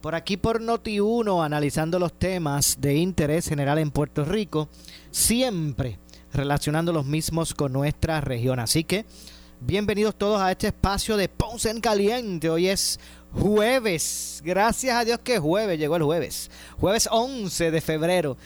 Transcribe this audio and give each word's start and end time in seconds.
Por 0.00 0.14
aquí 0.14 0.38
por 0.38 0.62
Noti1, 0.62 1.44
analizando 1.44 1.98
los 1.98 2.14
temas 2.14 2.78
de 2.80 2.96
interés 2.96 3.46
general 3.46 3.78
en 3.78 3.90
Puerto 3.90 4.24
Rico, 4.24 4.70
siempre 5.10 5.98
relacionando 6.32 6.90
los 6.90 7.04
mismos 7.04 7.52
con 7.52 7.74
nuestra 7.74 8.22
región. 8.22 8.60
Así 8.60 8.82
que, 8.82 9.04
bienvenidos 9.60 10.14
todos 10.14 10.40
a 10.40 10.50
este 10.50 10.68
espacio 10.68 11.18
de 11.18 11.28
Ponce 11.28 11.68
en 11.68 11.82
Caliente. 11.82 12.48
Hoy 12.48 12.68
es 12.68 12.98
jueves. 13.34 14.40
Gracias 14.42 14.96
a 14.96 15.04
Dios 15.04 15.18
que 15.18 15.34
es 15.34 15.40
jueves, 15.40 15.78
llegó 15.78 15.96
el 15.96 16.02
jueves. 16.02 16.50
Jueves 16.80 17.06
11 17.12 17.70
de 17.70 17.80
febrero 17.82 18.38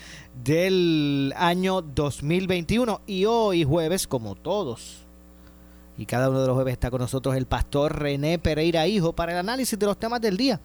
del 0.42 1.32
año 1.36 1.82
2021. 1.82 3.02
Y 3.06 3.26
hoy 3.26 3.62
jueves, 3.62 4.08
como 4.08 4.34
todos. 4.34 5.04
Y 5.96 6.06
cada 6.06 6.30
uno 6.30 6.40
de 6.40 6.48
los 6.48 6.56
jueves 6.56 6.72
está 6.72 6.90
con 6.90 7.00
nosotros 7.00 7.36
el 7.36 7.46
pastor 7.46 7.96
René 7.96 8.40
Pereira 8.40 8.88
Hijo 8.88 9.12
para 9.12 9.30
el 9.30 9.38
análisis 9.38 9.78
de 9.78 9.86
los 9.86 9.96
temas 9.96 10.20
del 10.20 10.36
día. 10.36 10.60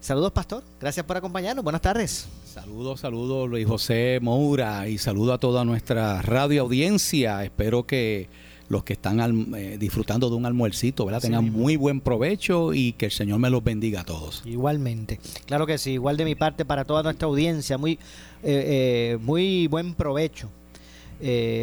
Saludos, 0.00 0.32
pastor. 0.32 0.64
Gracias 0.80 1.04
por 1.04 1.16
acompañarnos. 1.16 1.62
Buenas 1.62 1.82
tardes. 1.82 2.26
Saludos, 2.46 3.00
saludos, 3.00 3.48
Luis 3.48 3.66
José 3.66 4.18
Moura. 4.22 4.88
Y 4.88 4.96
saludo 4.96 5.34
a 5.34 5.38
toda 5.38 5.64
nuestra 5.64 6.22
radio 6.22 6.62
audiencia. 6.62 7.44
Espero 7.44 7.86
que 7.86 8.28
los 8.70 8.82
que 8.82 8.94
están 8.94 9.54
eh, 9.54 9.76
disfrutando 9.78 10.30
de 10.30 10.36
un 10.36 10.46
almuercito, 10.46 11.04
¿verdad? 11.04 11.20
Tengan 11.20 11.52
muy 11.52 11.76
buen 11.76 12.00
provecho 12.00 12.72
y 12.72 12.92
que 12.92 13.06
el 13.06 13.10
Señor 13.10 13.40
me 13.40 13.50
los 13.50 13.62
bendiga 13.62 14.00
a 14.00 14.04
todos. 14.04 14.42
Igualmente. 14.46 15.20
Claro 15.44 15.66
que 15.66 15.76
sí. 15.76 15.92
Igual 15.92 16.16
de 16.16 16.24
mi 16.24 16.34
parte 16.34 16.64
para 16.64 16.84
toda 16.84 17.02
nuestra 17.02 17.28
audiencia. 17.28 17.76
Muy, 17.76 17.92
eh, 17.92 17.98
eh, 18.42 19.18
muy 19.20 19.66
buen 19.66 19.94
provecho. 19.94 20.50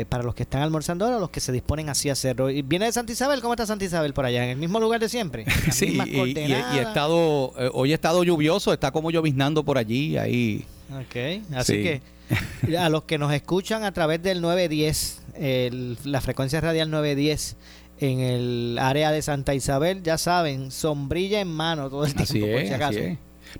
Para 0.09 0.23
los 0.23 0.35
que 0.35 0.43
están 0.43 0.61
almorzando 0.61 1.05
ahora, 1.05 1.19
los 1.19 1.29
que 1.29 1.39
se 1.39 1.51
disponen 1.51 1.89
así 1.89 2.09
a 2.09 2.13
hacerlo. 2.13 2.49
Y 2.49 2.61
viene 2.61 2.85
de 2.85 2.91
Santa 2.91 3.11
Isabel, 3.11 3.41
¿cómo 3.41 3.53
está 3.53 3.65
Santa 3.65 3.85
Isabel 3.85 4.13
por 4.13 4.25
allá? 4.25 4.43
¿En 4.43 4.51
el 4.51 4.57
mismo 4.57 4.79
lugar 4.79 4.99
de 4.99 5.09
siempre? 5.09 5.45
sí, 5.71 5.99
y, 6.05 6.35
he 6.35 6.81
estado, 6.81 7.53
hoy 7.73 7.91
ha 7.91 7.95
estado 7.95 8.23
lluvioso, 8.23 8.73
está 8.73 8.91
como 8.91 9.11
lloviznando 9.11 9.63
por 9.63 9.77
allí, 9.77 10.17
ahí. 10.17 10.65
Ok, 10.91 11.43
así 11.55 11.83
que 11.83 12.01
a 12.77 12.89
los 12.89 13.03
que 13.03 13.17
nos 13.17 13.33
escuchan 13.33 13.83
a 13.83 13.91
través 13.91 14.21
del 14.21 14.41
910, 14.41 15.95
la 16.05 16.21
frecuencia 16.21 16.61
radial 16.61 16.89
910 16.91 17.55
en 17.99 18.19
el 18.19 18.77
área 18.79 19.11
de 19.11 19.21
Santa 19.21 19.55
Isabel, 19.55 20.03
ya 20.03 20.17
saben, 20.17 20.71
sombrilla 20.71 21.39
en 21.41 21.47
mano 21.47 21.89
todo 21.89 22.05
el 22.05 22.13
tiempo, 22.13 22.51
por 22.51 22.61
si 22.67 22.73
acaso. 22.73 22.99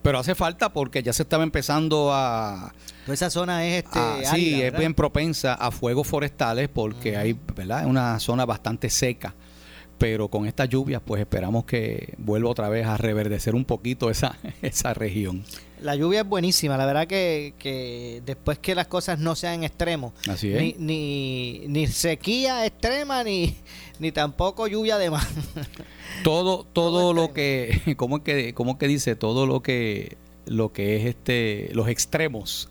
Pero 0.02 0.20
hace 0.20 0.36
falta 0.36 0.74
porque 0.74 1.04
ya 1.04 1.14
se 1.14 1.24
estaba 1.24 1.44
empezando 1.44 2.12
a... 2.14 2.74
Toda 3.06 3.14
esa 3.14 3.30
zona 3.30 3.66
es 3.66 3.86
este, 3.86 4.00
sí, 4.26 4.62
es 4.62 4.78
bien 4.78 4.94
propensa 4.94 5.54
a 5.54 5.72
fuegos 5.72 6.08
forestales 6.08 6.70
porque 6.70 7.16
hay, 7.16 7.38
¿verdad? 7.56 7.82
Es 7.82 7.88
una 7.88 8.20
zona 8.20 8.46
bastante 8.46 8.90
seca 8.90 9.34
pero 9.98 10.28
con 10.28 10.46
estas 10.46 10.70
lluvias 10.70 11.02
pues 11.04 11.20
esperamos 11.22 11.66
que 11.66 12.14
vuelva 12.18 12.50
otra 12.50 12.70
vez 12.70 12.86
a 12.86 12.98
reverdecer 12.98 13.56
un 13.56 13.66
poquito 13.66 14.10
esa, 14.10 14.38
esa 14.62 14.94
región. 14.94 15.44
La 15.82 15.96
lluvia 15.96 16.22
es 16.22 16.28
buenísima, 16.28 16.78
la 16.78 16.86
verdad 16.86 17.08
que, 17.08 17.54
que 17.60 18.22
después 18.26 18.58
que 18.60 18.74
las 18.74 18.88
cosas 18.88 19.20
no 19.20 19.36
sean 19.36 19.64
extremos, 19.64 20.14
ni, 20.42 20.76
ni, 20.80 21.64
ni, 21.68 21.88
sequía 21.88 22.66
extrema 22.66 23.24
ni, 23.24 23.56
ni 24.00 24.12
tampoco 24.12 24.68
lluvia 24.68 24.98
de 24.98 25.12
más. 25.12 25.28
Todo, 26.24 26.64
todo, 26.64 27.14
lo 27.14 27.32
que, 27.32 27.94
¿cómo 27.98 28.18
es 28.18 28.24
que, 28.24 28.54
cómo 28.56 28.80
que 28.80 28.88
dice? 28.88 29.16
Todo 29.16 29.46
lo 29.46 29.62
que, 29.62 30.18
lo 30.46 30.74
que 30.74 30.98
es 30.98 31.06
este, 31.06 31.70
los 31.74 31.88
extremos 31.90 32.70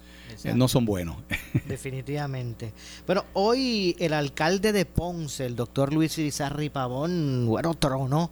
no 0.54 0.68
son 0.68 0.84
buenos. 0.84 1.16
Definitivamente. 1.68 2.72
Bueno, 3.06 3.24
hoy 3.32 3.96
el 3.98 4.12
alcalde 4.12 4.72
de 4.72 4.84
Ponce, 4.84 5.46
el 5.46 5.56
doctor 5.56 5.92
Luis 5.92 6.18
Irizarri 6.18 6.70
Pavón, 6.70 7.46
bueno, 7.46 7.74
tronó 7.74 8.30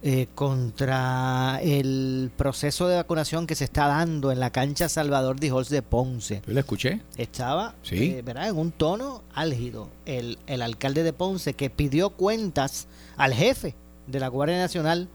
eh, 0.00 0.28
contra 0.34 1.58
el 1.60 2.30
proceso 2.36 2.86
de 2.86 2.96
vacunación 2.96 3.48
que 3.48 3.56
se 3.56 3.64
está 3.64 3.88
dando 3.88 4.30
en 4.30 4.38
la 4.38 4.50
cancha 4.50 4.88
Salvador 4.88 5.40
Dijols 5.40 5.70
de 5.70 5.82
Ponce. 5.82 6.42
¿Yo 6.46 6.52
le 6.52 6.60
escuché? 6.60 7.02
Estaba, 7.16 7.74
eh, 7.90 8.22
¿verdad? 8.24 8.48
En 8.48 8.56
un 8.56 8.70
tono 8.70 9.24
álgido. 9.34 9.88
El, 10.06 10.38
el 10.46 10.62
alcalde 10.62 11.02
de 11.02 11.12
Ponce 11.12 11.54
que 11.54 11.68
pidió 11.68 12.10
cuentas 12.10 12.86
al 13.16 13.34
jefe 13.34 13.74
de 14.06 14.20
la 14.20 14.28
Guardia 14.28 14.58
Nacional 14.58 15.08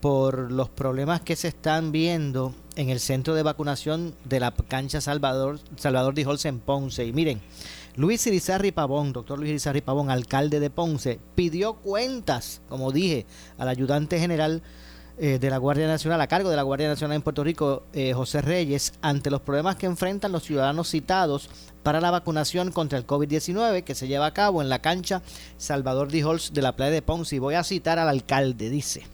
por 0.00 0.52
los 0.52 0.68
problemas 0.68 1.22
que 1.22 1.34
se 1.34 1.48
están 1.48 1.90
viendo 1.90 2.54
en 2.76 2.90
el 2.90 3.00
centro 3.00 3.34
de 3.34 3.42
vacunación 3.42 4.14
de 4.24 4.38
la 4.38 4.52
cancha 4.52 5.00
Salvador, 5.00 5.58
Salvador 5.76 6.14
Dijols 6.14 6.44
en 6.44 6.60
Ponce. 6.60 7.06
Y 7.06 7.12
miren, 7.12 7.40
Luis 7.96 8.26
Irizarri 8.26 8.72
Pavón, 8.72 9.12
doctor 9.12 9.38
Luis 9.38 9.50
Irizarri 9.50 9.80
Pavón, 9.80 10.10
alcalde 10.10 10.58
de 10.58 10.68
Ponce, 10.68 11.20
pidió 11.36 11.74
cuentas, 11.74 12.60
como 12.68 12.90
dije, 12.90 13.24
al 13.56 13.68
ayudante 13.68 14.18
general 14.18 14.62
eh, 15.16 15.38
de 15.38 15.48
la 15.48 15.58
Guardia 15.58 15.86
Nacional, 15.86 16.20
a 16.20 16.26
cargo 16.26 16.50
de 16.50 16.56
la 16.56 16.62
Guardia 16.62 16.88
Nacional 16.88 17.14
en 17.14 17.22
Puerto 17.22 17.44
Rico, 17.44 17.84
eh, 17.92 18.12
José 18.12 18.42
Reyes, 18.42 18.94
ante 19.00 19.30
los 19.30 19.42
problemas 19.42 19.76
que 19.76 19.86
enfrentan 19.86 20.32
los 20.32 20.42
ciudadanos 20.42 20.90
citados 20.90 21.48
para 21.84 22.00
la 22.00 22.10
vacunación 22.10 22.72
contra 22.72 22.98
el 22.98 23.06
COVID-19 23.06 23.84
que 23.84 23.94
se 23.94 24.08
lleva 24.08 24.26
a 24.26 24.34
cabo 24.34 24.60
en 24.60 24.68
la 24.68 24.80
cancha 24.80 25.22
Salvador 25.56 26.10
Dijols 26.10 26.52
de 26.52 26.62
la 26.62 26.74
playa 26.74 26.90
de 26.90 27.02
Ponce. 27.02 27.36
Y 27.36 27.38
voy 27.38 27.54
a 27.54 27.62
citar 27.62 28.00
al 28.00 28.08
alcalde, 28.08 28.70
dice. 28.70 29.06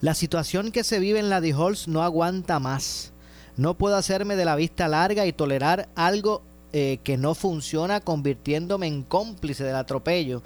La 0.00 0.14
situación 0.14 0.72
que 0.72 0.84
se 0.84 1.00
vive 1.00 1.18
en 1.18 1.28
la 1.28 1.42
Dijols 1.42 1.86
no 1.86 2.02
aguanta 2.02 2.58
más. 2.58 3.12
No 3.58 3.74
puedo 3.74 3.96
hacerme 3.96 4.36
de 4.36 4.46
la 4.46 4.56
vista 4.56 4.88
larga 4.88 5.26
y 5.26 5.34
tolerar 5.34 5.88
algo 5.96 6.42
eh, 6.72 6.98
que 7.02 7.16
no 7.16 7.34
funciona 7.34 8.00
convirtiéndome 8.00 8.86
en 8.86 9.02
cómplice 9.02 9.64
del 9.64 9.76
atropello 9.76 10.42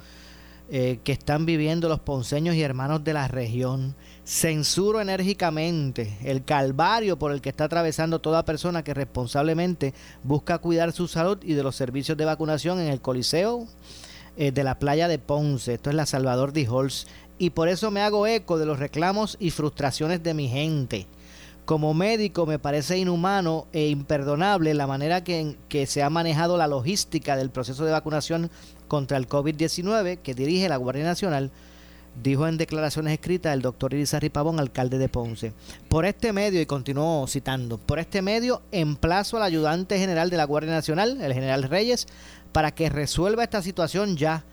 eh, 0.69 0.99
que 1.03 1.11
están 1.11 1.45
viviendo 1.45 1.89
los 1.89 1.99
ponceños 1.99 2.55
y 2.55 2.61
hermanos 2.61 3.03
de 3.03 3.13
la 3.13 3.27
región. 3.27 3.95
Censuro 4.23 5.01
enérgicamente 5.01 6.17
el 6.23 6.45
calvario 6.45 7.19
por 7.19 7.33
el 7.33 7.41
que 7.41 7.49
está 7.49 7.65
atravesando 7.65 8.21
toda 8.21 8.45
persona 8.45 8.81
que 8.81 8.93
responsablemente 8.93 9.93
busca 10.23 10.59
cuidar 10.59 10.93
su 10.93 11.09
salud 11.09 11.37
y 11.43 11.53
de 11.53 11.63
los 11.63 11.75
servicios 11.75 12.17
de 12.17 12.23
vacunación 12.23 12.79
en 12.79 12.87
el 12.87 13.01
Coliseo 13.01 13.67
eh, 14.37 14.53
de 14.53 14.63
la 14.63 14.79
playa 14.79 15.09
de 15.09 15.19
Ponce. 15.19 15.73
Esto 15.73 15.89
es 15.89 15.95
la 15.97 16.05
Salvador 16.05 16.53
Dijols 16.53 17.07
y 17.37 17.49
por 17.49 17.67
eso 17.67 17.91
me 17.91 17.99
hago 17.99 18.25
eco 18.25 18.57
de 18.57 18.65
los 18.65 18.79
reclamos 18.79 19.35
y 19.41 19.51
frustraciones 19.51 20.23
de 20.23 20.33
mi 20.33 20.47
gente. 20.47 21.07
Como 21.65 21.93
médico 21.93 22.45
me 22.45 22.59
parece 22.59 22.97
inhumano 22.97 23.67
e 23.71 23.87
imperdonable 23.87 24.73
la 24.73 24.85
manera 24.85 25.23
que, 25.23 25.55
que 25.69 25.85
se 25.85 26.03
ha 26.03 26.09
manejado 26.09 26.57
la 26.57 26.67
logística 26.67 27.37
del 27.37 27.51
proceso 27.51 27.85
de 27.85 27.93
vacunación 27.93 28.51
contra 28.89 29.17
el 29.17 29.29
COVID-19 29.29 30.19
que 30.19 30.33
dirige 30.33 30.67
la 30.67 30.75
Guardia 30.75 31.05
Nacional, 31.05 31.51
dijo 32.21 32.47
en 32.47 32.57
declaraciones 32.57 33.13
escritas 33.13 33.53
el 33.53 33.61
doctor 33.61 33.93
Irizarry 33.93 34.29
Pavón, 34.29 34.59
alcalde 34.59 34.97
de 34.97 35.09
Ponce. 35.09 35.53
Por 35.87 36.05
este 36.05 36.33
medio, 36.33 36.61
y 36.61 36.65
continuó 36.65 37.25
citando, 37.27 37.77
por 37.77 37.97
este 37.97 38.21
medio 38.21 38.61
emplazo 38.71 39.37
al 39.37 39.43
ayudante 39.43 39.97
general 39.97 40.29
de 40.29 40.37
la 40.37 40.45
Guardia 40.45 40.73
Nacional, 40.73 41.21
el 41.21 41.33
general 41.33 41.63
Reyes, 41.63 42.07
para 42.51 42.71
que 42.71 42.89
resuelva 42.89 43.43
esta 43.43 43.61
situación 43.61 44.17
ya 44.17 44.43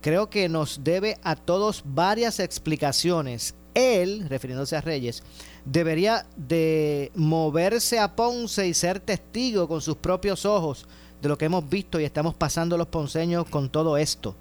creo 0.00 0.30
que 0.30 0.48
nos 0.48 0.84
debe 0.84 1.18
a 1.22 1.36
todos 1.36 1.82
varias 1.84 2.40
explicaciones. 2.40 3.54
Él, 3.74 4.26
refiriéndose 4.28 4.76
a 4.76 4.80
Reyes, 4.82 5.22
debería 5.64 6.26
de 6.36 7.12
moverse 7.14 7.98
a 7.98 8.14
Ponce 8.16 8.66
y 8.66 8.74
ser 8.74 9.00
testigo 9.00 9.68
con 9.68 9.80
sus 9.80 9.96
propios 9.96 10.44
ojos 10.44 10.86
de 11.20 11.28
lo 11.28 11.38
que 11.38 11.44
hemos 11.44 11.68
visto 11.68 12.00
y 12.00 12.04
estamos 12.04 12.34
pasando 12.34 12.76
los 12.76 12.88
ponceños 12.88 13.48
con 13.48 13.70
todo 13.70 13.96
esto. 13.96 14.34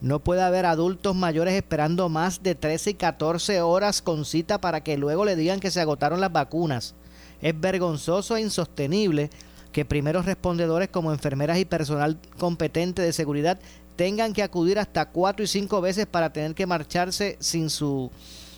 No 0.00 0.18
puede 0.18 0.42
haber 0.42 0.66
adultos 0.66 1.14
mayores 1.14 1.54
esperando 1.54 2.08
más 2.08 2.42
de 2.42 2.54
13 2.54 2.90
y 2.90 2.94
14 2.94 3.62
horas 3.62 4.02
con 4.02 4.24
cita 4.24 4.60
para 4.60 4.82
que 4.82 4.98
luego 4.98 5.24
le 5.24 5.36
digan 5.36 5.60
que 5.60 5.70
se 5.70 5.80
agotaron 5.80 6.20
las 6.20 6.32
vacunas. 6.32 6.94
Es 7.40 7.58
vergonzoso 7.58 8.36
e 8.36 8.42
insostenible 8.42 9.30
que 9.72 9.84
primeros 9.84 10.26
respondedores 10.26 10.88
como 10.88 11.12
enfermeras 11.12 11.58
y 11.58 11.64
personal 11.64 12.18
competente 12.38 13.02
de 13.02 13.12
seguridad 13.12 13.58
tengan 13.96 14.32
que 14.32 14.42
acudir 14.42 14.78
hasta 14.78 15.10
cuatro 15.10 15.44
y 15.44 15.48
cinco 15.48 15.80
veces 15.80 16.06
para 16.06 16.32
tener 16.32 16.54
que 16.54 16.66
marcharse 16.66 17.36
sin 17.40 17.70
su 17.70 18.10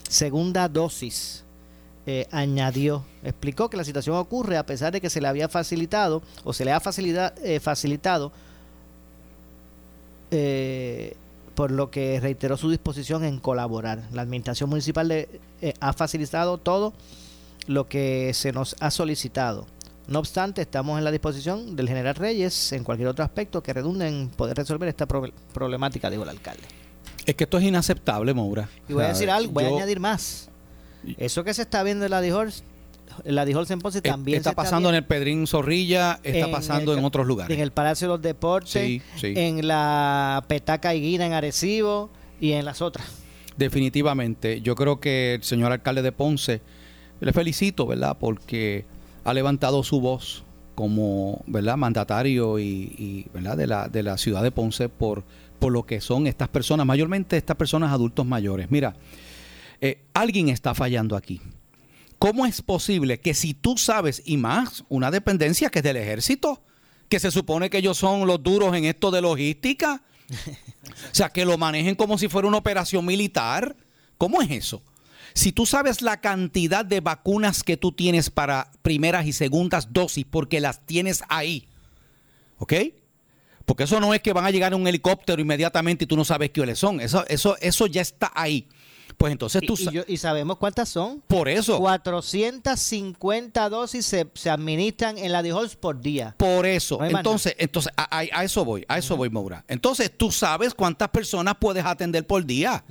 segunda 0.09 0.67
dosis. 0.67 1.46
Eh, 2.09 2.25
añadió, 2.31 3.03
explicó 3.21 3.69
que 3.69 3.75
la 3.75 3.83
situación 3.83 4.15
ocurre 4.15 4.55
a 4.55 4.65
pesar 4.65 4.93
de 4.93 5.01
que 5.01 5.09
se 5.09 5.19
le 5.19 5.27
había 5.27 5.49
facilitado 5.49 6.23
o 6.45 6.53
se 6.53 6.63
le 6.63 6.71
ha 6.71 6.81
eh, 7.43 7.59
facilitado 7.59 8.31
eh, 10.31 11.17
por 11.53 11.69
lo 11.69 11.91
que 11.91 12.21
reiteró 12.21 12.55
su 12.55 12.69
disposición 12.69 13.25
en 13.25 13.39
colaborar. 13.39 14.03
La 14.13 14.21
administración 14.21 14.69
municipal 14.69 15.09
le, 15.09 15.27
ha 15.81 15.91
facilitado 15.91 16.57
todo 16.57 16.93
lo 17.67 17.89
que 17.89 18.31
se 18.33 18.53
nos 18.53 18.77
ha 18.79 18.89
solicitado. 18.89 19.67
No 20.07 20.19
obstante, 20.19 20.61
estamos 20.61 20.97
en 20.97 21.03
la 21.03 21.11
disposición 21.11 21.75
del 21.75 21.89
general 21.89 22.15
Reyes 22.15 22.71
en 22.71 22.85
cualquier 22.85 23.09
otro 23.09 23.25
aspecto 23.25 23.61
que 23.61 23.73
redunde 23.73 24.07
en 24.07 24.29
poder 24.29 24.55
resolver 24.55 24.87
esta 24.87 25.07
problemática, 25.07 26.09
dijo 26.09 26.23
el 26.23 26.29
alcalde. 26.29 26.63
Es 27.25 27.35
que 27.35 27.43
esto 27.43 27.57
es 27.57 27.65
inaceptable, 27.65 28.33
Moura. 28.33 28.69
Y 28.87 28.93
voy 28.93 29.03
a 29.03 29.09
decir 29.09 29.29
algo, 29.29 29.51
voy 29.51 29.65
a 29.65 29.67
añadir 29.67 29.99
más. 29.99 30.49
Eso 31.17 31.43
que 31.43 31.53
se 31.53 31.61
está 31.63 31.83
viendo 31.83 32.05
en 32.05 32.11
la 32.11 32.21
Dijors, 32.21 32.63
la 33.23 33.43
en 33.43 33.79
Ponce 33.79 34.01
también 34.01 34.37
está 34.37 34.53
pasando 34.53 34.89
en 34.89 34.95
el 34.95 35.05
Pedrín 35.05 35.47
Zorrilla, 35.47 36.19
está 36.23 36.51
pasando 36.51 36.93
en 36.95 37.03
otros 37.03 37.25
lugares. 37.25 37.55
En 37.55 37.63
el 37.63 37.71
Palacio 37.71 38.07
de 38.07 38.13
los 38.13 38.21
Deportes, 38.21 39.01
en 39.21 39.67
la 39.67 40.43
Petaca 40.47 40.91
Guina 40.91 41.25
en 41.25 41.33
Arecibo 41.33 42.09
y 42.39 42.51
en 42.53 42.65
las 42.65 42.81
otras. 42.81 43.07
Definitivamente. 43.57 44.61
Yo 44.61 44.75
creo 44.75 44.99
que 44.99 45.35
el 45.35 45.43
señor 45.43 45.71
alcalde 45.71 46.01
de 46.01 46.11
Ponce, 46.11 46.61
le 47.19 47.33
felicito, 47.33 47.87
¿verdad? 47.87 48.17
Porque 48.19 48.85
ha 49.23 49.33
levantado 49.33 49.83
su 49.83 49.99
voz 49.99 50.43
como 50.75 51.41
¿verdad? 51.47 51.75
mandatario 51.75 52.59
y, 52.59 53.25
¿verdad? 53.33 53.57
De, 53.57 53.65
la, 53.65 53.87
de 53.87 54.03
la 54.03 54.17
ciudad 54.17 54.43
de 54.43 54.51
Ponce 54.51 54.89
por, 54.89 55.23
por 55.57 55.71
lo 55.71 55.87
que 55.87 56.01
son 56.01 56.27
estas 56.27 56.49
personas, 56.49 56.85
mayormente 56.85 57.35
estas 57.35 57.57
personas 57.57 57.91
adultos 57.91 58.27
mayores. 58.27 58.69
Mira, 58.69 58.95
eh, 59.81 60.05
alguien 60.13 60.49
está 60.49 60.73
fallando 60.73 61.15
aquí. 61.15 61.41
¿Cómo 62.19 62.45
es 62.45 62.61
posible 62.61 63.19
que 63.19 63.33
si 63.33 63.53
tú 63.53 63.77
sabes, 63.77 64.23
y 64.25 64.37
más, 64.37 64.83
una 64.89 65.11
dependencia 65.11 65.69
que 65.69 65.79
es 65.79 65.83
del 65.83 65.97
ejército, 65.97 66.63
que 67.09 67.19
se 67.19 67.31
supone 67.31 67.69
que 67.69 67.77
ellos 67.77 67.97
son 67.97 68.25
los 68.25 68.41
duros 68.41 68.75
en 68.75 68.85
esto 68.85 69.11
de 69.11 69.21
logística, 69.21 70.01
o 70.29 71.15
sea, 71.15 71.29
que 71.29 71.45
lo 71.45 71.57
manejen 71.57 71.95
como 71.95 72.17
si 72.17 72.27
fuera 72.27 72.47
una 72.47 72.57
operación 72.57 73.05
militar, 73.05 73.75
¿cómo 74.17 74.41
es 74.41 74.49
eso? 74.51 74.81
Si 75.33 75.51
tú 75.51 75.67
sabes 75.67 76.01
la 76.01 76.19
cantidad 76.19 76.83
de 76.83 76.99
vacunas 76.99 77.61
que 77.61 77.77
tú 77.77 77.91
tienes 77.91 78.31
para 78.31 78.71
primeras 78.81 79.27
y 79.27 79.33
segundas 79.33 79.93
dosis, 79.93 80.25
porque 80.27 80.59
las 80.59 80.85
tienes 80.85 81.23
ahí, 81.29 81.67
¿ok? 82.57 82.73
Porque 83.65 83.83
eso 83.83 83.99
no 83.99 84.13
es 84.13 84.21
que 84.21 84.33
van 84.33 84.45
a 84.45 84.51
llegar 84.51 84.73
en 84.73 84.81
un 84.81 84.87
helicóptero 84.87 85.41
inmediatamente 85.41 86.05
y 86.05 86.07
tú 86.07 86.17
no 86.17 86.25
sabes 86.25 86.49
quiénes 86.49 86.79
son. 86.79 87.01
Eso, 87.01 87.25
eso, 87.27 87.57
eso 87.59 87.85
ya 87.85 88.01
está 88.01 88.31
ahí. 88.33 88.67
Pues 89.17 89.31
entonces 89.31 89.63
tú 89.65 89.75
y, 89.75 90.13
y, 90.13 90.17
sabemos 90.17 90.57
cuántas 90.57 90.89
son. 90.89 91.23
Por 91.27 91.49
eso. 91.49 91.79
450 91.79 93.69
dosis 93.69 94.05
se, 94.05 94.27
se 94.35 94.49
administran 94.51 95.17
en 95.17 95.31
la 95.31 95.41
DIHOLS 95.41 95.75
por 95.75 95.99
día. 95.99 96.35
Por 96.37 96.67
eso. 96.67 97.03
entonces, 97.03 97.55
entonces 97.57 97.91
a, 97.97 98.43
eso 98.43 98.63
voy, 98.63 98.85
a 98.87 98.99
eso 98.99 99.17
voy, 99.17 99.31
Maura. 99.31 99.65
Entonces, 99.67 100.11
tú 100.15 100.31
sabes 100.31 100.75
cuántas 100.75 101.09
personas 101.09 101.55
puedes 101.59 101.83
atender 101.83 102.27
por 102.27 102.45
día. 102.45 102.83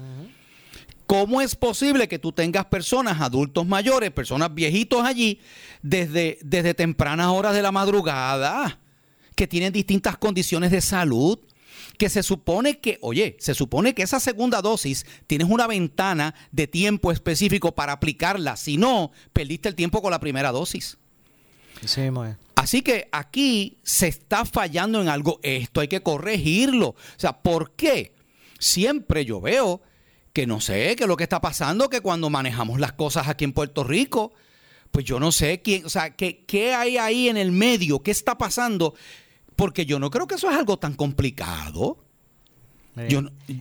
¿Cómo 1.07 1.41
es 1.41 1.55
posible 1.55 2.09
que 2.09 2.19
tú 2.19 2.33
tengas 2.33 2.65
personas, 2.65 3.21
adultos 3.21 3.65
mayores, 3.65 4.11
personas 4.11 4.53
viejitos 4.53 5.05
allí, 5.05 5.41
desde, 5.81 6.39
desde 6.43 6.75
tempranas 6.75 7.29
horas 7.29 7.55
de 7.55 7.63
la 7.63 7.71
madrugada, 7.71 8.81
que 9.37 9.47
tienen 9.47 9.73
distintas 9.73 10.17
condiciones 10.17 10.73
de 10.73 10.81
salud? 10.81 11.39
Que 11.99 12.09
se 12.09 12.23
supone 12.23 12.79
que, 12.79 12.99
oye, 13.01 13.37
se 13.39 13.55
supone 13.55 13.95
que 13.95 14.03
esa 14.03 14.21
segunda 14.21 14.63
dosis 14.63 15.07
tienes 15.27 15.49
una 15.49 15.67
ventana 15.67 16.35
de 16.53 16.67
tiempo 16.67 17.13
específico 17.13 17.75
para 17.75 17.93
aplicarla. 17.93 18.57
Si 18.57 18.77
no, 18.77 19.13
perdiste 19.33 19.69
el 19.69 19.75
tiempo 19.75 20.03
con 20.03 20.11
la 20.11 20.21
primera 20.21 20.53
dosis. 20.53 20.99
Sí, 21.85 22.03
Así 22.55 22.83
que 22.83 23.09
aquí 23.13 23.79
se 23.83 24.09
está 24.09 24.45
fallando 24.45 25.01
en 25.01 25.09
algo. 25.09 25.39
Esto 25.43 25.81
hay 25.81 25.89
que 25.89 26.03
corregirlo. 26.03 26.89
O 26.89 26.97
sea, 27.17 27.43
¿por 27.43 27.73
qué? 27.73 28.15
Siempre 28.59 29.25
yo 29.25 29.41
veo 29.41 29.83
que 30.33 30.47
no 30.47 30.61
sé 30.61 30.97
qué 30.97 31.05
es 31.05 31.09
lo 31.09 31.17
que 31.17 31.23
está 31.23 31.41
pasando, 31.41 31.89
que 31.89 32.01
cuando 32.01 32.29
manejamos 32.29 32.81
las 32.81 32.93
cosas 32.93 33.29
aquí 33.29 33.45
en 33.45 33.53
Puerto 33.53 33.85
Rico, 33.85 34.33
pues 34.91 35.05
yo 35.05 35.21
no 35.21 35.33
sé 35.33 35.63
quién, 35.63 35.87
o 35.87 35.89
sea, 35.89 36.11
qué, 36.15 36.45
qué 36.47 36.75
hay 36.75 36.99
ahí 36.99 37.29
en 37.29 37.37
el 37.37 37.53
medio, 37.53 38.03
qué 38.03 38.11
está 38.11 38.37
pasando, 38.37 38.95
porque 39.57 39.87
yo 39.87 39.99
no 39.99 40.11
creo 40.11 40.27
que 40.27 40.37
eso 40.37 40.51
es 40.51 40.57
algo 40.57 40.77
tan 40.79 40.95
complicado. 40.95 41.99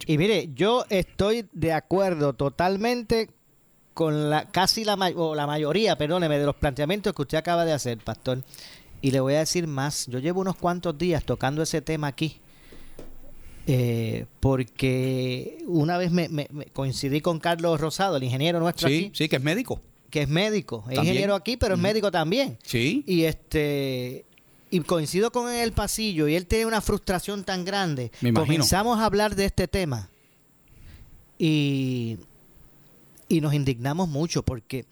y 0.05 0.17
mire, 0.17 0.49
yo 0.53 0.85
estoy 0.89 1.47
de 1.51 1.73
acuerdo 1.73 2.33
totalmente 2.33 3.29
con 3.93 4.29
la 4.29 4.51
casi 4.51 4.83
la, 4.83 4.95
o 5.15 5.35
la 5.35 5.47
mayoría, 5.47 5.97
perdóneme, 5.97 6.37
de 6.37 6.45
los 6.45 6.55
planteamientos 6.55 7.13
que 7.13 7.21
usted 7.21 7.37
acaba 7.37 7.65
de 7.65 7.73
hacer, 7.73 7.97
pastor. 7.97 8.43
Y 9.01 9.11
le 9.11 9.19
voy 9.19 9.35
a 9.35 9.39
decir 9.39 9.67
más, 9.67 10.07
yo 10.07 10.19
llevo 10.19 10.41
unos 10.41 10.57
cuantos 10.57 10.97
días 10.97 11.23
tocando 11.23 11.61
ese 11.61 11.81
tema 11.81 12.07
aquí 12.07 12.39
eh, 13.67 14.25
porque 14.39 15.57
una 15.65 15.97
vez 15.97 16.11
me, 16.11 16.29
coincidí 16.73 17.21
con 17.21 17.39
Carlos 17.39 17.79
Rosado, 17.79 18.17
el 18.17 18.23
ingeniero 18.23 18.59
nuestro 18.59 18.87
sí, 18.87 19.11
Sí, 19.13 19.27
que 19.27 19.37
es 19.37 19.41
médico. 19.41 19.81
Que 20.09 20.23
es 20.23 20.29
médico. 20.29 20.85
Es 20.89 20.99
ingeniero 20.99 21.35
aquí, 21.35 21.57
pero 21.57 21.75
es 21.75 21.81
médico 21.81 22.11
también. 22.11 22.57
Sí. 22.63 23.03
Y 23.07 23.23
este 23.23 24.25
y 24.75 24.79
coincido 24.81 25.31
con 25.31 25.49
él 25.49 25.55
en 25.55 25.61
el 25.61 25.71
pasillo 25.71 26.27
y 26.27 26.35
él 26.35 26.45
tiene 26.45 26.65
una 26.65 26.81
frustración 26.81 27.43
tan 27.43 27.65
grande. 27.65 28.11
Comenzamos 28.33 28.99
a 28.99 29.05
hablar 29.05 29.35
de 29.35 29.45
este 29.45 29.67
tema 29.67 30.09
y, 31.37 32.17
y 33.27 33.41
nos 33.41 33.53
indignamos 33.53 34.09
mucho 34.09 34.43
porque 34.43 34.85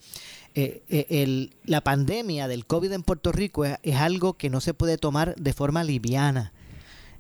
eh, 0.56 0.84
eh, 0.90 1.06
el, 1.10 1.56
la 1.66 1.82
pandemia 1.82 2.48
del 2.48 2.66
COVID 2.66 2.92
en 2.92 3.04
Puerto 3.04 3.32
Rico 3.32 3.66
es 3.66 3.96
algo 3.96 4.34
que 4.34 4.50
no 4.50 4.62
se 4.62 4.74
puede 4.74 4.98
tomar 4.98 5.36
de 5.36 5.54
forma 5.54 5.84
liviana 5.84 6.54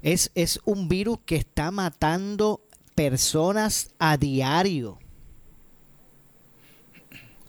es, 0.03 0.31
es 0.35 0.59
un 0.65 0.89
virus 0.89 1.19
que 1.25 1.37
está 1.37 1.71
matando 1.71 2.61
personas 2.93 3.89
a 3.97 4.17
diario. 4.17 4.99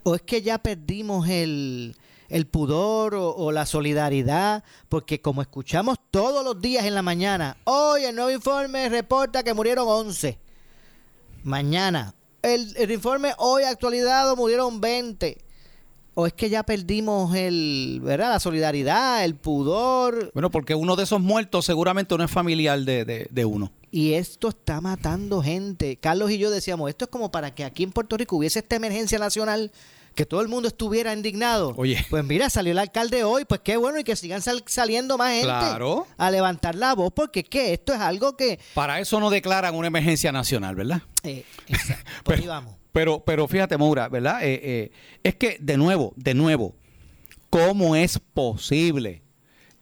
¿O 0.05 0.15
es 0.15 0.23
que 0.23 0.41
ya 0.41 0.59
perdimos 0.59 1.29
el, 1.29 1.97
pudor 2.47 3.15
o, 3.15 3.53
la 3.53 3.67
solidaridad? 3.67 4.65
Porque 4.89 5.21
como 5.21 5.43
escuchamos 5.43 5.99
todos 6.11 6.45
los 6.45 6.61
días 6.61 6.85
en 6.85 6.95
la 6.95 7.03
mañana, 7.03 7.57
hoy 7.65 8.05
el 8.05 8.17
nuevo 8.17 8.31
informe 8.31 8.89
reporta 8.89 9.43
que 9.43 9.55
murieron 9.55 9.87
11. 9.89 10.39
Mañana, 11.45 12.15
el, 12.43 12.75
el 12.77 12.91
informe 12.91 13.33
hoy 13.39 13.63
actualizado 13.63 14.35
murieron 14.35 14.81
20 14.81 15.45
o 16.15 16.27
es 16.27 16.33
que 16.33 16.49
ya 16.49 16.63
perdimos 16.63 17.35
el, 17.35 18.01
¿verdad? 18.03 18.31
La 18.31 18.41
solidaridad, 18.41 19.25
el 19.25 19.35
pudor. 19.35 20.31
Bueno, 20.33 20.51
porque 20.51 20.75
uno 20.75 20.95
de 20.95 21.03
esos 21.03 21.21
muertos 21.21 21.65
seguramente 21.65 22.17
no 22.17 22.25
es 22.25 22.31
familiar 22.31 22.81
de, 22.81 23.29
de, 23.29 23.45
uno. 23.45 23.73
Y 23.91 24.13
esto 24.13 24.49
está 24.49 24.81
matando 24.81 25.43
gente. 25.43 25.97
Carlos 25.97 26.31
y 26.31 26.39
yo 26.39 26.51
decíamos, 26.51 26.89
esto 26.89 27.07
es 27.07 27.11
como 27.11 27.33
para 27.33 27.55
que 27.55 27.65
aquí 27.65 27.83
en 27.83 27.91
Puerto 27.91 28.17
Rico 28.17 28.37
hubiese 28.37 28.61
esta 28.61 28.77
emergencia 28.77 29.19
nacional, 29.19 29.73
que 30.15 30.27
todo 30.27 30.41
el 30.41 30.49
mundo 30.49 30.69
estuviera 30.69 31.13
indignado. 31.13 31.75
Oye. 31.77 32.05
Pues 32.09 32.25
mira, 32.25 32.49
salió 32.51 32.73
el 32.73 32.79
alcalde 32.79 33.25
hoy, 33.25 33.45
pues 33.45 33.61
qué 33.63 33.77
bueno 33.77 33.99
y 33.99 34.05
que 34.05 34.17
sigan 34.17 34.41
saliendo 34.67 35.19
más 35.19 35.33
gente 35.33 35.53
a 36.17 36.31
levantar 36.31 36.75
la 36.75 36.95
voz, 36.95 37.13
porque 37.15 37.45
¿qué? 37.45 37.73
Esto 37.73 37.93
es 37.93 38.01
algo 38.01 38.37
que... 38.37 38.59
Para 38.75 39.01
eso 39.01 39.21
no 39.21 39.31
declaran 39.31 39.75
una 39.75 39.89
emergencia 39.89 40.33
nacional, 40.33 40.75
¿verdad? 40.75 41.03
Eh, 41.23 41.45
exacto. 41.67 42.33
Ahí 42.33 42.47
vamos. 42.47 42.77
Pero, 42.93 43.25
pero 43.25 43.49
fíjate, 43.49 43.77
Moura, 43.77 44.09
¿verdad? 44.09 44.45
Eh, 44.45 44.61
eh, 44.63 44.93
es 45.25 45.35
que, 45.35 45.59
de 45.61 45.77
nuevo, 45.77 46.13
de 46.17 46.35
nuevo, 46.35 46.77
¿cómo 47.51 47.97
es 47.97 48.21
posible? 48.33 49.25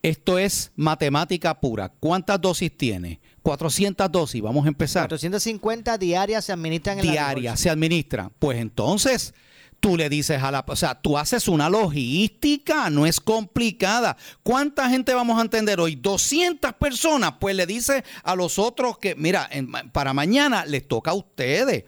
Esto 0.03 0.39
es 0.39 0.73
matemática 0.75 1.61
pura. 1.61 1.91
¿Cuántas 2.01 2.41
dosis 2.41 2.77
tiene? 2.77 3.21
400 3.43 4.11
dosis, 4.11 4.41
vamos 4.41 4.65
a 4.65 4.69
empezar. 4.69 5.03
450 5.03 5.99
diarias 5.99 6.45
se 6.45 6.53
administran 6.53 6.99
en 6.99 7.03
Diarias 7.03 7.61
se 7.61 7.71
administran. 7.71 8.33
Pues 8.39 8.59
entonces, 8.59 9.35
tú 9.83 9.97
le 9.97 10.09
dices 10.09 10.41
a 10.41 10.53
la, 10.53 10.65
o 10.65 10.77
sea, 10.77 10.95
tú 10.95 11.19
haces 11.19 11.49
una 11.49 11.69
logística, 11.69 12.89
no 12.89 13.05
es 13.05 13.19
complicada. 13.19 14.17
¿Cuánta 14.45 14.89
gente 14.89 15.13
vamos 15.13 15.41
a 15.41 15.43
entender 15.43 15.81
hoy? 15.81 15.97
200 15.97 16.73
personas, 16.75 17.35
pues 17.41 17.57
le 17.57 17.67
dices 17.67 18.05
a 18.23 18.37
los 18.37 18.61
otros 18.61 18.97
que, 18.99 19.17
mira, 19.17 19.51
para 19.91 20.15
mañana 20.15 20.65
les 20.65 20.87
toca 20.87 21.11
a 21.11 21.15
ustedes. 21.15 21.85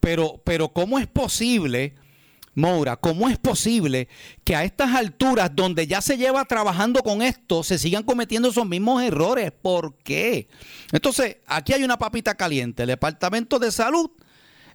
Pero, 0.00 0.40
pero 0.46 0.70
¿cómo 0.70 0.98
es 0.98 1.06
posible, 1.08 1.94
Moura, 2.54 2.96
cómo 2.96 3.28
es 3.28 3.36
posible 3.36 4.08
que 4.42 4.56
a 4.56 4.64
estas 4.64 4.94
alturas, 4.94 5.50
donde 5.54 5.86
ya 5.86 6.00
se 6.00 6.16
lleva 6.16 6.42
trabajando 6.46 7.02
con 7.02 7.20
esto, 7.20 7.62
se 7.62 7.78
sigan 7.78 8.02
cometiendo 8.02 8.48
esos 8.48 8.64
mismos 8.64 9.02
errores? 9.02 9.52
¿Por 9.52 9.94
qué? 9.98 10.48
Entonces, 10.90 11.36
aquí 11.46 11.74
hay 11.74 11.84
una 11.84 11.98
papita 11.98 12.34
caliente. 12.34 12.84
El 12.84 12.88
Departamento 12.88 13.58
de 13.58 13.70
Salud, 13.70 14.10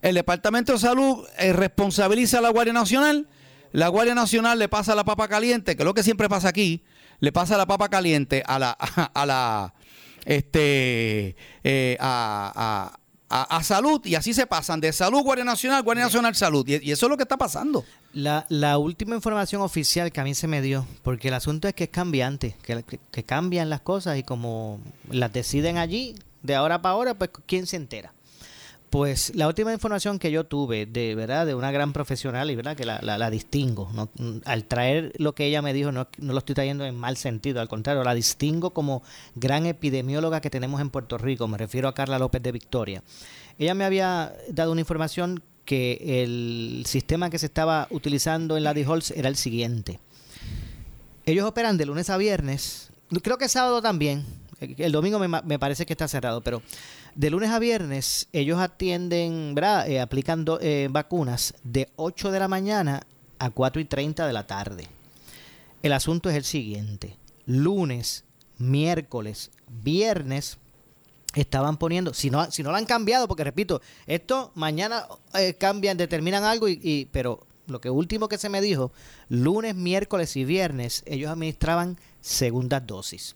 el 0.02 0.16
Departamento 0.16 0.74
de 0.74 0.80
Salud 0.80 1.26
eh, 1.38 1.54
responsabiliza 1.54 2.40
a 2.40 2.42
la 2.42 2.50
Guardia 2.50 2.74
Nacional. 2.74 3.28
La 3.72 3.88
Guardia 3.88 4.16
Nacional 4.16 4.60
le 4.60 4.68
pasa 4.68 4.96
la 4.96 5.04
papa 5.04 5.28
caliente, 5.28 5.76
que 5.76 5.84
es 5.84 5.86
lo 5.86 5.94
que 5.94 6.04
siempre 6.04 6.28
pasa 6.28 6.50
aquí, 6.50 6.84
le 7.20 7.32
pasa 7.32 7.58
la 7.58 7.66
papa 7.66 7.88
caliente 7.90 8.44
a 8.46 8.60
la, 8.60 8.72
a 9.14 9.26
la, 9.26 9.74
este, 10.26 11.36
eh, 11.64 11.98
a, 12.00 12.98
a, 13.30 13.64
salud 13.64 14.06
y 14.06 14.16
así 14.16 14.34
se 14.34 14.46
pasan 14.46 14.82
de 14.82 14.92
salud, 14.92 15.22
Guardia 15.22 15.46
Nacional, 15.46 15.84
Guardia 15.84 16.06
Nacional, 16.06 16.36
salud. 16.36 16.68
Y, 16.68 16.92
eso 16.92 17.06
es 17.06 17.10
lo 17.10 17.16
que 17.16 17.24
está 17.24 17.38
pasando. 17.38 17.86
La, 18.14 18.46
la, 18.50 18.78
última 18.78 19.16
información 19.16 19.62
oficial 19.62 20.12
que 20.12 20.20
a 20.20 20.24
mí 20.26 20.36
se 20.36 20.48
me 20.48 20.62
dio, 20.62 20.86
porque 21.04 21.30
el 21.30 21.36
asunto 21.36 21.68
es 21.68 21.74
que 21.74 21.86
es 21.86 21.90
cambiante, 21.90 22.58
que, 22.64 22.84
que 22.84 23.24
cambian 23.24 23.70
las 23.70 23.82
cosas 23.82 24.18
y 24.18 24.24
como 24.24 24.82
las 25.10 25.32
deciden 25.32 25.78
allí, 25.78 26.16
de 26.44 26.56
ahora 26.56 26.82
para 26.82 26.94
ahora, 26.94 27.14
pues 27.14 27.30
¿quién 27.46 27.68
se 27.68 27.78
entera? 27.78 28.14
Pues 28.92 29.34
la 29.36 29.48
última 29.48 29.72
información 29.72 30.20
que 30.20 30.32
yo 30.32 30.44
tuve 30.44 30.86
de 30.86 31.16
verdad 31.16 31.46
de 31.46 31.56
una 31.56 31.72
gran 31.72 31.94
profesional 31.94 32.52
y 32.52 32.56
verdad 32.56 32.76
que 32.76 32.84
la, 32.84 33.00
la, 33.02 33.30
distingo. 33.30 33.90
¿no? 33.94 34.10
Al 34.44 34.66
traer 34.66 35.14
lo 35.16 35.34
que 35.34 35.46
ella 35.46 35.62
me 35.62 35.72
dijo, 35.72 35.94
no, 35.94 36.10
no, 36.18 36.34
lo 36.34 36.40
estoy 36.40 36.56
trayendo 36.56 36.86
en 36.86 36.98
mal 36.98 37.16
sentido, 37.16 37.62
al 37.62 37.70
contrario, 37.70 38.04
la 38.04 38.14
distingo 38.14 38.72
como 38.72 39.02
gran 39.34 39.66
epidemióloga 39.66 40.42
que 40.42 40.50
tenemos 40.50 40.82
en 40.82 40.90
Puerto 40.90 41.18
Rico. 41.18 41.48
Me 41.48 41.58
refiero 41.58 41.88
a 41.88 41.94
Carla 41.94 42.20
López 42.20 42.44
de 42.44 42.52
Victoria. 42.52 43.02
Ella 43.58 43.74
me 43.76 43.86
había 43.86 44.34
dado 44.50 44.74
una 44.74 44.82
información 44.82 45.42
que 45.64 46.24
el 46.24 46.84
sistema 46.86 47.30
que 47.30 47.40
se 47.40 47.46
estaba 47.46 47.88
utilizando 47.92 48.58
en 48.58 48.66
la 48.66 48.74
D-Halls 48.74 49.12
era 49.12 49.30
el 49.30 49.38
siguiente. 49.38 50.02
Ellos 51.26 51.46
operan 51.46 51.78
de 51.78 51.86
lunes 51.86 52.10
a 52.10 52.18
viernes, 52.18 52.90
creo 53.24 53.38
que 53.38 53.48
sábado 53.48 53.82
también, 53.82 54.26
el 54.60 54.92
domingo 54.92 55.18
me, 55.18 55.30
me 55.30 55.60
parece 55.60 55.86
que 55.86 55.94
está 55.94 56.10
cerrado, 56.10 56.42
pero 56.42 56.62
de 57.16 57.30
lunes 57.30 57.50
a 57.50 57.60
viernes 57.60 58.28
ellos 58.32 58.60
atienden, 58.60 59.54
¿verdad? 59.56 59.90
Eh, 59.90 60.00
aplican 60.00 60.46
eh, 60.62 60.88
vacunas 60.90 61.54
de 61.64 61.90
8 61.96 62.32
de 62.32 62.40
la 62.40 62.48
mañana 62.48 63.02
a 63.40 63.50
4 63.50 63.82
y 63.82 63.86
30 63.86 64.26
de 64.28 64.34
la 64.34 64.48
tarde. 64.48 64.88
El 65.84 65.94
asunto 65.94 66.30
es 66.30 66.36
el 66.36 66.44
siguiente. 66.44 67.18
Lunes, 67.46 68.24
miércoles, 68.58 69.52
viernes 69.68 70.58
estaban 71.34 71.78
poniendo, 71.78 72.14
si 72.14 72.30
no, 72.30 72.52
si 72.52 72.62
no 72.62 72.72
lo 72.72 72.78
han 72.78 72.86
cambiado, 72.86 73.28
porque 73.28 73.44
repito, 73.44 73.82
esto 74.06 74.52
mañana 74.56 75.06
eh, 75.34 75.54
cambian, 75.56 75.98
determinan 75.98 76.44
algo, 76.44 76.68
y, 76.68 77.08
pero 77.12 77.48
lo 77.68 77.80
que 77.80 77.90
último 77.90 78.28
que 78.28 78.38
se 78.38 78.50
me 78.50 78.62
dijo, 78.62 78.92
lunes, 79.30 79.76
miércoles 79.76 80.36
y 80.36 80.44
viernes, 80.44 81.04
ellos 81.06 81.32
administraban 81.32 81.98
segundas 82.20 82.86
dosis 82.86 83.36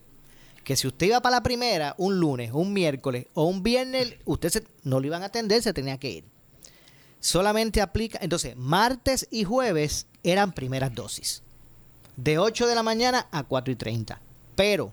que 0.65 0.75
si 0.75 0.87
usted 0.87 1.07
iba 1.07 1.21
para 1.21 1.37
la 1.37 1.43
primera 1.43 1.95
un 1.97 2.19
lunes, 2.19 2.51
un 2.51 2.73
miércoles 2.73 3.27
o 3.35 3.45
un 3.45 3.61
viernes, 3.63 4.15
usted 4.25 4.67
no 4.83 4.99
lo 4.99 5.05
iban 5.05 5.21
a 5.21 5.27
atender, 5.27 5.61
se 5.61 5.73
tenía 5.73 5.97
que 5.99 6.09
ir. 6.09 6.25
Solamente 7.19 7.81
aplica, 7.81 8.17
entonces, 8.21 8.57
martes 8.57 9.27
y 9.31 9.43
jueves 9.43 10.07
eran 10.23 10.53
primeras 10.53 10.93
dosis. 10.93 11.43
De 12.17 12.39
8 12.39 12.67
de 12.67 12.75
la 12.75 12.83
mañana 12.83 13.27
a 13.31 13.43
4 13.43 13.71
y 13.71 13.75
30. 13.75 14.19
Pero 14.55 14.91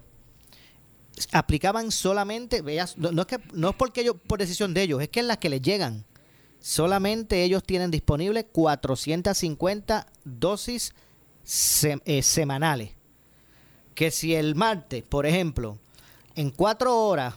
aplicaban 1.32 1.90
solamente, 1.90 2.60
veas, 2.60 2.98
no, 2.98 3.22
es 3.22 3.26
que, 3.26 3.38
no 3.54 3.70
es 3.70 3.76
porque 3.76 4.02
ellos, 4.02 4.16
por 4.26 4.38
decisión 4.38 4.74
de 4.74 4.82
ellos, 4.82 5.00
es 5.00 5.08
que 5.08 5.20
es 5.20 5.26
las 5.26 5.38
que 5.38 5.48
les 5.48 5.62
llegan. 5.62 6.04
Solamente 6.60 7.42
ellos 7.44 7.64
tienen 7.64 7.90
disponibles 7.90 8.44
450 8.52 10.06
dosis 10.24 10.92
eh, 12.04 12.22
semanales 12.22 12.92
que 13.94 14.11
si 14.11 14.34
el 14.34 14.54
martes, 14.54 15.02
por 15.02 15.26
ejemplo, 15.26 15.78
en 16.34 16.50
cuatro 16.50 16.96
horas 16.96 17.34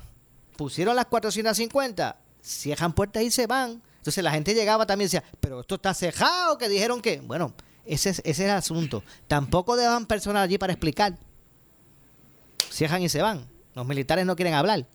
pusieron 0.55 0.95
las 0.95 1.05
450, 1.05 2.17
cierran 2.41 2.93
puertas 2.93 3.23
y 3.23 3.31
se 3.31 3.47
van. 3.47 3.81
Entonces 3.97 4.23
la 4.23 4.31
gente 4.31 4.53
llegaba 4.53 4.85
también 4.85 5.05
y 5.05 5.11
decía, 5.11 5.23
pero 5.39 5.61
esto 5.61 5.75
está 5.75 5.93
cejado, 5.93 6.57
que 6.57 6.69
dijeron 6.69 7.01
que, 7.01 7.19
bueno, 7.21 7.53
ese 7.85 8.11
es, 8.11 8.19
ese 8.19 8.29
es 8.29 8.39
el 8.39 8.51
asunto. 8.51 9.03
Tampoco 9.27 9.75
dejan 9.75 10.05
personal 10.05 10.43
allí 10.43 10.57
para 10.57 10.73
explicar. 10.73 11.17
Cierran 12.71 13.01
y 13.01 13.09
se 13.09 13.21
van. 13.21 13.47
Los 13.73 13.85
militares 13.85 14.25
no 14.25 14.35
quieren 14.35 14.53
hablar. 14.53 14.87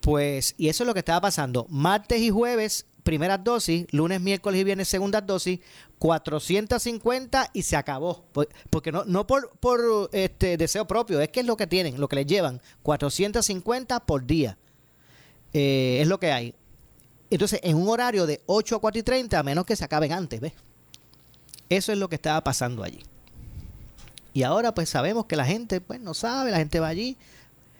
Pues, 0.00 0.54
y 0.56 0.68
eso 0.68 0.82
es 0.82 0.86
lo 0.86 0.94
que 0.94 1.00
estaba 1.00 1.20
pasando. 1.20 1.66
Martes 1.68 2.20
y 2.20 2.30
jueves 2.30 2.86
primeras 3.02 3.42
dosis, 3.42 3.86
lunes, 3.90 4.20
miércoles 4.20 4.60
y 4.60 4.64
viernes 4.64 4.88
segundas 4.88 5.26
dosis, 5.26 5.60
450 5.98 7.50
y 7.52 7.62
se 7.62 7.76
acabó. 7.76 8.24
Porque 8.70 8.92
no, 8.92 9.04
no 9.04 9.26
por, 9.26 9.50
por 9.58 10.10
este 10.12 10.56
deseo 10.56 10.86
propio, 10.86 11.20
es 11.20 11.28
que 11.28 11.40
es 11.40 11.46
lo 11.46 11.56
que 11.56 11.66
tienen, 11.66 12.00
lo 12.00 12.08
que 12.08 12.16
les 12.16 12.26
llevan, 12.26 12.60
450 12.82 14.00
por 14.00 14.26
día. 14.26 14.58
Eh, 15.52 15.98
es 16.00 16.08
lo 16.08 16.20
que 16.20 16.32
hay. 16.32 16.54
Entonces, 17.30 17.60
en 17.62 17.76
un 17.76 17.88
horario 17.88 18.26
de 18.26 18.40
8 18.46 18.76
a 18.76 18.80
4 18.80 19.00
y 19.00 19.02
30, 19.02 19.38
a 19.38 19.42
menos 19.42 19.64
que 19.64 19.76
se 19.76 19.84
acaben 19.84 20.12
antes, 20.12 20.40
¿ves? 20.40 20.52
Eso 21.68 21.92
es 21.92 21.98
lo 21.98 22.08
que 22.08 22.16
estaba 22.16 22.42
pasando 22.42 22.82
allí. 22.82 23.00
Y 24.32 24.42
ahora 24.42 24.74
pues 24.74 24.88
sabemos 24.88 25.26
que 25.26 25.36
la 25.36 25.44
gente 25.44 25.80
pues 25.80 26.00
no 26.00 26.14
sabe, 26.14 26.50
la 26.50 26.58
gente 26.58 26.80
va 26.80 26.88
allí. 26.88 27.16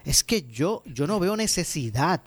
Es 0.05 0.25
que 0.25 0.43
yo, 0.43 0.83
yo 0.87 1.07
no 1.07 1.21
veo 1.21 1.37
necesidad 1.37 2.23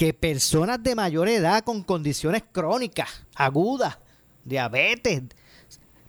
que 0.00 0.14
personas 0.14 0.82
de 0.82 0.94
mayor 0.94 1.28
edad 1.28 1.62
con 1.62 1.82
condiciones 1.82 2.42
crónicas, 2.50 3.06
agudas, 3.34 3.98
diabetes, 4.46 5.24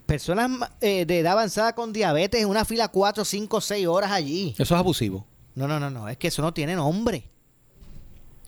personas 0.06 0.70
eh, 0.80 1.04
de 1.04 1.18
edad 1.18 1.32
avanzada 1.32 1.74
con 1.74 1.92
diabetes 1.92 2.40
en 2.40 2.48
una 2.48 2.64
fila 2.64 2.88
4, 2.88 3.22
5, 3.22 3.60
6 3.60 3.86
horas 3.86 4.10
allí. 4.10 4.54
Eso 4.56 4.62
es 4.62 4.80
abusivo. 4.80 5.26
No, 5.54 5.68
no, 5.68 5.78
no, 5.78 5.90
no, 5.90 6.08
es 6.08 6.16
que 6.16 6.28
eso 6.28 6.40
no 6.40 6.54
tiene 6.54 6.74
nombre. 6.74 7.24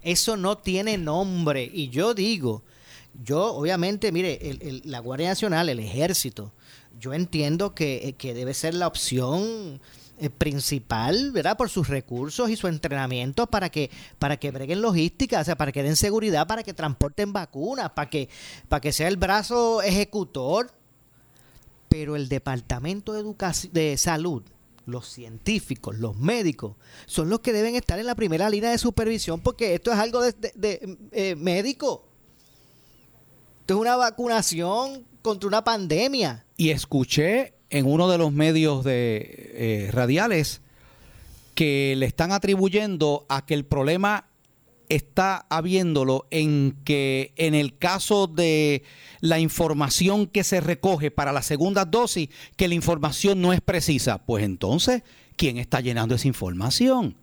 Eso 0.01 0.39
no 0.39 0.57
tiene 0.57 0.97
nombre. 0.97 1.71
Y 1.71 1.91
yo 1.91 2.15
digo, 2.15 2.63
yo 3.23 3.55
obviamente, 3.55 4.13
mire, 4.13 4.81
la 4.85 5.01
Guardia 5.01 5.29
Nacional, 5.29 5.69
el 5.69 5.79
ejército, 5.79 6.55
yo 6.99 7.13
entiendo 7.13 7.75
que, 7.75 8.09
eh, 8.09 8.13
que 8.15 8.33
debe 8.33 8.55
ser 8.55 8.73
la 8.73 8.87
opción 8.87 9.83
eh, 10.19 10.31
principal, 10.31 11.33
¿verdad? 11.33 11.57
Por 11.57 11.69
sus 11.69 11.89
recursos 11.89 12.49
y 12.49 12.57
su 12.57 12.69
entrenamiento 12.69 13.49
para 13.49 13.69
que, 13.69 13.91
para 14.21 14.37
que 14.37 14.53
breguen 14.53 14.81
logística, 14.81 15.41
o 15.41 15.45
sea, 15.45 15.57
para 15.57 15.73
que 15.73 15.83
den 15.83 15.97
seguridad, 15.97 16.47
para 16.47 16.63
que 16.63 16.73
transporten 16.73 17.33
vacunas, 17.33 17.91
para 17.91 18.09
que, 18.09 18.29
para 18.69 18.81
que 18.81 18.93
sea 18.93 19.09
el 19.09 19.17
brazo 19.17 19.83
ejecutor. 19.83 20.71
Pero 21.89 22.15
el 22.15 22.29
Departamento 22.29 23.13
de, 23.13 23.35
de 23.73 23.97
Salud, 23.97 24.45
los 24.87 25.09
científicos, 25.09 25.99
los 25.99 26.17
médicos, 26.17 26.77
son 27.07 27.29
los 27.29 27.41
que 27.41 27.53
deben 27.53 27.75
estar 27.75 27.99
en 27.99 28.07
la 28.07 28.15
primera 28.15 28.49
línea 28.51 28.71
de 28.71 28.79
supervisión 28.79 29.41
porque 29.41 29.75
esto 29.75 29.93
es 29.93 29.99
algo 29.99 30.23
de, 30.23 30.97
eh, 31.13 31.35
médico. 31.37 32.07
Esto 33.61 33.75
es 33.75 33.81
una 33.81 33.97
vacunación 33.97 35.05
contra 35.23 35.49
una 35.49 35.65
pandemia. 35.65 36.45
Y 36.57 36.71
escuché 36.71 37.54
en 37.75 37.87
uno 37.87 38.09
de 38.09 38.19
los 38.19 38.33
medios 38.33 38.85
de 38.85 39.51
eh, 39.55 39.91
radiales 39.91 40.61
que 41.57 41.95
le 41.97 42.07
están 42.07 42.31
atribuyendo 42.31 43.27
a 43.29 43.45
que 43.45 43.55
el 43.55 43.65
problema 43.65 44.27
está 44.89 45.45
habiéndolo 45.49 46.29
en 46.31 46.77
que 46.85 47.33
en 47.35 47.57
el 47.57 47.77
caso 47.77 48.29
de 48.29 48.85
la 49.21 49.41
información 49.41 50.29
que 50.29 50.45
se 50.45 50.61
recoge 50.61 51.11
para 51.11 51.33
la 51.33 51.43
segunda 51.43 51.85
dosis, 51.85 52.29
que 52.57 52.69
la 52.69 52.75
información 52.75 53.43
no 53.43 53.53
es 53.53 53.61
precisa. 53.61 54.19
Pues 54.19 54.45
entonces, 54.45 55.03
¿quién 55.35 55.59
está 55.59 55.81
llenando 55.81 56.15
esa 56.15 56.29
información? 56.29 57.17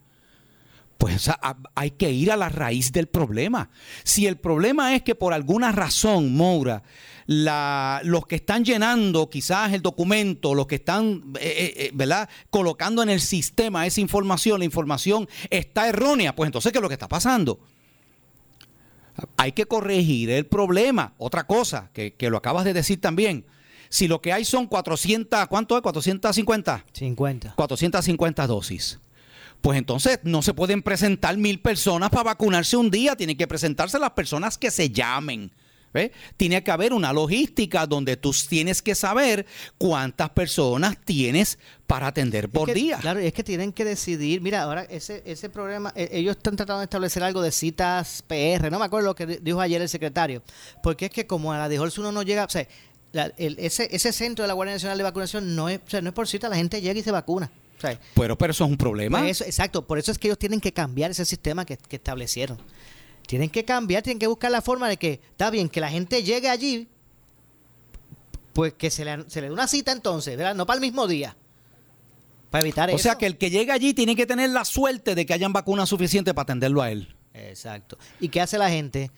Pues 0.98 1.30
hay 1.76 1.92
que 1.92 2.12
ir 2.12 2.30
a 2.30 2.36
la 2.36 2.50
raíz 2.50 2.92
del 2.92 3.08
problema. 3.08 3.70
Si 4.04 4.28
el 4.28 4.36
problema 4.36 4.96
es 4.96 5.02
que 5.02 5.16
por 5.16 5.32
alguna 5.32 5.72
razón, 5.72 6.36
Moura, 6.36 6.84
la, 7.28 8.02
los 8.04 8.26
que 8.26 8.36
están 8.36 8.64
llenando 8.64 9.30
quizás 9.30 9.74
el 9.74 9.82
documento, 9.82 10.54
los 10.56 10.68
que 10.68 10.76
están 10.76 11.24
eh, 11.40 11.42
eh, 11.42 11.74
eh, 11.76 11.92
¿verdad? 11.94 12.30
colocando 12.50 13.04
en 13.04 13.10
el 13.10 13.22
sistema 13.22 13.86
esa 13.86 14.02
información, 14.02 14.60
la 14.60 14.66
información 14.66 15.28
está 15.50 15.88
errónea, 15.88 16.36
pues 16.36 16.48
entonces, 16.48 16.72
¿qué 16.72 16.78
es 16.78 16.82
lo 16.82 16.90
que 16.90 16.96
está 16.96 17.08
pasando? 17.08 17.60
Hay 19.38 19.52
que 19.52 19.66
corregir 19.66 20.30
el 20.30 20.46
problema. 20.46 21.14
Otra 21.18 21.46
cosa, 21.46 21.90
que, 21.94 22.14
que 22.14 22.30
lo 22.30 22.38
acabas 22.38 22.66
de 22.66 22.74
decir 22.74 23.00
también. 23.02 23.46
Si 23.90 24.08
lo 24.08 24.22
que 24.22 24.32
hay 24.32 24.46
son 24.46 24.68
400, 24.68 25.48
¿cuánto 25.48 25.76
es? 25.76 25.82
450. 25.82 26.86
50. 26.94 27.54
450 27.56 28.48
dosis 28.48 29.00
pues 29.62 29.78
entonces 29.78 30.20
no 30.24 30.42
se 30.42 30.54
pueden 30.54 30.82
presentar 30.82 31.38
mil 31.38 31.60
personas 31.60 32.10
para 32.10 32.24
vacunarse 32.24 32.76
un 32.76 32.90
día, 32.90 33.16
tienen 33.16 33.38
que 33.38 33.48
presentarse 33.48 34.00
las 34.00 34.12
personas 34.12 34.58
que 34.58 34.72
se 34.72 34.90
llamen. 34.90 35.52
Tiene 36.38 36.64
que 36.64 36.72
haber 36.72 36.94
una 36.94 37.12
logística 37.14 37.86
donde 37.86 38.18
tú 38.18 38.34
tienes 38.48 38.82
que 38.82 38.96
saber 38.96 39.46
cuántas 39.78 40.30
personas 40.30 40.98
tienes 41.04 41.58
para 41.86 42.08
atender 42.08 42.48
por 42.50 42.74
día. 42.74 42.98
Claro, 43.00 43.22
y 43.22 43.26
es 43.26 43.34
que 43.34 43.44
tienen 43.44 43.74
que 43.74 43.84
decidir. 43.84 44.42
Mira, 44.42 44.64
ahora 44.64 44.84
ese, 44.84 45.22
ese 45.26 45.50
problema, 45.50 45.92
e, 45.96 46.10
ellos 46.14 46.38
están 46.38 46.56
tratando 46.56 46.80
de 46.80 46.86
establecer 46.86 47.24
algo 47.24 47.42
de 47.42 47.52
citas 47.52 48.24
PR. 48.28 48.72
No 48.72 48.80
me 48.80 48.86
acuerdo 48.86 49.08
lo 49.08 49.16
que 49.16 49.26
dijo 49.26 49.60
ayer 49.60 49.82
el 49.82 49.90
secretario. 49.90 50.42
Porque 50.82 51.06
es 51.06 51.12
que 51.12 51.28
como 51.28 51.52
a 51.52 51.58
la 51.58 51.68
de 51.68 51.80
Holz 51.80 51.98
uno 51.98 52.12
no 52.12 52.24
llega. 52.24 52.46
O 52.46 52.50
sea, 52.50 52.66
ese, 53.38 53.90
ese 53.92 54.14
centro 54.14 54.44
de 54.44 54.48
la 54.48 54.54
Guardia 54.54 54.76
Nacional 54.76 54.98
de 54.98 55.04
Vacunación 55.04 55.56
no 55.56 55.68
es, 55.68 55.82
no 56.02 56.10
es 56.10 56.14
por 56.14 56.28
cita, 56.28 56.48
la 56.48 56.56
gente 56.56 56.82
llega 56.82 56.98
y 57.00 57.04
se 57.04 57.12
vacuna. 57.12 57.52
pero, 58.14 58.38
pero 58.38 58.52
eso 58.52 58.64
es 58.64 58.70
un 58.70 58.78
problema. 58.78 59.20
Pues 59.20 59.42
exacto, 59.42 59.86
por 59.86 59.98
eso 59.98 60.12
es 60.12 60.18
que 60.18 60.30
ellos 60.30 60.40
tienen 60.40 60.62
que 60.62 60.72
cambiar 60.72 61.12
ese 61.12 61.26
sistema 61.26 61.66
que, 61.66 61.76
que 61.76 61.98
establecieron. 61.98 62.58
Tienen 63.28 63.50
que 63.50 63.64
cambiar, 63.66 64.04
tienen 64.04 64.20
que 64.20 64.28
buscar 64.28 64.52
la 64.52 64.62
forma 64.62 64.90
de 64.90 64.98
que, 64.98 65.22
está 65.32 65.50
bien, 65.50 65.70
que 65.70 65.80
la 65.80 65.90
gente 65.90 66.24
llegue 66.24 66.50
allí, 66.50 66.88
pues 68.54 68.74
que 68.74 68.90
se 68.90 69.06
le, 69.06 69.30
se 69.30 69.42
le 69.42 69.48
dé 69.48 69.54
una 69.54 69.68
cita 69.68 69.92
entonces, 69.92 70.36
¿verdad? 70.38 70.56
No 70.56 70.66
para 70.66 70.76
el 70.76 70.82
mismo 70.82 71.08
día. 71.08 71.36
Para 72.50 72.64
evitar 72.64 72.90
o 72.90 72.94
eso. 72.94 73.04
sea 73.04 73.16
que 73.18 73.26
el 73.26 73.38
que 73.38 73.50
llega 73.50 73.74
allí 73.74 73.94
tiene 73.94 74.16
que 74.16 74.26
tener 74.26 74.50
la 74.50 74.66
suerte 74.66 75.16
de 75.16 75.26
que 75.26 75.34
hayan 75.34 75.54
vacunas 75.54 75.88
suficientes 75.88 76.34
para 76.34 76.44
atenderlo 76.44 76.82
a 76.82 76.92
él. 76.92 77.16
Exacto. 77.34 77.98
¿Y 78.20 78.28
qué 78.28 78.42
hace 78.42 78.58
la 78.58 78.70
gente? 78.70 79.10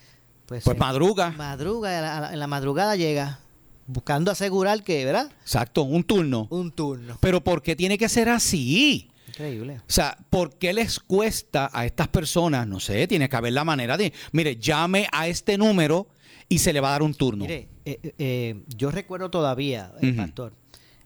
Pues 0.45 0.67
eh, 0.67 0.74
madruga. 0.75 1.31
Madruga, 1.31 2.17
a 2.17 2.22
la- 2.22 2.33
en 2.33 2.39
la 2.39 2.45
madrugada 2.45 2.95
llega, 2.95 3.39
buscando 3.88 4.29
asegurar 4.29 4.83
que, 4.83 5.03
¿verdad? 5.03 5.31
Exacto, 5.41 5.81
un 5.81 6.03
turno. 6.03 6.45
Un 6.51 6.72
turno. 6.72 7.17
Pero 7.22 7.43
¿por 7.43 7.63
qué 7.63 7.75
tiene 7.75 7.98
que 7.98 8.07
ser 8.10 8.29
así? 8.29 9.10
Increíble. 9.33 9.77
O 9.79 9.83
sea, 9.91 10.17
¿por 10.29 10.57
qué 10.57 10.73
les 10.73 10.99
cuesta 10.99 11.69
a 11.73 11.85
estas 11.85 12.07
personas? 12.07 12.67
No 12.67 12.79
sé, 12.79 13.07
tiene 13.07 13.27
que 13.27 13.35
haber 13.35 13.53
la 13.53 13.63
manera 13.63 13.97
de, 13.97 14.13
mire, 14.31 14.57
llame 14.57 15.07
a 15.11 15.27
este 15.27 15.57
número 15.57 16.07
y 16.49 16.59
se 16.59 16.71
le 16.71 16.79
va 16.79 16.89
a 16.89 16.91
dar 16.91 17.03
un 17.03 17.13
turno. 17.15 17.43
Mire, 17.45 17.67
eh, 17.85 17.99
eh, 18.03 18.13
eh, 18.17 18.63
yo 18.75 18.91
recuerdo 18.91 19.29
todavía, 19.31 19.91
el 20.01 20.09
Ujú. 20.11 20.17
pastor, 20.17 20.53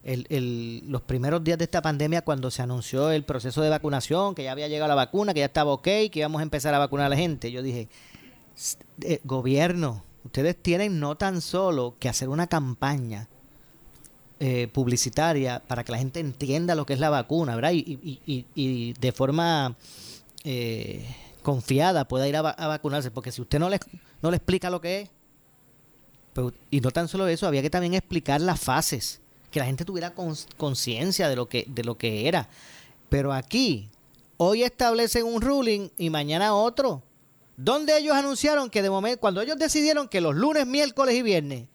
el- 0.04 0.26
el- 0.30 0.84
los 0.88 1.02
primeros 1.04 1.44
días 1.44 1.58
de 1.58 1.64
esta 1.66 1.82
pandemia 1.82 2.22
cuando 2.24 2.52
se 2.52 2.62
anunció 2.62 3.12
el 3.12 3.24
proceso 3.24 3.62
de 3.62 3.70
vacunación, 3.70 4.36
que 4.36 4.44
ya 4.44 4.52
había 4.52 4.68
llegado 4.68 4.90
la 4.90 4.96
vacuna, 4.96 5.34
que 5.34 5.40
ya 5.40 5.46
estaba 5.48 5.72
ok, 5.72 5.84
que 5.84 6.12
íbamos 6.16 6.40
a 6.40 6.44
empezar 6.44 6.74
a 6.74 6.80
vacunar 6.80 7.06
a 7.06 7.10
la 7.10 7.18
gente. 7.18 7.52
Yo 7.52 7.62
dije, 7.62 7.88
"S- 8.58 8.78
eh, 9.04 9.20
gobierno, 9.24 10.04
ustedes 10.26 10.62
tienen 10.62 11.00
no 11.00 11.16
tan 11.16 11.40
solo 11.42 11.96
que 12.00 12.10
hacer 12.10 12.28
una 12.30 12.48
campaña 12.48 13.30
eh, 14.40 14.68
publicitaria 14.72 15.62
para 15.68 15.84
que 15.84 15.92
la 15.92 15.98
gente 15.98 16.20
entienda 16.20 16.76
lo 16.76 16.86
que 16.86 16.94
es 16.94 17.00
la 17.00 17.10
vacuna, 17.10 17.56
¿verdad? 17.56 17.72
Y, 17.72 18.20
y- 18.26 18.46
y- 18.56 18.94
de 18.94 19.12
forma 19.12 19.76
eh, 20.44 21.06
confiada 21.44 22.08
pueda 22.08 22.28
ir 22.28 22.36
a, 22.36 22.42
va- 22.42 22.52
a 22.52 22.68
vacunarse, 22.68 23.10
porque 23.12 23.32
si 23.32 23.42
usted 23.42 23.60
no 23.60 23.70
le, 23.70 23.80
no 24.22 24.30
le 24.32 24.38
explica 24.38 24.70
lo 24.70 24.80
que 24.82 25.02
es, 25.02 25.10
pues, 26.34 26.54
y 26.70 26.82
no 26.82 26.92
tan 26.92 27.08
solo 27.08 27.28
eso, 27.28 27.48
había 27.48 27.62
que 27.62 27.70
también 27.70 27.94
explicar 27.96 28.42
las 28.42 28.60
fases, 28.60 29.22
que 29.52 29.60
la 29.60 29.66
gente 29.66 29.86
tuviera 29.86 30.14
conciencia 30.58 31.30
de 31.30 31.36
lo 31.36 31.48
que 31.48 31.66
de 31.68 31.84
lo 31.84 31.98
que 31.98 32.28
era. 32.28 32.48
Pero 33.10 33.34
aquí 33.34 33.90
hoy 34.38 34.64
establecen 34.64 35.26
un 35.26 35.42
ruling 35.42 35.90
y 35.98 36.10
mañana 36.10 36.54
otro, 36.54 37.02
donde 37.56 37.98
ellos 37.98 38.16
anunciaron 38.16 38.70
que 38.70 38.84
de 38.84 38.90
momento 38.90 39.20
cuando 39.20 39.42
ellos 39.42 39.58
decidieron 39.58 40.08
que 40.08 40.22
los 40.22 40.36
lunes, 40.36 40.68
miércoles 40.68 41.16
y 41.16 41.22
viernes 41.24 41.66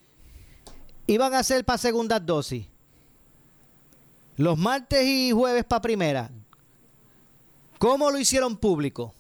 iban 1.12 1.34
a 1.34 1.42
ser 1.42 1.64
para 1.64 1.78
segundas 1.78 2.24
dosis, 2.24 2.66
los 4.36 4.56
martes 4.58 5.06
y 5.06 5.30
jueves 5.32 5.64
para 5.64 5.82
primera, 5.82 6.30
¿cómo 7.78 8.10
lo 8.10 8.18
hicieron 8.18 8.56
público? 8.56 9.14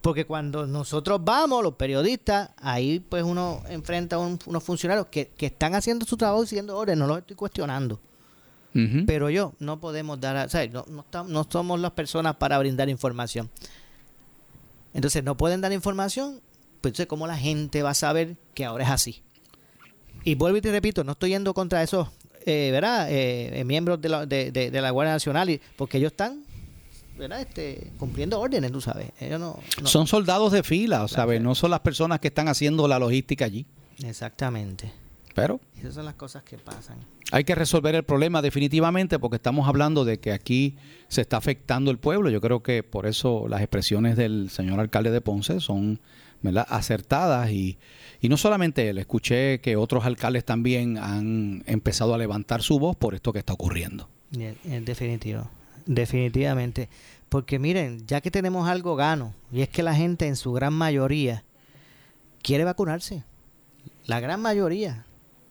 Porque 0.00 0.24
cuando 0.24 0.66
nosotros 0.66 1.20
vamos, 1.24 1.62
los 1.64 1.74
periodistas, 1.74 2.50
ahí 2.58 3.00
pues 3.00 3.24
uno 3.24 3.62
enfrenta 3.68 4.16
a 4.16 4.18
un- 4.20 4.38
unos 4.46 4.62
funcionarios 4.62 5.06
que, 5.08 5.28
que 5.28 5.46
están 5.46 5.74
haciendo 5.74 6.06
su 6.06 6.16
trabajo 6.16 6.44
y 6.44 6.46
siguiendo 6.46 6.76
órdenes, 6.76 6.98
no 7.00 7.06
los 7.08 7.18
estoy 7.18 7.34
cuestionando. 7.36 8.00
Pero 9.06 9.30
yo 9.30 9.54
no 9.58 9.80
podemos 9.80 10.20
dar, 10.20 10.36
a- 10.36 10.44
o 10.44 10.48
sea, 10.48 10.66
no, 10.68 10.84
no, 10.88 11.24
no 11.24 11.46
somos 11.50 11.80
las 11.80 11.92
personas 11.92 12.36
para 12.36 12.58
brindar 12.58 12.88
información. 12.88 13.50
Entonces 14.94 15.24
no 15.24 15.36
pueden 15.36 15.60
dar 15.60 15.72
información, 15.72 16.40
pues 16.80 16.90
entonces 16.92 17.06
cómo 17.06 17.26
la 17.26 17.36
gente 17.36 17.82
va 17.82 17.90
a 17.90 17.94
saber 17.94 18.36
que 18.54 18.64
ahora 18.64 18.84
es 18.84 18.90
así. 18.90 19.22
Y 20.26 20.34
vuelvo 20.34 20.58
y 20.58 20.60
te 20.60 20.70
repito, 20.72 21.04
no 21.04 21.12
estoy 21.12 21.30
yendo 21.30 21.54
contra 21.54 21.82
esos, 21.82 22.08
eh, 22.44 22.70
¿verdad? 22.72 23.10
Eh, 23.10 23.60
eh, 23.60 23.64
miembros 23.64 24.00
de 24.00 24.08
la, 24.08 24.26
de, 24.26 24.50
de- 24.50 24.70
de 24.72 24.80
la 24.80 24.90
Guardia 24.90 25.12
Nacional, 25.14 25.48
y- 25.50 25.60
porque 25.76 25.98
ellos 25.98 26.10
están, 26.12 26.42
¿verdad? 27.16 27.40
Este, 27.42 27.92
cumpliendo 27.98 28.40
órdenes, 28.40 28.72
tú 28.72 28.80
sabes. 28.80 29.10
Ellos 29.20 29.38
no, 29.38 29.58
no- 29.80 29.86
Son 29.86 30.06
soldados 30.08 30.50
de 30.52 30.62
fila, 30.64 31.06
¿sabes? 31.08 31.40
No 31.40 31.54
son 31.54 31.70
las 31.70 31.80
personas 31.80 32.18
que 32.20 32.26
están 32.28 32.48
haciendo 32.48 32.88
la 32.88 32.98
logística 32.98 33.44
allí. 33.44 33.66
Exactamente. 34.04 34.90
Pero 35.34 35.60
Esas 35.78 35.94
son 35.94 36.06
las 36.06 36.14
cosas 36.14 36.42
que 36.42 36.56
pasan. 36.58 36.96
hay 37.30 37.44
que 37.44 37.54
resolver 37.54 37.94
el 37.94 38.02
problema 38.04 38.40
definitivamente 38.42 39.18
porque 39.18 39.36
estamos 39.36 39.68
hablando 39.68 40.04
de 40.04 40.18
que 40.18 40.32
aquí 40.32 40.76
se 41.08 41.20
está 41.20 41.36
afectando 41.36 41.90
el 41.90 41.98
pueblo. 41.98 42.30
Yo 42.30 42.40
creo 42.40 42.62
que 42.62 42.82
por 42.82 43.06
eso 43.06 43.46
las 43.48 43.60
expresiones 43.60 44.16
del 44.16 44.48
señor 44.50 44.80
alcalde 44.80 45.10
de 45.10 45.20
Ponce 45.20 45.60
son 45.60 46.00
acertadas 46.68 47.50
y, 47.50 47.78
y 48.20 48.28
no 48.28 48.36
solamente 48.36 48.88
él, 48.88 48.98
escuché 48.98 49.60
que 49.60 49.76
otros 49.76 50.04
alcaldes 50.04 50.44
también 50.44 50.98
han 50.98 51.62
empezado 51.66 52.14
a 52.14 52.18
levantar 52.18 52.62
su 52.62 52.78
voz 52.78 52.96
por 52.96 53.14
esto 53.14 53.32
que 53.32 53.40
está 53.40 53.52
ocurriendo. 53.52 54.08
En, 54.32 54.56
en 54.64 54.84
definitivo, 54.84 55.48
definitivamente. 55.86 56.88
Porque 57.28 57.58
miren, 57.58 58.06
ya 58.06 58.20
que 58.20 58.30
tenemos 58.30 58.68
algo 58.68 58.96
gano, 58.96 59.34
y 59.52 59.62
es 59.62 59.68
que 59.68 59.82
la 59.82 59.94
gente 59.94 60.26
en 60.26 60.36
su 60.36 60.52
gran 60.52 60.72
mayoría 60.72 61.44
quiere 62.42 62.64
vacunarse. 62.64 63.24
La 64.06 64.20
gran 64.20 64.40
mayoría, 64.40 65.04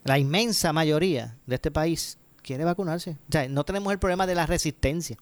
la 0.03 0.17
inmensa 0.17 0.71
mayoría 0.71 1.35
de 1.45 1.55
este 1.55 1.71
país 1.71 2.17
quiere 2.41 2.63
vacunarse. 2.63 3.17
O 3.27 3.31
sea, 3.31 3.49
no 3.49 3.65
tenemos 3.65 3.91
el 3.91 3.99
problema 3.99 4.25
de 4.25 4.35
la 4.35 4.45
resistencia 4.45 5.17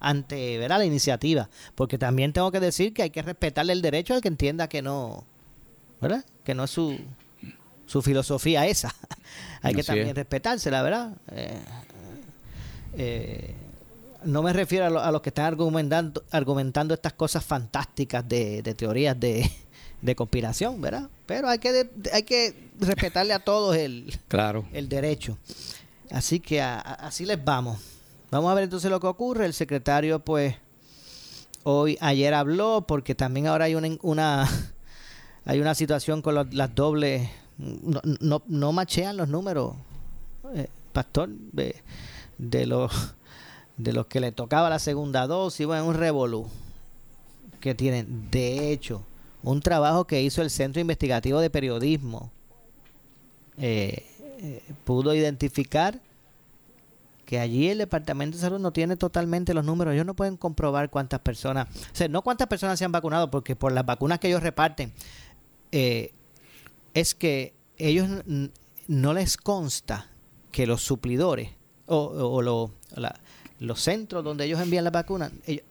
ante 0.00 0.58
¿verdad? 0.58 0.78
la 0.78 0.84
iniciativa. 0.84 1.48
Porque 1.74 1.98
también 1.98 2.32
tengo 2.32 2.50
que 2.52 2.60
decir 2.60 2.92
que 2.94 3.02
hay 3.02 3.10
que 3.10 3.22
respetarle 3.22 3.72
el 3.72 3.82
derecho 3.82 4.14
al 4.14 4.20
que 4.20 4.28
entienda 4.28 4.68
que 4.68 4.82
no, 4.82 5.24
¿verdad? 6.00 6.24
Que 6.44 6.54
no 6.54 6.64
es 6.64 6.70
su, 6.70 6.98
su 7.86 8.02
filosofía 8.02 8.66
esa. 8.66 8.94
hay 9.62 9.74
que 9.74 9.80
Así 9.80 9.86
también 9.88 10.08
es. 10.08 10.14
respetársela, 10.14 10.82
¿verdad? 10.82 11.12
Eh, 11.32 11.58
eh, 12.96 13.54
no 14.24 14.42
me 14.42 14.52
refiero 14.52 14.86
a, 14.86 14.90
lo- 14.90 15.00
a 15.00 15.10
los 15.12 15.20
que 15.20 15.28
están 15.30 15.46
argumentando, 15.46 16.22
argumentando 16.30 16.94
estas 16.94 17.12
cosas 17.12 17.44
fantásticas 17.44 18.26
de, 18.28 18.62
de 18.62 18.74
teorías 18.74 19.18
de, 19.18 19.50
de 20.00 20.14
conspiración, 20.16 20.80
¿verdad? 20.80 21.08
Pero 21.26 21.48
hay 21.48 21.58
que, 21.58 21.72
de- 21.72 21.90
hay 22.12 22.22
que 22.22 22.54
respetarle 22.80 23.34
a 23.34 23.38
todos 23.40 23.76
el, 23.76 24.18
Claro. 24.28 24.66
el 24.72 24.88
derecho. 24.88 25.36
Así 26.10 26.40
que 26.40 26.62
a- 26.62 26.78
a- 26.78 26.94
así 27.06 27.26
les 27.26 27.42
vamos. 27.44 27.78
Vamos 28.34 28.50
a 28.50 28.54
ver 28.54 28.64
entonces 28.64 28.90
lo 28.90 28.98
que 28.98 29.06
ocurre. 29.06 29.46
El 29.46 29.54
secretario, 29.54 30.18
pues, 30.18 30.56
hoy, 31.62 31.96
ayer 32.00 32.34
habló, 32.34 32.84
porque 32.84 33.14
también 33.14 33.46
ahora 33.46 33.66
hay 33.66 33.76
una, 33.76 33.96
una 34.02 34.48
hay 35.44 35.60
una 35.60 35.76
situación 35.76 36.20
con 36.20 36.34
las 36.50 36.74
dobles. 36.74 37.30
No, 37.58 38.00
no, 38.18 38.42
no 38.48 38.72
machean 38.72 39.16
los 39.16 39.28
números, 39.28 39.76
eh, 40.52 40.66
pastor, 40.92 41.28
de, 41.28 41.76
de 42.38 42.66
los 42.66 43.14
de 43.76 43.92
los 43.92 44.06
que 44.06 44.18
le 44.18 44.32
tocaba 44.32 44.68
la 44.68 44.80
segunda 44.80 45.28
dosis. 45.28 45.64
Bueno, 45.64 45.86
un 45.86 45.94
revolú 45.94 46.48
que 47.60 47.76
tienen. 47.76 48.32
De 48.32 48.72
hecho, 48.72 49.04
un 49.44 49.60
trabajo 49.60 50.08
que 50.08 50.22
hizo 50.22 50.42
el 50.42 50.50
Centro 50.50 50.80
Investigativo 50.80 51.38
de 51.38 51.50
Periodismo 51.50 52.32
eh, 53.58 54.04
eh, 54.40 54.62
pudo 54.82 55.14
identificar 55.14 56.00
que 57.24 57.38
allí 57.40 57.68
el 57.68 57.78
Departamento 57.78 58.36
de 58.36 58.42
Salud 58.42 58.58
no 58.60 58.72
tiene 58.72 58.96
totalmente 58.96 59.54
los 59.54 59.64
números. 59.64 59.94
Ellos 59.94 60.06
no 60.06 60.14
pueden 60.14 60.36
comprobar 60.36 60.90
cuántas 60.90 61.20
personas, 61.20 61.68
o 61.68 61.94
sea, 61.96 62.08
no 62.08 62.22
cuántas 62.22 62.46
personas 62.48 62.78
se 62.78 62.84
han 62.84 62.92
vacunado, 62.92 63.30
porque 63.30 63.56
por 63.56 63.72
las 63.72 63.86
vacunas 63.86 64.18
que 64.18 64.28
ellos 64.28 64.42
reparten, 64.42 64.92
eh, 65.72 66.12
es 66.92 67.14
que 67.14 67.54
ellos 67.78 68.08
no 68.86 69.14
les 69.14 69.36
consta 69.36 70.08
que 70.52 70.66
los 70.66 70.82
suplidores 70.82 71.50
o, 71.86 71.96
o- 71.96 72.28
o 72.34 72.42
lo- 72.42 72.70
la- 72.94 73.18
los 73.58 73.80
centros 73.80 74.22
donde 74.22 74.44
ellos 74.44 74.60
envían 74.60 74.84
las 74.84 74.92
vacunas, 74.92 75.32
ellos- 75.46 75.64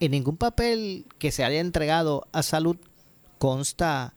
en 0.00 0.10
ningún 0.10 0.36
papel 0.36 1.06
que 1.18 1.32
se 1.32 1.44
haya 1.44 1.60
entregado 1.60 2.26
a 2.32 2.42
salud 2.42 2.76
consta 3.38 4.12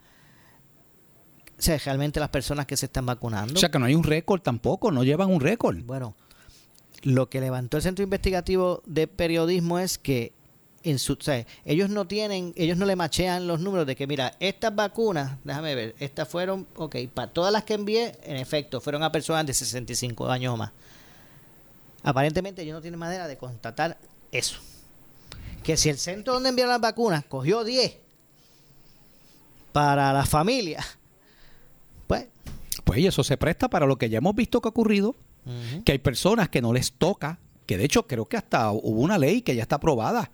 o 1.57 1.61
sea, 1.61 1.77
realmente 1.77 2.19
las 2.21 2.29
personas 2.29 2.65
que 2.65 2.77
se 2.77 2.85
están 2.85 3.05
vacunando. 3.05 3.53
O 3.55 3.57
sea 3.57 3.69
que 3.69 3.79
no 3.79 3.85
hay 3.85 3.93
un 3.95 4.03
récord 4.03 4.41
tampoco, 4.41 4.91
no 4.91 5.03
llevan 5.03 5.29
un 5.29 5.41
récord. 5.41 5.77
Bueno, 5.83 6.15
lo 7.03 7.29
que 7.29 7.41
levantó 7.41 7.77
el 7.77 7.83
Centro 7.83 8.03
Investigativo 8.03 8.81
de 8.85 9.07
Periodismo 9.07 9.79
es 9.79 9.97
que 9.97 10.33
en 10.83 10.99
su, 10.99 11.13
o 11.13 11.45
ellos 11.65 11.89
no 11.89 12.07
tienen, 12.07 12.53
ellos 12.55 12.77
no 12.77 12.85
le 12.85 12.95
machean 12.95 13.47
los 13.47 13.59
números 13.59 13.85
de 13.85 13.95
que, 13.95 14.07
mira, 14.07 14.35
estas 14.39 14.75
vacunas, 14.75 15.37
déjame 15.43 15.75
ver, 15.75 15.95
estas 15.99 16.27
fueron, 16.27 16.67
ok, 16.75 16.95
para 17.13 17.31
todas 17.31 17.51
las 17.51 17.63
que 17.63 17.73
envié, 17.73 18.17
en 18.23 18.37
efecto, 18.37 18.79
fueron 18.79 19.03
a 19.03 19.11
personas 19.11 19.45
de 19.45 19.53
65 19.53 20.29
años 20.29 20.53
o 20.53 20.57
más. 20.57 20.71
Aparentemente 22.03 22.61
ellos 22.61 22.75
no 22.75 22.81
tienen 22.81 22.99
manera 22.99 23.27
de 23.27 23.37
constatar 23.37 23.97
eso. 24.31 24.59
Que 25.63 25.75
si 25.75 25.89
el 25.89 25.97
centro 25.97 26.33
donde 26.33 26.49
enviaron 26.49 26.71
las 26.71 26.81
vacunas 26.81 27.25
cogió 27.25 27.63
10 27.63 27.97
para 29.71 30.13
la 30.13 30.25
familia, 30.25 30.85
pues... 32.07 32.27
Pues 32.85 33.05
eso 33.05 33.23
se 33.23 33.37
presta 33.37 33.69
para 33.69 33.85
lo 33.85 33.97
que 33.97 34.09
ya 34.09 34.17
hemos 34.17 34.33
visto 34.33 34.61
que 34.61 34.67
ha 34.67 34.71
ocurrido, 34.71 35.15
que 35.85 35.91
hay 35.93 35.99
personas 35.99 36.49
que 36.49 36.61
no 36.61 36.73
les 36.73 36.93
toca, 36.93 37.39
que 37.65 37.77
de 37.77 37.85
hecho 37.85 38.07
creo 38.07 38.25
que 38.25 38.37
hasta 38.37 38.71
hubo 38.71 39.01
una 39.01 39.17
ley 39.17 39.41
que 39.41 39.55
ya 39.55 39.63
está 39.63 39.75
aprobada, 39.77 40.31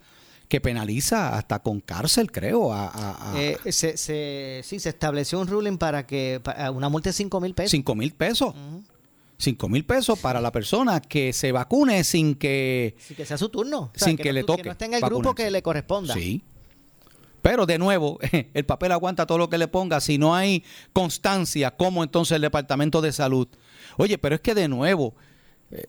que 0.48 0.60
penaliza 0.60 1.36
hasta 1.36 1.60
con 1.60 1.80
cárcel, 1.80 2.30
creo, 2.30 2.72
a, 2.72 2.86
a- 2.88 3.32
a 3.32 3.40
Eh, 3.42 3.58
se, 3.72 3.96
se- 3.96 4.60
sí, 4.64 4.78
se 4.78 4.88
estableció 4.90 5.40
un 5.40 5.48
ruling 5.48 5.76
para 5.76 6.06
que 6.06 6.40
pa- 6.42 6.70
una 6.70 6.88
multa 6.88 7.10
de 7.10 7.14
5 7.14 7.40
mil 7.40 7.52
pesos. 7.54 7.70
5 7.72 7.94
mil 7.96 8.12
pesos. 8.14 8.54
Ujú. 8.54 8.84
5 9.38 9.68
mil 9.68 9.84
pesos 9.84 10.18
para 10.18 10.40
la 10.40 10.50
persona 10.52 11.00
que 11.00 11.32
se 11.34 11.52
vacune 11.52 12.04
sin 12.04 12.36
que... 12.36 12.94
Sí, 12.98 13.14
que 13.14 13.26
sea 13.26 13.36
su 13.36 13.48
turno. 13.50 13.90
Sin 13.94 14.16
que 14.16 14.28
no 14.30 14.32
le 14.34 14.44
toque 14.44 14.62
Que 14.62 14.68
no 14.68 14.72
esté 14.72 14.84
en 14.86 14.94
el 14.94 15.00
grupo 15.02 15.34
que 15.34 15.50
le 15.50 15.62
corresponda. 15.62 16.14
Sí. 16.14 16.42
Pero 17.42 17.66
de 17.66 17.78
nuevo, 17.78 18.18
el 18.54 18.64
papel 18.64 18.92
aguanta 18.92 19.26
todo 19.26 19.38
lo 19.38 19.48
que 19.50 19.58
le 19.58 19.68
ponga. 19.68 20.00
Si 20.00 20.16
no 20.16 20.34
hay 20.34 20.64
constancia, 20.92 21.76
¿cómo 21.76 22.02
entonces 22.02 22.36
el 22.36 22.42
Departamento 22.42 23.00
de 23.02 23.12
Salud? 23.12 23.46
Oye, 23.96 24.18
pero 24.18 24.34
es 24.34 24.40
que 24.40 24.54
de 24.54 24.68
nuevo, 24.68 25.14
eh, 25.70 25.86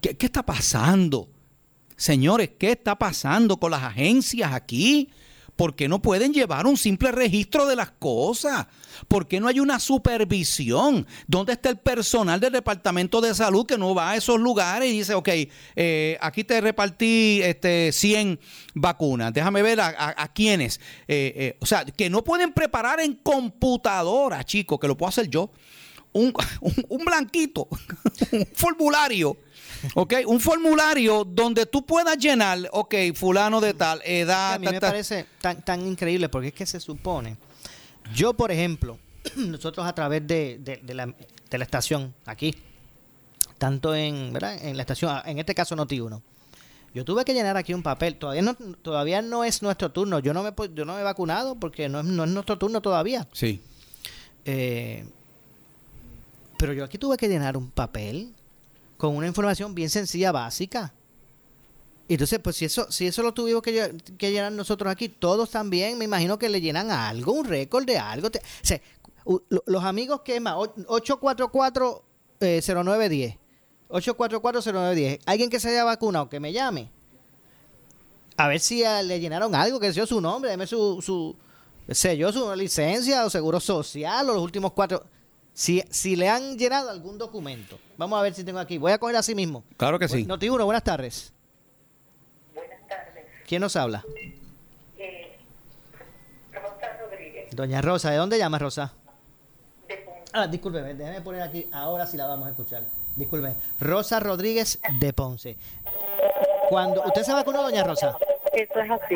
¿qué, 0.00 0.16
está 0.26 0.44
pasando? 0.44 1.28
Señores, 1.96 2.50
¿qué 2.58 2.72
está 2.72 2.96
pasando 2.96 3.56
con 3.58 3.70
las 3.70 3.82
agencias 3.82 4.52
aquí? 4.52 5.10
¿Por 5.56 5.76
qué 5.76 5.86
no 5.86 6.02
pueden 6.02 6.34
llevar 6.34 6.66
un 6.66 6.76
simple 6.76 7.12
registro 7.12 7.64
de 7.66 7.76
las 7.76 7.92
cosas? 7.92 8.66
¿Por 9.06 9.28
qué 9.28 9.38
no 9.38 9.46
hay 9.46 9.60
una 9.60 9.78
supervisión? 9.78 11.06
¿Dónde 11.28 11.52
está 11.52 11.68
el 11.68 11.78
personal 11.78 12.40
del 12.40 12.54
Departamento 12.54 13.20
de 13.20 13.32
Salud 13.36 13.64
que 13.64 13.78
no 13.78 13.94
va 13.94 14.10
a 14.10 14.16
esos 14.16 14.40
lugares 14.40 14.90
y 14.90 14.98
dice, 14.98 15.14
ok, 15.14 15.28
eh, 15.76 16.18
aquí 16.20 16.42
te 16.42 16.60
repartí 16.60 17.40
este, 17.40 17.92
100 17.92 18.40
vacunas, 18.74 19.32
déjame 19.32 19.62
ver 19.62 19.80
a, 19.80 20.32
quiénes? 20.34 20.80
Eh, 21.06 21.56
o 21.60 21.66
sea, 21.66 21.84
que 21.84 22.10
no 22.10 22.24
pueden 22.24 22.52
preparar 22.52 22.98
en 22.98 23.14
computadora, 23.14 24.42
chicos, 24.42 24.80
que 24.80 24.88
lo 24.88 24.96
puedo 24.96 25.10
hacer 25.10 25.28
yo. 25.30 25.52
Un, 26.14 26.32
un 26.88 27.04
blanquito, 27.04 27.66
un 28.32 28.46
formulario 28.54 29.36
Ok, 29.94 30.14
un 30.26 30.40
formulario 30.40 31.24
donde 31.24 31.66
tú 31.66 31.84
puedas 31.84 32.16
llenar, 32.16 32.58
ok, 32.72 32.94
fulano 33.14 33.60
de 33.60 33.74
tal, 33.74 34.00
edad. 34.04 34.54
A 34.54 34.58
mí 34.58 34.66
me 34.66 34.80
parece 34.80 35.26
tan, 35.40 35.62
tan 35.62 35.86
increíble 35.86 36.28
porque 36.28 36.48
es 36.48 36.54
que 36.54 36.66
se 36.66 36.80
supone. 36.80 37.36
Yo, 38.14 38.34
por 38.34 38.50
ejemplo, 38.50 38.98
nosotros 39.36 39.86
a 39.86 39.94
través 39.94 40.26
de, 40.26 40.80
la, 40.86 41.14
de 41.50 41.58
la 41.58 41.64
estación 41.64 42.14
aquí, 42.24 42.54
tanto 43.58 43.94
en, 43.94 44.32
¿verdad? 44.32 44.64
en 44.64 44.76
la 44.76 44.82
estación, 44.82 45.20
en 45.26 45.38
este 45.38 45.54
caso 45.54 45.76
Noti 45.76 46.00
1, 46.00 46.22
yo 46.94 47.04
tuve 47.04 47.24
que 47.24 47.34
llenar 47.34 47.56
aquí 47.56 47.74
un 47.74 47.82
papel. 47.82 48.16
Todavía 48.16 48.42
no, 48.42 48.54
todavía 48.54 49.20
no 49.20 49.44
es 49.44 49.62
nuestro 49.62 49.90
turno. 49.90 50.20
Yo 50.20 50.32
no 50.32 50.44
me, 50.44 50.52
yo 50.74 50.84
no 50.84 50.94
me 50.94 51.00
he 51.00 51.04
vacunado 51.04 51.56
porque 51.56 51.88
no 51.88 52.00
es, 52.00 52.06
no 52.06 52.24
es 52.24 52.30
nuestro 52.30 52.56
turno 52.56 52.80
todavía. 52.80 53.26
Sí. 53.32 53.60
Eh, 54.44 55.04
pero 56.64 56.72
yo 56.72 56.82
aquí 56.82 56.96
tuve 56.96 57.18
que 57.18 57.28
llenar 57.28 57.58
un 57.58 57.70
papel 57.70 58.34
con 58.96 59.14
una 59.14 59.26
información 59.26 59.74
bien 59.74 59.90
sencilla, 59.90 60.32
básica. 60.32 60.94
Entonces, 62.08 62.38
pues 62.38 62.56
si 62.56 62.64
eso, 62.64 62.90
si 62.90 63.06
eso 63.06 63.22
lo 63.22 63.34
tuvimos 63.34 63.60
que, 63.60 63.92
llenar 64.18 64.50
nosotros 64.50 64.90
aquí, 64.90 65.10
todos 65.10 65.50
también, 65.50 65.98
me 65.98 66.06
imagino 66.06 66.38
que 66.38 66.48
le 66.48 66.62
llenan 66.62 66.90
algo, 66.90 67.32
un 67.32 67.44
récord 67.44 67.84
de 67.84 67.98
algo. 67.98 68.30
los 69.66 69.84
amigos 69.84 70.22
que 70.22 70.36
es 70.36 70.40
más, 70.40 70.54
844-0910. 70.54 73.36
844-0910. 73.90 74.98
Eh, 75.00 75.18
Alguien 75.26 75.50
que 75.50 75.60
se 75.60 75.68
haya 75.68 75.84
vacunado, 75.84 76.30
que 76.30 76.40
me 76.40 76.50
llame. 76.50 76.90
A 78.38 78.48
ver 78.48 78.60
si 78.60 78.82
le 79.04 79.20
llenaron 79.20 79.54
algo, 79.54 79.78
que 79.78 79.92
sea 79.92 80.06
su 80.06 80.18
nombre, 80.18 80.50
deme 80.50 80.66
su, 80.66 81.02
su, 81.02 81.36
yo, 82.16 82.32
su 82.32 82.54
licencia 82.54 83.26
o 83.26 83.28
seguro 83.28 83.60
social 83.60 84.30
o 84.30 84.32
los 84.32 84.42
últimos 84.42 84.72
cuatro. 84.72 85.04
Si, 85.54 85.84
si 85.88 86.16
le 86.16 86.28
han 86.28 86.58
llenado 86.58 86.90
algún 86.90 87.16
documento. 87.16 87.78
Vamos 87.96 88.18
a 88.18 88.22
ver 88.22 88.34
si 88.34 88.42
tengo 88.42 88.58
aquí. 88.58 88.76
Voy 88.76 88.90
a 88.90 88.98
coger 88.98 89.16
así 89.16 89.36
mismo. 89.36 89.62
Claro 89.76 90.00
que 90.00 90.08
sí. 90.08 90.24
Noti 90.24 90.48
buenas 90.48 90.82
tardes. 90.82 91.32
Buenas 92.52 92.86
tardes. 92.88 93.24
¿Quién 93.46 93.60
nos 93.60 93.76
habla? 93.76 94.04
Eh, 94.98 95.38
Rosa 96.52 96.98
Rodríguez. 97.00 97.54
Doña 97.54 97.80
Rosa, 97.80 98.10
¿de 98.10 98.16
dónde 98.16 98.36
llama 98.36 98.58
Rosa? 98.58 98.92
De 99.86 99.96
Ponce. 99.98 100.30
Ah, 100.32 100.48
disculpe, 100.48 100.82
déjeme 100.82 101.20
poner 101.20 101.42
aquí, 101.42 101.68
ahora 101.72 102.04
sí 102.04 102.16
la 102.16 102.26
vamos 102.26 102.48
a 102.48 102.50
escuchar. 102.50 102.82
Disculpe. 103.14 103.54
Rosa 103.78 104.18
Rodríguez 104.18 104.80
de 104.98 105.12
Ponce. 105.12 105.56
Cuando 106.68 107.02
¿Usted 107.04 107.22
se 107.22 107.32
vacunó, 107.32 107.62
doña 107.62 107.84
Rosa? 107.84 108.18
Eso 108.52 108.80
es 108.80 108.90
así. 108.90 109.14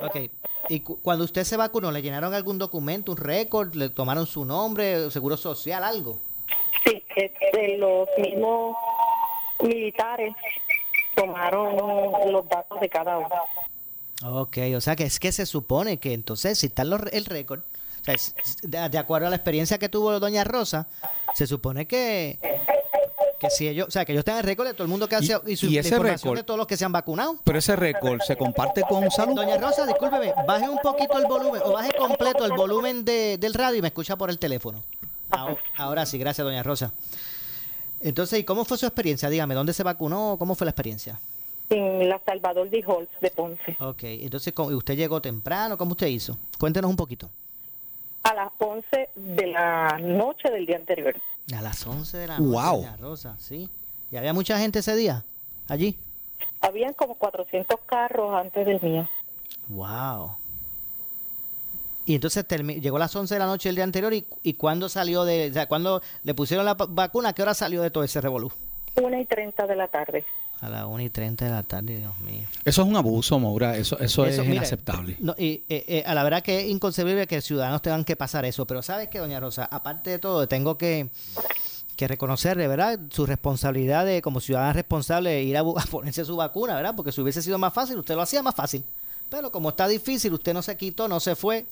Ok. 0.00 0.41
¿Y 0.68 0.80
cuando 0.80 1.24
usted 1.24 1.44
se 1.44 1.56
vacunó, 1.56 1.90
le 1.90 2.02
llenaron 2.02 2.34
algún 2.34 2.58
documento, 2.58 3.12
un 3.12 3.18
récord, 3.18 3.74
le 3.74 3.88
tomaron 3.88 4.26
su 4.26 4.44
nombre, 4.44 5.10
seguro 5.10 5.36
social, 5.36 5.82
algo? 5.84 6.18
Sí, 6.84 7.02
este, 7.16 7.76
los 7.78 8.08
mismos 8.18 8.76
militares 9.62 10.34
tomaron 11.14 11.76
los 12.32 12.48
datos 12.48 12.80
de 12.80 12.88
cada 12.88 13.18
uno. 13.18 13.28
Ok, 14.24 14.58
o 14.76 14.80
sea 14.80 14.94
que 14.94 15.04
es 15.04 15.18
que 15.18 15.32
se 15.32 15.46
supone 15.46 15.98
que 15.98 16.12
entonces 16.12 16.58
si 16.58 16.66
está 16.66 16.82
el 16.82 17.24
récord, 17.24 17.60
de 18.62 18.98
acuerdo 18.98 19.26
a 19.26 19.30
la 19.30 19.36
experiencia 19.36 19.78
que 19.78 19.88
tuvo 19.88 20.18
doña 20.20 20.44
Rosa, 20.44 20.88
se 21.34 21.46
supone 21.46 21.86
que 21.86 22.38
que 23.42 23.50
si 23.50 23.66
ellos, 23.68 23.88
o 23.88 23.90
sea, 23.90 24.04
que 24.04 24.12
ellos 24.12 24.24
tengan 24.24 24.44
récord 24.44 24.68
de 24.68 24.74
todo 24.74 24.84
el 24.84 24.88
mundo 24.88 25.08
que 25.08 25.16
hace 25.16 25.36
y, 25.46 25.56
su 25.56 25.66
información 25.66 26.36
de 26.36 26.44
todos 26.44 26.56
los 26.56 26.66
que 26.68 26.76
se 26.76 26.84
han 26.84 26.92
vacunado. 26.92 27.36
Pero 27.42 27.58
ese 27.58 27.74
récord 27.74 28.20
se 28.20 28.36
comparte 28.36 28.82
con 28.82 29.10
salud. 29.10 29.34
Doña 29.34 29.58
Rosa, 29.58 29.84
discúlpeme, 29.84 30.32
baje 30.46 30.68
un 30.68 30.78
poquito 30.78 31.18
el 31.18 31.26
volumen 31.26 31.60
o 31.64 31.72
baje 31.72 31.90
completo 31.98 32.44
el 32.44 32.52
volumen 32.52 33.04
de, 33.04 33.38
del 33.38 33.52
radio 33.54 33.78
y 33.78 33.82
me 33.82 33.88
escucha 33.88 34.16
por 34.16 34.30
el 34.30 34.38
teléfono. 34.38 34.84
Ahora, 35.76 36.06
sí, 36.06 36.18
gracias, 36.18 36.44
doña 36.44 36.62
Rosa. 36.62 36.92
Entonces, 38.00 38.38
¿y 38.38 38.44
cómo 38.44 38.64
fue 38.64 38.78
su 38.78 38.86
experiencia? 38.86 39.28
Dígame, 39.28 39.54
¿dónde 39.54 39.72
se 39.72 39.82
vacunó? 39.82 40.36
¿Cómo 40.38 40.54
fue 40.54 40.64
la 40.64 40.70
experiencia? 40.70 41.18
En 41.68 42.08
la 42.08 42.20
Salvador 42.24 42.70
de 42.70 42.84
Holtz 42.86 43.10
de 43.20 43.30
Ponce. 43.30 43.76
Ok, 43.80 44.04
entonces, 44.04 44.52
¿usted 44.56 44.96
llegó 44.96 45.20
temprano? 45.20 45.76
¿Cómo 45.76 45.92
usted 45.92 46.06
hizo? 46.06 46.36
Cuéntenos 46.60 46.90
un 46.90 46.96
poquito. 46.96 47.28
A 48.22 48.34
las 48.34 48.52
11 48.58 49.08
de 49.16 49.46
la 49.48 49.98
noche 50.00 50.48
del 50.48 50.66
día 50.66 50.76
anterior. 50.76 51.16
A 51.54 51.60
las 51.60 51.86
11 51.86 52.16
de 52.16 52.26
la 52.26 52.38
noche. 52.38 52.50
Wow. 52.50 52.86
Rosa, 53.00 53.36
sí. 53.38 53.68
¿Y 54.10 54.16
había 54.16 54.32
mucha 54.32 54.58
gente 54.58 54.78
ese 54.78 54.96
día 54.96 55.24
allí? 55.68 55.98
Habían 56.60 56.94
como 56.94 57.14
400 57.14 57.78
carros 57.86 58.34
antes 58.34 58.66
del 58.66 58.80
mío. 58.80 59.08
Wow. 59.68 60.36
Y 62.04 62.14
entonces 62.14 62.44
llegó 62.80 62.96
a 62.96 63.00
las 63.00 63.14
11 63.14 63.34
de 63.34 63.38
la 63.38 63.46
noche 63.46 63.68
el 63.68 63.74
día 63.74 63.84
anterior 63.84 64.12
y, 64.12 64.26
y 64.42 64.54
cuándo 64.54 64.88
salió 64.88 65.24
de, 65.24 65.50
o 65.50 65.52
sea, 65.52 65.68
cuando 65.68 66.02
le 66.24 66.34
pusieron 66.34 66.66
la 66.66 66.74
vacuna, 66.74 67.32
¿qué 67.32 67.42
hora 67.42 67.54
salió 67.54 67.82
de 67.82 67.90
todo 67.90 68.02
ese 68.02 68.20
revolú? 68.20 68.50
1 68.96 69.20
y 69.20 69.24
30 69.24 69.66
de 69.66 69.76
la 69.76 69.88
tarde. 69.88 70.24
A 70.62 70.68
las 70.68 70.86
1 70.86 71.00
y 71.02 71.10
30 71.10 71.44
de 71.44 71.50
la 71.50 71.64
tarde, 71.64 71.96
Dios 71.96 72.16
mío. 72.20 72.46
Eso 72.64 72.82
es 72.82 72.88
un 72.88 72.94
abuso, 72.94 73.36
Maura, 73.40 73.76
eso, 73.76 73.98
eso, 73.98 74.24
es 74.24 74.38
inaceptable. 74.38 75.18
y, 75.36 75.60
eh, 75.68 75.84
eh, 75.88 76.04
a 76.06 76.14
la 76.14 76.22
verdad 76.22 76.40
que 76.40 76.60
es 76.60 76.70
inconcebible 76.70 77.26
que 77.26 77.40
ciudadanos 77.40 77.82
tengan 77.82 78.04
que 78.04 78.14
pasar 78.14 78.44
eso, 78.44 78.64
pero 78.64 78.80
¿sabes 78.80 79.08
qué, 79.08 79.18
doña 79.18 79.40
Rosa? 79.40 79.64
Aparte 79.64 80.10
de 80.10 80.18
todo, 80.20 80.46
tengo 80.46 80.78
que, 80.78 81.08
que 81.96 82.06
reconocerle, 82.06 82.68
¿verdad? 82.68 83.00
Su 83.10 83.26
responsabilidad 83.26 84.06
de, 84.06 84.22
como 84.22 84.38
ciudadana 84.38 84.72
responsable, 84.72 85.42
ir 85.42 85.56
a, 85.56 85.60
a, 85.76 85.84
ponerse 85.90 86.24
su 86.24 86.36
vacuna, 86.36 86.76
¿verdad? 86.76 86.94
Porque 86.94 87.10
si 87.10 87.20
hubiese 87.20 87.42
sido 87.42 87.58
más 87.58 87.74
fácil, 87.74 87.98
usted 87.98 88.14
lo 88.14 88.22
hacía 88.22 88.40
más 88.40 88.54
fácil. 88.54 88.84
Pero 89.30 89.50
como 89.50 89.70
está 89.70 89.88
difícil, 89.88 90.32
usted 90.32 90.54
no 90.54 90.62
se 90.62 90.76
quitó, 90.76 91.08
no 91.08 91.18
se 91.18 91.34
fue, 91.34 91.66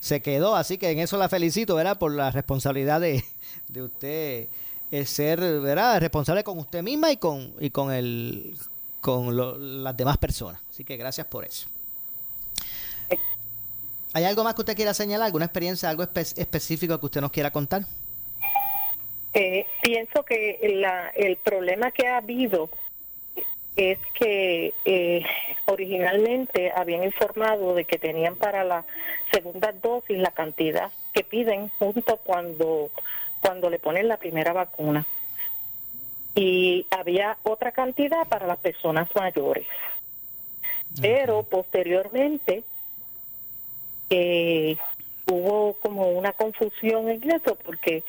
se 0.00 0.20
quedó. 0.20 0.56
Así 0.56 0.78
que 0.78 0.90
en 0.90 0.98
eso 0.98 1.16
la 1.16 1.28
felicito, 1.28 1.76
¿verdad? 1.76 1.96
Por 1.96 2.12
la 2.12 2.32
responsabilidad 2.32 3.00
de, 3.00 3.24
de 3.68 3.82
usted 3.82 4.48
es 4.90 5.10
ser 5.10 5.40
¿verdad? 5.40 6.00
responsable 6.00 6.44
con 6.44 6.58
usted 6.58 6.82
misma 6.82 7.10
y 7.10 7.16
con, 7.16 7.54
y 7.60 7.70
con, 7.70 7.92
el, 7.92 8.54
con 9.00 9.82
las 9.84 9.96
demás 9.96 10.18
personas. 10.18 10.60
Así 10.70 10.84
que 10.84 10.96
gracias 10.96 11.26
por 11.26 11.44
eso. 11.44 11.68
¿Hay 14.12 14.24
algo 14.24 14.44
más 14.44 14.54
que 14.54 14.62
usted 14.62 14.76
quiera 14.76 14.94
señalar? 14.94 15.26
¿Alguna 15.26 15.44
experiencia, 15.44 15.90
algo 15.90 16.02
específico 16.02 16.98
que 16.98 17.06
usted 17.06 17.20
nos 17.20 17.30
quiera 17.30 17.50
contar? 17.50 17.82
Eh, 19.34 19.66
pienso 19.82 20.22
que 20.22 20.58
la, 20.80 21.10
el 21.10 21.36
problema 21.36 21.90
que 21.90 22.06
ha 22.06 22.16
habido 22.16 22.70
es 23.76 23.98
que 24.18 24.72
eh, 24.86 25.22
originalmente 25.66 26.72
habían 26.74 27.04
informado 27.04 27.74
de 27.74 27.84
que 27.84 27.98
tenían 27.98 28.36
para 28.36 28.64
la 28.64 28.86
segunda 29.30 29.72
dosis 29.72 30.16
la 30.16 30.30
cantidad 30.30 30.90
que 31.12 31.22
piden 31.22 31.68
junto 31.78 32.16
cuando 32.16 32.90
cuando 33.46 33.70
le 33.70 33.78
ponen 33.78 34.08
la 34.08 34.16
primera 34.16 34.52
vacuna. 34.52 35.06
Y 36.34 36.84
había 36.90 37.38
otra 37.44 37.70
cantidad 37.70 38.26
para 38.26 38.48
las 38.48 38.58
personas 38.58 39.08
mayores. 39.14 39.66
Pero 41.00 41.44
posteriormente 41.44 42.64
eh, 44.10 44.76
hubo 45.26 45.74
como 45.74 46.08
una 46.10 46.32
confusión 46.32 47.08
en 47.08 47.30
eso 47.30 47.56
porque 47.64 48.02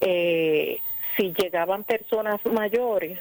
eh, 0.00 0.78
si 1.16 1.32
llegaban 1.32 1.84
personas 1.84 2.40
mayores 2.44 3.18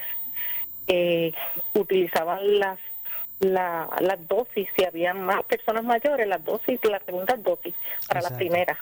eh, 0.88 1.32
utilizaban 1.74 2.60
las 2.60 2.80
la, 3.40 3.90
las 4.00 4.28
dosis 4.28 4.70
si 4.76 4.86
había 4.86 5.14
más 5.14 5.44
personas 5.44 5.84
mayores 5.84 6.28
las 6.28 6.44
dosis 6.46 6.80
la 6.86 7.00
segunda 7.00 7.36
dosis 7.36 7.76
para 8.08 8.22
la 8.22 8.30
primera 8.30 8.78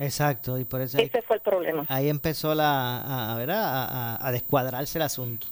Exacto, 0.00 0.58
y 0.58 0.64
por 0.64 0.80
eso... 0.80 0.96
Ese 0.96 1.20
fue 1.20 1.36
el 1.36 1.42
problema. 1.42 1.84
Ahí 1.88 2.08
empezó 2.08 2.54
la, 2.54 3.02
a, 3.02 4.26
a, 4.26 4.32
descuadrarse 4.32 4.96
el 4.96 5.02
asunto. 5.02 5.46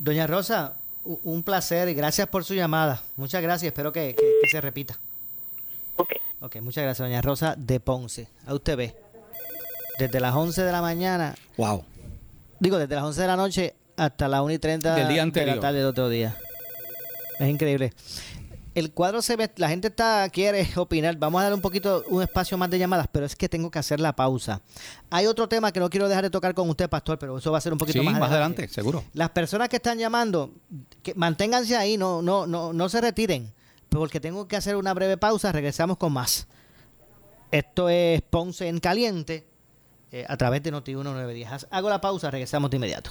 Doña 0.00 0.26
Rosa, 0.26 0.74
un 1.04 1.44
placer 1.44 1.88
y 1.88 1.94
gracias 1.94 2.26
por 2.26 2.44
su 2.44 2.54
llamada. 2.54 3.00
Muchas 3.16 3.40
gracias, 3.42 3.68
espero 3.68 3.92
que, 3.92 4.16
se 4.50 4.60
repita. 4.60 4.98
Ok. 5.94 6.14
Ok, 6.40 6.56
muchas 6.56 6.82
gracias, 6.82 7.06
doña 7.06 7.22
Rosa 7.22 7.54
de 7.56 7.78
Ponce. 7.78 8.26
A 8.44 8.54
usted 8.54 8.76
ve. 8.76 8.96
Desde 10.00 10.18
las 10.18 10.34
11 10.34 10.64
de 10.64 10.72
la 10.72 10.82
mañana. 10.82 11.36
Wow. 11.56 11.84
Digo, 12.58 12.76
desde 12.76 12.96
las 12.96 13.04
11 13.04 13.20
de 13.20 13.26
la 13.28 13.36
noche 13.36 13.74
hasta 13.96 14.26
las 14.26 14.40
1 14.40 14.52
y 14.52 14.58
30 14.58 14.94
del 14.96 15.08
día 15.08 15.22
anterior. 15.22 15.50
de 15.50 15.56
la 15.56 15.62
tarde 15.62 15.78
del 15.78 15.86
otro 15.86 16.08
día. 16.08 16.36
Es 17.38 17.48
increíble. 17.48 17.92
El 18.76 18.92
cuadro 18.92 19.22
se 19.22 19.36
ve, 19.36 19.50
la 19.56 19.70
gente 19.70 19.88
está 19.88 20.28
quiere 20.28 20.68
opinar. 20.76 21.16
Vamos 21.16 21.40
a 21.40 21.44
dar 21.44 21.54
un 21.54 21.62
poquito, 21.62 22.04
un 22.08 22.22
espacio 22.22 22.58
más 22.58 22.68
de 22.68 22.78
llamadas, 22.78 23.08
pero 23.10 23.24
es 23.24 23.34
que 23.34 23.48
tengo 23.48 23.70
que 23.70 23.78
hacer 23.78 24.00
la 24.00 24.14
pausa. 24.14 24.60
Hay 25.08 25.26
otro 25.26 25.48
tema 25.48 25.72
que 25.72 25.80
no 25.80 25.88
quiero 25.88 26.08
dejar 26.08 26.24
de 26.24 26.30
tocar 26.30 26.52
con 26.54 26.68
usted, 26.68 26.88
pastor, 26.90 27.18
pero 27.18 27.38
eso 27.38 27.50
va 27.50 27.56
a 27.56 27.60
ser 27.62 27.72
un 27.72 27.78
poquito 27.78 28.00
Sí, 28.00 28.04
más, 28.04 28.20
más 28.20 28.30
adelante, 28.30 28.68
seguro. 28.68 29.02
Las 29.14 29.30
personas 29.30 29.70
que 29.70 29.76
están 29.76 29.98
llamando, 29.98 30.52
que 31.02 31.14
manténganse 31.14 31.74
ahí, 31.74 31.96
no, 31.96 32.20
no, 32.20 32.46
no, 32.46 32.74
no 32.74 32.88
se 32.90 33.00
retiren, 33.00 33.50
porque 33.88 34.20
tengo 34.20 34.46
que 34.46 34.56
hacer 34.56 34.76
una 34.76 34.92
breve 34.92 35.16
pausa. 35.16 35.52
Regresamos 35.52 35.96
con 35.96 36.12
más. 36.12 36.46
Esto 37.50 37.88
es 37.88 38.20
Ponce 38.20 38.68
en 38.68 38.78
Caliente 38.78 39.46
eh, 40.12 40.26
a 40.28 40.36
través 40.36 40.62
de 40.62 40.70
Noti 40.70 40.94
1910. 40.94 41.68
Hago 41.70 41.88
la 41.88 42.02
pausa, 42.02 42.30
regresamos 42.30 42.70
de 42.70 42.76
inmediato. 42.76 43.10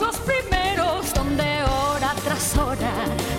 los 0.00 0.16
primeros. 0.18 1.12
Donde 1.14 1.62
hora 1.64 2.14
tras 2.24 2.56
hora, 2.56 2.92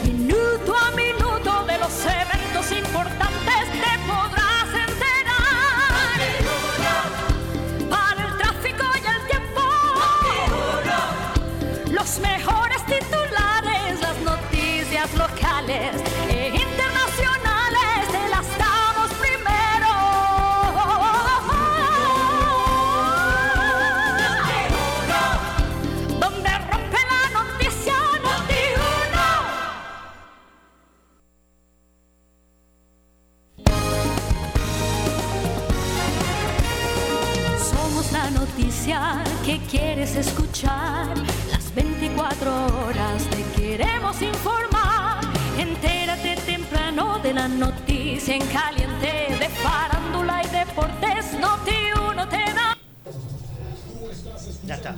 minuto 0.04 0.74
a 0.76 0.92
minuto 0.92 1.64
de 1.66 1.78
los 1.78 2.06
eventos 2.06 2.72
importantes 2.72 3.64
te 3.84 4.00
podrás 4.08 4.70
enterar. 4.88 6.20
Para 7.90 8.28
el 8.28 8.38
tráfico 8.38 8.86
y 8.96 9.08
el 9.08 9.22
tiempo. 9.28 9.62
Los 11.92 12.20
mejores 12.20 12.86
titulares, 12.86 14.02
las 14.02 14.18
noticias 14.22 15.14
locales 15.16 16.29
noticia 47.60 48.36
en 48.36 48.48
caliente. 48.48 49.36
De 49.38 49.50
farándula 49.50 50.42
y 50.44 50.48
deportes, 50.48 51.34
Noti 51.40 51.76
uno 52.12 52.28
te 52.28 52.38
da. 52.38 52.78
Ya 54.66 54.76
está. 54.76 54.96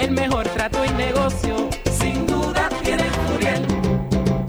El 0.00 0.12
mejor 0.12 0.48
trato 0.48 0.84
y 0.84 0.90
negocio, 0.90 1.68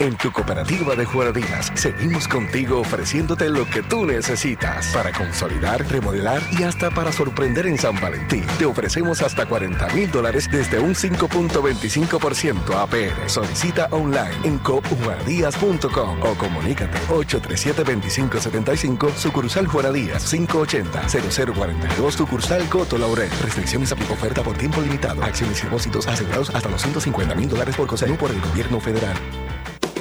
En 0.00 0.16
tu 0.16 0.30
cooperativa 0.30 0.94
de 0.94 1.04
Juaradías 1.04 1.72
seguimos 1.74 2.28
contigo 2.28 2.78
ofreciéndote 2.78 3.48
lo 3.48 3.68
que 3.68 3.82
tú 3.82 4.06
necesitas 4.06 4.86
para 4.94 5.12
consolidar, 5.12 5.84
remodelar 5.90 6.40
y 6.56 6.62
hasta 6.62 6.88
para 6.90 7.10
sorprender 7.10 7.66
en 7.66 7.76
San 7.76 8.00
Valentín. 8.00 8.44
Te 8.60 8.64
ofrecemos 8.64 9.22
hasta 9.22 9.46
40 9.46 9.88
mil 9.94 10.08
dólares 10.08 10.48
desde 10.48 10.78
un 10.78 10.94
5.25% 10.94 12.76
APR. 12.76 13.28
Solicita 13.28 13.88
online 13.90 14.36
en 14.44 14.58
coopjuaradías.com 14.58 16.22
o 16.22 16.34
comunícate 16.36 16.96
837-2575 17.08 19.12
sucursal 19.16 19.66
Juaradías 19.66 20.32
580-0042 20.32 22.12
sucursal 22.12 22.68
Coto 22.68 22.98
Laurel. 22.98 23.30
Restricciones 23.42 23.90
aplica 23.90 24.12
oferta 24.12 24.44
por 24.44 24.56
tiempo 24.56 24.80
limitado. 24.80 25.24
Acciones 25.24 25.60
y 25.60 25.64
depósitos 25.64 26.06
asegurados 26.06 26.54
hasta 26.54 26.68
los 26.68 26.82
150 26.82 27.34
mil 27.34 27.48
dólares 27.48 27.74
por 27.74 27.88
COSENU 27.88 28.16
por 28.16 28.30
el 28.30 28.40
gobierno 28.40 28.78
federal. 28.78 29.16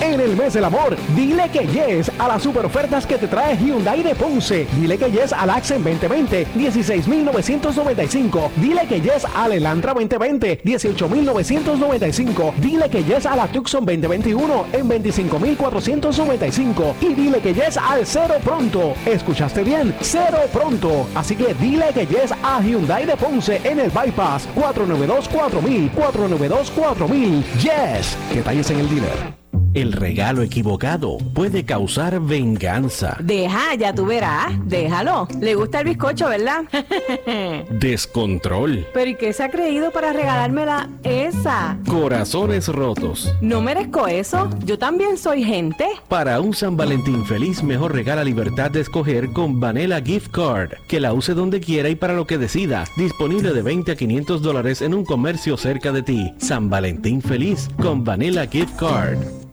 En 0.00 0.20
el 0.20 0.36
mes 0.36 0.54
del 0.54 0.64
amor, 0.64 0.96
dile 1.16 1.48
que 1.50 1.66
yes 1.66 2.10
a 2.18 2.28
las 2.28 2.42
super 2.42 2.64
ofertas 2.66 3.06
que 3.06 3.16
te 3.16 3.26
trae 3.26 3.56
Hyundai 3.56 4.02
de 4.02 4.14
Ponce. 4.14 4.66
Dile 4.76 4.98
que 4.98 5.10
yes 5.10 5.32
al 5.32 5.50
Accent 5.50 5.84
2020, 5.84 6.46
16,995. 6.54 8.52
Dile 8.56 8.86
que 8.86 9.00
yes 9.00 9.26
al 9.34 9.52
Elantra 9.52 9.94
2020, 9.94 10.60
18,995. 10.62 12.54
Dile 12.58 12.88
que 12.90 13.02
yes 13.02 13.26
a 13.26 13.34
la 13.34 13.48
Tucson 13.48 13.84
2021 13.84 14.66
en 14.72 14.88
25,495. 14.88 16.96
Y 17.00 17.14
dile 17.14 17.40
que 17.40 17.54
yes 17.54 17.76
al 17.76 18.06
Cero 18.06 18.34
Pronto. 18.44 18.94
¿Escuchaste 19.06 19.64
bien? 19.64 19.94
Cero 20.00 20.38
Pronto. 20.52 21.06
Así 21.14 21.34
que 21.34 21.54
dile 21.54 21.86
que 21.94 22.06
yes 22.06 22.32
a 22.42 22.60
Hyundai 22.60 23.06
de 23.06 23.16
Ponce 23.16 23.60
en 23.64 23.80
el 23.80 23.90
Bypass 23.90 24.46
492-4000, 24.54 25.90
492-4000. 25.92 27.42
Yes. 27.58 28.16
Detalles 28.34 28.70
en 28.70 28.80
el 28.80 28.90
dealer. 28.90 29.43
El 29.74 29.92
regalo 29.92 30.42
equivocado 30.42 31.18
puede 31.34 31.64
causar 31.64 32.20
venganza, 32.20 33.16
Deja, 33.20 33.74
ya 33.74 33.92
tú 33.92 34.06
verás. 34.06 34.52
Déjalo. 34.66 35.26
Le 35.40 35.56
gusta 35.56 35.80
el 35.80 35.86
bizcocho, 35.86 36.28
¿verdad? 36.28 36.62
descontrol, 37.70 38.86
Pero 38.94 39.10
¿y 39.10 39.16
qué 39.16 39.32
se 39.32 39.42
ha 39.42 39.50
creído 39.50 39.90
para 39.90 40.12
regalármela 40.12 40.88
esa? 41.02 41.76
corazones 41.88 42.68
rotos. 42.68 43.34
No 43.40 43.60
merezco 43.60 44.06
eso. 44.06 44.48
Yo 44.64 44.78
también 44.78 45.18
soy 45.18 45.42
gente. 45.42 45.86
Para 46.08 46.40
un 46.40 46.54
San 46.54 46.76
Valentín 46.76 47.26
feliz, 47.26 47.62
mejor 47.62 47.92
regala 47.94 48.22
libertad 48.22 48.70
de 48.70 48.80
escoger 48.80 49.30
con 49.32 49.58
Vanilla 49.58 50.00
Gift 50.00 50.30
Card. 50.30 50.70
Que 50.88 51.00
la 51.00 51.12
use 51.12 51.34
donde 51.34 51.58
quiera 51.60 51.88
y 51.88 51.96
para 51.96 52.14
lo 52.14 52.26
que 52.26 52.38
decida. 52.38 52.84
Disponible 52.96 53.52
de 53.52 53.62
20 53.62 53.90
a 53.92 53.96
500 53.96 54.40
dólares 54.40 54.82
en 54.82 54.94
un 54.94 55.04
comercio 55.04 55.56
cerca 55.56 55.90
de 55.90 56.02
ti. 56.02 56.32
San 56.38 56.70
Valentín 56.70 57.20
feliz 57.20 57.68
con 57.80 58.04
Vanilla 58.04 58.46
Gift 58.46 58.76
Card. 58.76 59.18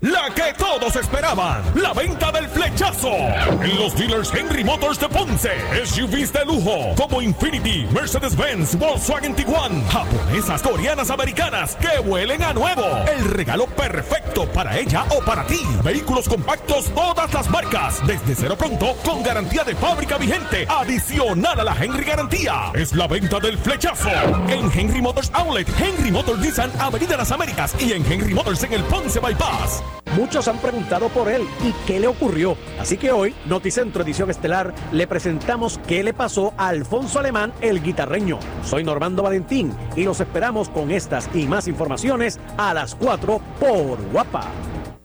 La 0.00 0.30
que 0.34 0.54
todos 0.56 0.94
esperaban, 0.96 1.62
la 1.74 1.92
venta 1.92 2.30
del 2.32 2.48
flechazo. 2.48 3.10
En 3.10 3.76
los 3.78 3.96
dealers 3.96 4.32
Henry 4.32 4.62
Motors 4.64 5.00
de 5.00 5.08
Ponce, 5.08 5.50
SUVs 5.84 6.32
de 6.32 6.44
lujo 6.44 6.94
como 6.96 7.22
Infinity, 7.22 7.86
Mercedes-Benz, 7.90 8.76
Volkswagen 8.78 9.34
Tiguan, 9.34 9.86
japonesas, 9.88 10.62
coreanas, 10.62 11.10
americanas 11.10 11.76
que 11.76 11.98
huelen 12.00 12.42
a 12.42 12.52
nuevo. 12.52 12.84
El 13.06 13.24
regalo 13.24 13.66
perfecto 13.66 14.46
para 14.52 14.78
ella 14.78 15.04
o 15.10 15.24
para 15.24 15.46
ti. 15.46 15.60
Vehículos 15.82 16.28
compactos, 16.28 16.86
todas 16.94 17.32
las 17.32 17.48
marcas, 17.50 18.06
desde 18.06 18.34
cero 18.34 18.56
pronto, 18.56 18.96
con 19.04 19.22
garantía 19.22 19.64
de 19.64 19.74
fábrica 19.74 20.18
vigente, 20.18 20.66
adicional 20.68 21.60
a 21.60 21.64
la 21.64 21.76
Henry 21.78 22.04
Garantía. 22.04 22.70
Es 22.74 22.92
la 22.94 23.06
venta 23.06 23.40
del 23.40 23.58
flechazo. 23.58 24.10
En 24.48 24.70
Henry 24.72 25.00
Motors 25.00 25.30
Outlet, 25.32 25.68
Henry 25.78 26.10
Motors 26.10 26.38
Nissan, 26.38 26.70
Avenida 26.78 27.16
Las 27.16 27.32
Américas 27.32 27.74
y 27.80 27.92
en 27.92 28.10
Henry 28.10 28.34
Motors 28.34 28.62
en 28.62 28.72
el 28.72 28.82
Ponce 28.84 29.20
Bypass. 29.20 29.75
Muchos 30.16 30.48
han 30.48 30.58
preguntado 30.58 31.08
por 31.08 31.28
él 31.28 31.42
y 31.62 31.72
qué 31.86 32.00
le 32.00 32.06
ocurrió. 32.06 32.56
Así 32.80 32.96
que 32.96 33.12
hoy, 33.12 33.34
Noticentro 33.46 34.02
Edición 34.02 34.30
Estelar, 34.30 34.74
le 34.92 35.06
presentamos 35.06 35.78
qué 35.86 36.02
le 36.02 36.14
pasó 36.14 36.54
a 36.56 36.68
Alfonso 36.68 37.18
Alemán, 37.18 37.52
el 37.60 37.82
guitarreño. 37.82 38.38
Soy 38.64 38.82
Normando 38.82 39.22
Valentín 39.22 39.74
y 39.94 40.04
los 40.04 40.20
esperamos 40.20 40.68
con 40.70 40.90
estas 40.90 41.28
y 41.34 41.46
más 41.46 41.68
informaciones 41.68 42.40
a 42.56 42.72
las 42.72 42.94
4 42.94 43.40
por 43.60 44.02
Guapa. 44.10 44.50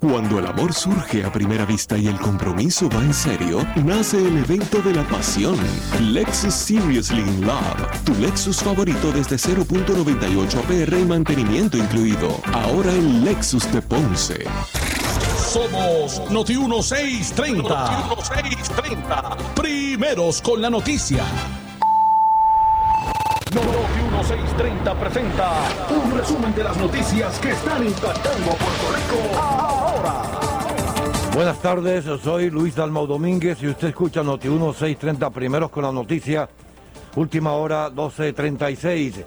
Cuando 0.02 0.40
el 0.40 0.48
amor 0.48 0.74
surge 0.74 1.24
a 1.24 1.32
primera 1.32 1.64
vista 1.64 1.96
y 1.96 2.08
el 2.08 2.20
compromiso 2.20 2.90
va 2.90 3.04
en 3.04 3.14
serio, 3.14 3.64
nace 3.86 4.18
el 4.18 4.36
evento 4.36 4.82
de 4.82 4.96
la 4.96 5.08
pasión. 5.08 5.56
Lexus 6.00 6.56
Seriously 6.56 7.22
in 7.22 7.46
Love. 7.46 8.02
Tu 8.04 8.16
Lexus 8.16 8.64
favorito 8.64 9.12
desde 9.12 9.36
0.98 9.36 10.58
APR 10.58 10.98
y 10.98 11.06
mantenimiento 11.06 11.78
incluido. 11.78 12.36
Ahora 12.52 12.92
el 12.92 13.24
Lexus 13.24 13.72
de 13.72 13.80
Ponce. 13.84 14.44
Somos 15.38 16.20
Noti 16.32 16.58
1630. 16.58 17.62
Noti 17.62 18.16
1630. 18.16 19.38
Primeros 19.54 20.42
con 20.42 20.64
la 20.64 20.72
noticia. 20.72 21.24
Noti 23.54 24.02
1630 24.16 24.96
presenta 24.96 25.52
un 25.92 26.18
resumen 26.18 26.56
de 26.56 26.64
las 26.64 26.76
noticias 26.78 27.38
que 27.38 27.52
están 27.52 27.86
impactando 27.86 28.52
a 28.52 28.56
Puerto 28.56 28.96
Rico. 28.96 29.81
Buenas 31.34 31.60
tardes, 31.62 32.04
soy 32.22 32.50
Luis 32.50 32.76
Dalmau 32.76 33.08
Domínguez 33.08 33.64
y 33.64 33.68
usted 33.68 33.88
escucha 33.88 34.22
Noti 34.22 34.50
1630 34.50 35.30
primeros 35.30 35.72
con 35.72 35.84
la 35.84 35.92
noticia. 35.92 36.50
Última 37.16 37.54
hora 37.54 37.90
1236. 37.90 39.24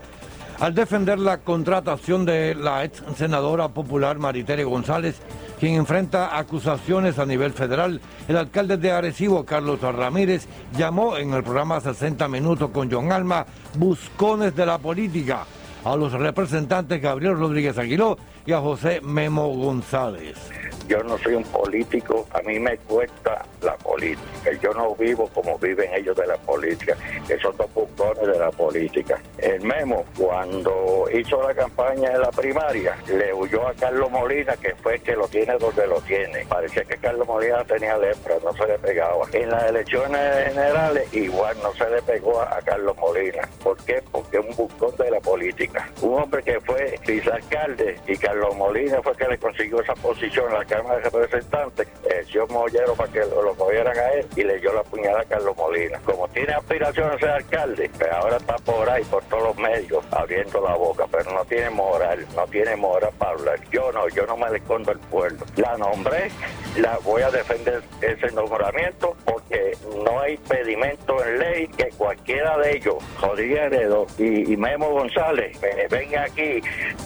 Al 0.60 0.74
defender 0.74 1.18
la 1.18 1.38
contratación 1.38 2.26
de 2.26 2.54
la 2.54 2.84
ex 2.84 3.02
senadora 3.16 3.68
popular 3.68 4.18
Maritere 4.18 4.64
González, 4.64 5.16
quien 5.58 5.76
enfrenta 5.76 6.38
acusaciones 6.38 7.18
a 7.18 7.24
nivel 7.24 7.54
federal, 7.54 7.98
el 8.28 8.36
alcalde 8.36 8.76
de 8.76 8.92
Arecibo, 8.92 9.46
Carlos 9.46 9.80
Ramírez, 9.80 10.46
llamó 10.76 11.16
en 11.16 11.32
el 11.32 11.42
programa 11.42 11.80
60 11.80 12.28
Minutos 12.28 12.70
con 12.70 12.90
John 12.92 13.12
Alma 13.12 13.46
buscones 13.78 14.54
de 14.54 14.66
la 14.66 14.76
política 14.76 15.46
a 15.82 15.96
los 15.96 16.12
representantes 16.12 17.00
Gabriel 17.00 17.38
Rodríguez 17.38 17.78
Aguiló 17.78 18.18
y 18.44 18.52
a 18.52 18.60
José 18.60 19.00
Memo 19.00 19.48
González. 19.48 20.63
Yo 20.88 21.02
no 21.02 21.16
soy 21.18 21.34
un 21.34 21.44
político, 21.44 22.26
a 22.32 22.40
mí 22.42 22.58
me 22.58 22.76
cuesta 22.78 23.44
la 23.62 23.74
política. 23.76 24.52
Yo 24.62 24.72
no 24.74 24.94
vivo 24.94 25.28
como 25.32 25.58
viven 25.58 25.92
ellos 25.94 26.16
de 26.16 26.26
la 26.26 26.36
política, 26.36 26.96
que 27.26 27.38
son 27.38 27.56
dos 27.56 27.72
bucones 27.72 28.26
de 28.26 28.38
la 28.38 28.50
política. 28.50 29.18
El 29.38 29.62
Memo, 29.62 30.04
cuando 30.18 31.06
hizo 31.12 31.42
la 31.42 31.54
campaña 31.54 32.10
de 32.10 32.18
la 32.18 32.30
primaria, 32.30 32.96
le 33.08 33.32
huyó 33.32 33.66
a 33.66 33.74
Carlos 33.74 34.10
Molina, 34.10 34.56
que 34.56 34.74
fue 34.76 34.98
que 35.00 35.16
lo 35.16 35.26
tiene 35.28 35.56
donde 35.58 35.86
lo 35.86 36.00
tiene. 36.02 36.44
Parecía 36.46 36.84
que 36.84 36.96
Carlos 36.98 37.26
Molina 37.26 37.64
tenía 37.64 37.96
lepra, 37.96 38.36
no 38.44 38.52
se 38.52 38.66
le 38.66 38.78
pegaba. 38.78 39.26
En 39.32 39.50
las 39.50 39.64
elecciones 39.64 40.48
generales, 40.48 41.14
igual 41.14 41.56
no 41.62 41.72
se 41.74 41.88
le 41.88 42.02
pegó 42.02 42.40
a, 42.40 42.58
a 42.58 42.60
Carlos 42.62 42.96
Molina. 42.98 43.48
¿Por 43.62 43.76
qué? 43.84 44.02
Porque 44.12 44.38
es 44.38 44.44
un 44.44 44.54
bucón 44.54 44.94
de 44.96 45.10
la 45.10 45.20
política. 45.20 45.88
Un 46.02 46.20
hombre 46.22 46.42
que 46.42 46.60
fue 46.60 46.98
vicealcalde 47.06 47.98
y 48.06 48.16
Carlos 48.16 48.54
Molina 48.56 49.00
fue 49.02 49.16
que 49.16 49.28
le 49.28 49.38
consiguió 49.38 49.80
esa 49.80 49.94
posición 49.94 50.46
en 50.52 50.58
la 50.58 50.64
Cámara 50.74 50.96
de 50.96 51.02
Representantes, 51.04 51.88
el 52.10 52.26
señor 52.26 52.50
Mollero 52.50 52.94
para 52.94 53.12
que 53.12 53.20
lo, 53.20 53.42
lo 53.42 53.54
cogieran 53.54 53.96
a 53.96 54.08
él 54.10 54.26
y 54.34 54.42
le 54.42 54.58
dio 54.58 54.72
la 54.72 54.82
puñalada 54.82 55.20
a 55.20 55.24
Carlos 55.24 55.56
Molina. 55.56 56.00
Como 56.04 56.26
tiene 56.28 56.52
aspiración 56.52 57.12
a 57.12 57.18
ser 57.18 57.30
alcalde, 57.30 57.88
pues 57.96 58.10
ahora 58.10 58.38
está 58.38 58.56
por 58.56 58.90
ahí, 58.90 59.04
por 59.04 59.22
todos 59.26 59.44
los 59.44 59.56
medios, 59.56 60.04
abriendo 60.10 60.60
la 60.60 60.74
boca, 60.74 61.06
pero 61.12 61.30
no 61.32 61.44
tiene 61.44 61.70
moral, 61.70 62.26
no 62.34 62.44
tiene 62.48 62.74
moral 62.74 63.10
para 63.18 63.30
hablar. 63.32 63.60
Yo 63.70 63.92
no, 63.92 64.08
yo 64.08 64.26
no 64.26 64.36
me 64.36 64.50
le 64.50 64.56
escondo 64.58 64.90
el 64.90 64.98
pueblo. 64.98 65.44
La 65.56 65.76
nombré, 65.76 66.30
la 66.76 66.98
voy 67.04 67.22
a 67.22 67.30
defender 67.30 67.80
ese 68.00 68.32
nombramiento 68.32 69.16
porque 69.24 69.76
no 70.04 70.20
hay 70.20 70.36
pedimento 70.38 71.24
en 71.24 71.38
ley 71.38 71.68
que 71.68 71.88
cualquiera 71.96 72.58
de 72.58 72.76
ellos, 72.76 72.96
Rodríguez 73.20 73.72
Heredo 73.72 74.06
y, 74.18 74.56
Memo 74.56 74.90
González, 74.90 75.56
me 75.60 75.86
venga 75.88 76.24
aquí 76.24 76.60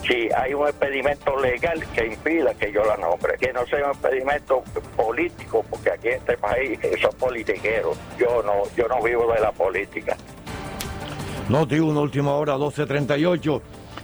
si 0.07 0.29
hay 0.35 0.53
un 0.53 0.67
impedimento 0.67 1.37
legal 1.37 1.83
que 1.93 2.05
impida 2.05 2.53
que 2.55 2.71
yo 2.71 2.83
la 2.85 2.97
nombre. 2.97 3.35
Sea 3.67 3.85
un 3.85 3.93
impedimento 3.93 4.63
político, 4.95 5.65
porque 5.69 5.91
aquí 5.91 6.07
en 6.09 6.15
este 6.15 6.37
país 6.37 6.79
son 7.01 7.11
politiqueros. 7.17 7.97
Yo 8.17 8.41
no, 8.43 8.63
yo 8.75 8.87
no 8.87 9.01
vivo 9.01 9.31
de 9.33 9.39
la 9.39 9.51
política. 9.51 10.15
Noti 11.49 11.79
1, 11.79 11.99
última 11.99 12.33
hora, 12.33 12.55
12.38. 12.57 13.61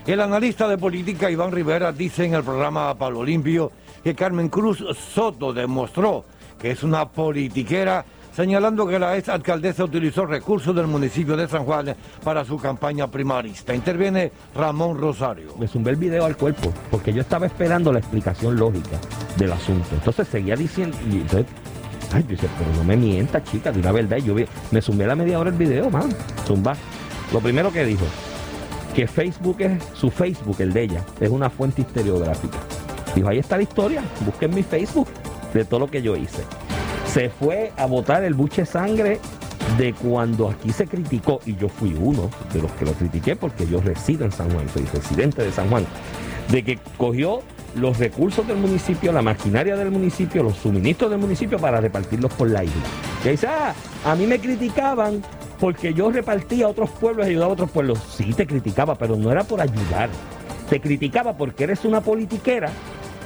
El 0.07 0.21
analista 0.21 0.67
de 0.67 0.77
política 0.77 1.29
Iván 1.29 1.51
Rivera 1.51 1.91
dice 1.91 2.25
en 2.25 2.33
el 2.33 2.43
programa 2.43 2.93
Palo 2.95 3.23
Limpio 3.23 3.71
que 4.03 4.13
Carmen 4.13 4.49
Cruz 4.49 4.83
Soto 4.95 5.51
demostró 5.51 6.25
que 6.59 6.71
es 6.71 6.83
una 6.83 7.09
politiquera, 7.09 8.05
señalando 8.35 8.87
que 8.87 8.99
la 8.99 9.17
ex 9.17 9.29
alcaldesa 9.29 9.83
utilizó 9.83 10.25
recursos 10.25 10.75
del 10.75 10.87
municipio 10.87 11.35
de 11.35 11.47
San 11.47 11.65
Juan 11.65 11.95
para 12.23 12.45
su 12.45 12.57
campaña 12.57 13.07
primarista. 13.07 13.73
Interviene 13.73 14.31
Ramón 14.55 14.99
Rosario. 14.99 15.55
Me 15.57 15.67
zumbé 15.67 15.91
el 15.91 15.97
video 15.97 16.25
al 16.25 16.37
cuerpo 16.37 16.71
porque 16.91 17.13
yo 17.13 17.21
estaba 17.21 17.47
esperando 17.47 17.91
la 17.91 17.99
explicación 17.99 18.55
lógica 18.55 18.99
del 19.37 19.51
asunto. 19.51 19.87
Entonces 19.93 20.27
seguía 20.27 20.55
diciendo. 20.55 20.97
Y 21.09 21.15
entonces, 21.17 21.45
ay, 22.13 22.23
pero 22.27 22.39
no 22.77 22.83
me 22.83 22.95
mientas, 22.97 23.43
chica, 23.43 23.71
de 23.71 23.79
una 23.79 23.91
verdad. 23.91 24.17
Yo 24.17 24.33
vi- 24.35 24.45
me 24.71 24.81
zumbé 24.81 25.05
la 25.07 25.15
media 25.15 25.39
hora 25.39 25.49
el 25.49 25.55
video, 25.57 25.89
man. 25.89 26.09
Zumba. 26.45 26.75
Lo 27.33 27.39
primero 27.39 27.71
que 27.71 27.83
dijo, 27.85 28.05
que 28.95 29.07
Facebook 29.07 29.57
es 29.61 29.83
su 29.93 30.09
Facebook, 30.09 30.57
el 30.59 30.71
de 30.71 30.83
ella, 30.83 31.01
es 31.19 31.29
una 31.29 31.49
fuente 31.49 31.81
historiográfica. 31.81 32.57
Dijo, 33.15 33.27
ahí 33.29 33.39
está 33.39 33.57
la 33.57 33.63
historia, 33.63 34.01
busquen 34.25 34.53
mi 34.53 34.63
Facebook 34.63 35.07
de 35.53 35.65
todo 35.65 35.81
lo 35.81 35.87
que 35.87 36.01
yo 36.01 36.15
hice. 36.15 36.43
Se 37.11 37.29
fue 37.29 37.71
a 37.77 37.85
botar 37.87 38.23
el 38.23 38.33
buche 38.33 38.65
sangre 38.65 39.19
de 39.77 39.93
cuando 39.93 40.49
aquí 40.49 40.71
se 40.71 40.85
criticó, 40.85 41.39
y 41.45 41.55
yo 41.55 41.67
fui 41.67 41.95
uno 41.99 42.29
de 42.53 42.61
los 42.61 42.71
que 42.73 42.85
lo 42.85 42.91
critiqué 42.93 43.35
porque 43.35 43.65
yo 43.65 43.81
resido 43.81 44.23
en 44.25 44.31
San 44.31 44.49
Juan, 44.51 44.69
soy 44.69 44.85
residente 44.93 45.43
de 45.43 45.51
San 45.51 45.69
Juan, 45.69 45.85
de 46.51 46.63
que 46.63 46.79
cogió 46.97 47.41
los 47.75 47.97
recursos 47.97 48.47
del 48.47 48.57
municipio, 48.57 49.11
la 49.11 49.21
maquinaria 49.21 49.75
del 49.75 49.91
municipio, 49.91 50.43
los 50.43 50.57
suministros 50.57 51.11
del 51.11 51.19
municipio 51.19 51.59
para 51.59 51.81
repartirlos 51.81 52.33
por 52.33 52.49
la 52.49 52.63
isla. 52.63 52.81
Y 53.23 53.29
dice, 53.29 53.47
ah, 53.47 53.73
a 54.05 54.15
mí 54.15 54.25
me 54.25 54.39
criticaban 54.39 55.21
porque 55.59 55.93
yo 55.93 56.11
repartía 56.11 56.65
a 56.65 56.69
otros 56.69 56.89
pueblos, 56.91 57.25
ayudaba 57.25 57.51
a 57.51 57.53
otros 57.53 57.71
pueblos. 57.71 57.99
Sí, 58.15 58.33
te 58.33 58.47
criticaba, 58.47 58.95
pero 58.95 59.15
no 59.15 59.31
era 59.31 59.43
por 59.43 59.61
ayudar. 59.61 60.09
Te 60.69 60.79
criticaba 60.79 61.37
porque 61.37 61.65
eres 61.65 61.85
una 61.85 62.01
politiquera 62.01 62.71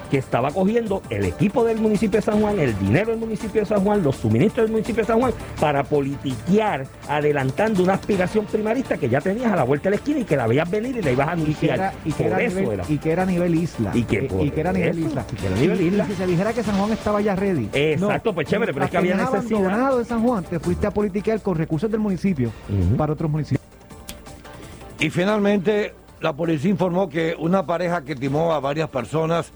que 0.10 0.18
estaba 0.18 0.52
cogiendo 0.52 1.02
el 1.10 1.26
equipo 1.26 1.64
del 1.64 1.80
municipio 1.80 2.20
de 2.20 2.22
San 2.26 2.42
Juan, 2.42 2.60
el 2.60 2.78
dinero 2.80 3.12
del 3.12 3.20
municipio 3.20 3.62
de 3.62 3.68
San 3.68 3.84
Juan, 3.84 4.02
los 4.04 4.16
suministros 4.16 4.66
del 4.66 4.72
municipio 4.72 5.04
de 5.04 5.08
San 5.08 5.20
Juan, 5.20 5.34
para 5.60 5.84
politiquear, 5.84 6.86
adelantando 7.08 7.84
una 7.84 7.94
aspiración 7.94 8.46
primarista 8.46 8.98
que 8.98 9.10
ya 9.10 9.22
tenías 9.22 9.52
a 9.52 9.56
la 9.56 9.64
vuelta 9.64 9.86
de 9.86 9.90
la 9.92 9.96
esquina 9.98 10.20
y 10.20 10.24
que 10.26 10.36
la 10.36 10.48
veías 10.48 10.70
venir 10.70 10.98
y 10.98 11.02
la 11.02 11.12
ibas 11.12 11.28
a 11.28 11.32
y 11.32 11.34
anunciar. 11.42 11.76
que 11.78 11.82
era, 11.84 11.94
y 12.06 12.12
que 12.14 12.24
era, 12.26 12.42
eso 12.42 12.60
nivel, 12.60 12.74
era. 12.80 12.84
y 12.90 12.98
que 12.98 13.12
era 13.12 13.26
nivel 13.26 13.56
isla. 13.56 13.92
Y 13.94 14.04
que 14.04 14.22
por 14.24 14.46
y 14.46 14.52
que 14.52 14.60
era 14.62 14.74
nivel 14.74 15.00
isla. 15.00 15.26
y 15.32 15.36
que 15.36 15.46
era 15.48 15.56
nivel 15.56 15.82
Y- 15.82 15.88
isla. 15.88 16.04
Y 16.04 16.08
si 16.12 16.16
se 16.16 16.28
dijera 16.28 16.54
que 16.54 16.64
San 16.64 16.78
Juan 16.78 16.92
estaba 16.92 17.22
ya 17.22 17.36
ready. 17.36 17.70
Exacto, 17.74 18.34
pues 18.34 18.48
chévere, 18.48 18.74
pero 18.74 18.86
es 18.86 18.92
que 18.92 18.98
había 18.98 19.16
necesidad. 19.16 19.60
abandonado 19.60 20.00
de 20.00 20.06
San 20.06 20.24
Juan, 20.24 20.44
te 20.44 20.60
fuiste 20.60 20.88
a 20.88 20.92
politiquear 20.92 21.42
con 21.42 21.56
recursos 21.58 21.90
del 21.92 22.00
municipio 22.00 22.52
para 22.98 23.14
otros 23.14 23.30
municipios. 23.30 23.60
Y 25.00 25.10
finalmente, 25.10 25.94
la 26.20 26.34
policía 26.34 26.70
informó 26.72 27.08
que 27.08 27.36
una 27.40 27.66
pareja 27.66 28.04
que 28.04 28.16
timó 28.16 28.52
a 28.54 28.60
varias 28.60 28.90
personas 28.90 29.52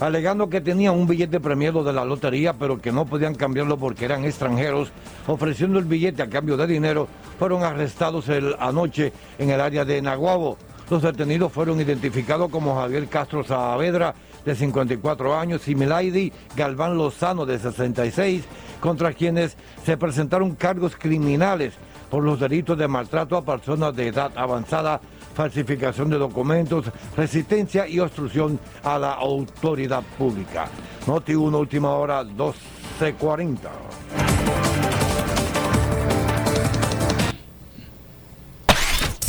alegando 0.00 0.48
que 0.48 0.60
tenían 0.60 0.94
un 0.94 1.06
billete 1.06 1.40
premiado 1.40 1.84
de 1.84 1.92
la 1.92 2.04
lotería, 2.04 2.54
pero 2.54 2.80
que 2.80 2.90
no 2.90 3.04
podían 3.04 3.34
cambiarlo 3.34 3.76
porque 3.76 4.06
eran 4.06 4.24
extranjeros, 4.24 4.90
ofreciendo 5.26 5.78
el 5.78 5.84
billete 5.84 6.22
a 6.22 6.30
cambio 6.30 6.56
de 6.56 6.66
dinero, 6.66 7.06
fueron 7.38 7.62
arrestados 7.62 8.28
el, 8.28 8.56
anoche 8.58 9.12
en 9.38 9.50
el 9.50 9.60
área 9.60 9.84
de 9.84 10.00
Naguabo. 10.00 10.56
Los 10.88 11.02
detenidos 11.02 11.52
fueron 11.52 11.80
identificados 11.80 12.50
como 12.50 12.74
Javier 12.74 13.06
Castro 13.08 13.44
Saavedra, 13.44 14.14
de 14.44 14.54
54 14.54 15.38
años, 15.38 15.68
y 15.68 15.74
Milaidi 15.74 16.32
Galván 16.56 16.96
Lozano, 16.96 17.44
de 17.44 17.58
66, 17.58 18.42
contra 18.80 19.12
quienes 19.12 19.56
se 19.84 19.98
presentaron 19.98 20.54
cargos 20.54 20.96
criminales 20.96 21.74
por 22.10 22.24
los 22.24 22.40
delitos 22.40 22.76
de 22.76 22.88
maltrato 22.88 23.36
a 23.36 23.44
personas 23.44 23.94
de 23.94 24.08
edad 24.08 24.32
avanzada, 24.34 25.00
falsificación 25.34 26.10
de 26.10 26.18
documentos, 26.18 26.86
resistencia 27.16 27.86
y 27.86 27.98
obstrucción 27.98 28.58
a 28.82 28.98
la 28.98 29.12
autoridad 29.12 30.02
pública. 30.18 30.68
Noti 31.06 31.34
1, 31.34 31.58
última 31.58 31.90
hora, 31.90 32.22
12.40. 32.24 33.58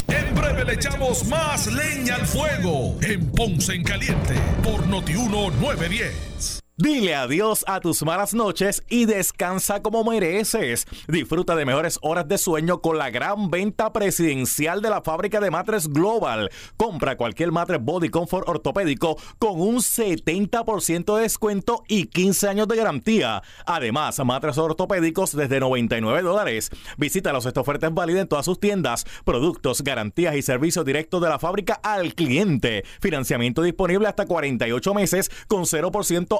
En 0.07 0.35
breve 0.35 0.65
le 0.65 0.73
echamos 0.73 1.25
más 1.27 1.67
leña 1.67 2.15
al 2.15 2.25
fuego 2.25 2.97
en 3.01 3.31
Ponce 3.31 3.73
en 3.73 3.83
Caliente 3.83 4.35
por 4.63 4.85
Noti 4.87 5.15
1 5.15 5.51
910. 5.59 6.60
Dile 6.81 7.13
adiós 7.13 7.63
a 7.67 7.79
tus 7.79 8.01
malas 8.01 8.33
noches 8.33 8.81
y 8.89 9.05
descansa 9.05 9.83
como 9.83 10.03
mereces. 10.03 10.87
Disfruta 11.07 11.55
de 11.55 11.63
mejores 11.63 11.99
horas 12.01 12.27
de 12.27 12.39
sueño 12.39 12.81
con 12.81 12.97
la 12.97 13.11
gran 13.11 13.51
venta 13.51 13.93
presidencial 13.93 14.81
de 14.81 14.89
la 14.89 15.03
fábrica 15.03 15.39
de 15.39 15.51
matres 15.51 15.89
Global. 15.89 16.49
Compra 16.77 17.17
cualquier 17.17 17.51
matres 17.51 17.83
Body 17.83 18.09
Comfort 18.09 18.49
ortopédico 18.49 19.15
con 19.37 19.61
un 19.61 19.75
70% 19.75 21.17
de 21.17 21.21
descuento 21.21 21.83
y 21.87 22.07
15 22.07 22.47
años 22.47 22.67
de 22.67 22.77
garantía. 22.77 23.43
Además, 23.67 24.19
matres 24.25 24.57
ortopédicos 24.57 25.35
desde 25.35 25.59
99 25.59 26.23
dólares. 26.23 26.71
Visítalos, 26.97 27.45
esta 27.45 27.61
oferta 27.61 27.85
es 27.85 27.93
válida 27.93 28.21
en 28.21 28.27
todas 28.27 28.45
sus 28.45 28.59
tiendas. 28.59 29.05
Productos, 29.23 29.83
garantías 29.83 30.35
y 30.35 30.41
servicios 30.41 30.83
directos 30.83 31.21
de 31.21 31.29
la 31.29 31.37
fábrica 31.37 31.79
al 31.83 32.15
cliente. 32.15 32.83
Financiamiento 33.01 33.61
disponible 33.61 34.07
hasta 34.07 34.25
48 34.25 34.93
meses 34.95 35.29
con 35.47 35.65
0% 35.65 36.39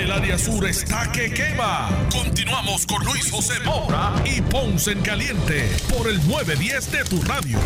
El 0.00 0.10
área 0.10 0.38
sur 0.38 0.66
está 0.66 1.12
que 1.12 1.30
quema. 1.30 1.90
Continuamos 2.10 2.86
con 2.86 3.04
Luis 3.04 3.30
José 3.30 3.60
Moura 3.66 4.14
y 4.24 4.40
Ponce 4.40 4.92
en 4.92 5.02
Caliente 5.02 5.68
por 5.94 6.08
el 6.08 6.16
910 6.26 6.90
de 6.92 7.04
tu 7.04 7.20
radio. 7.20 7.58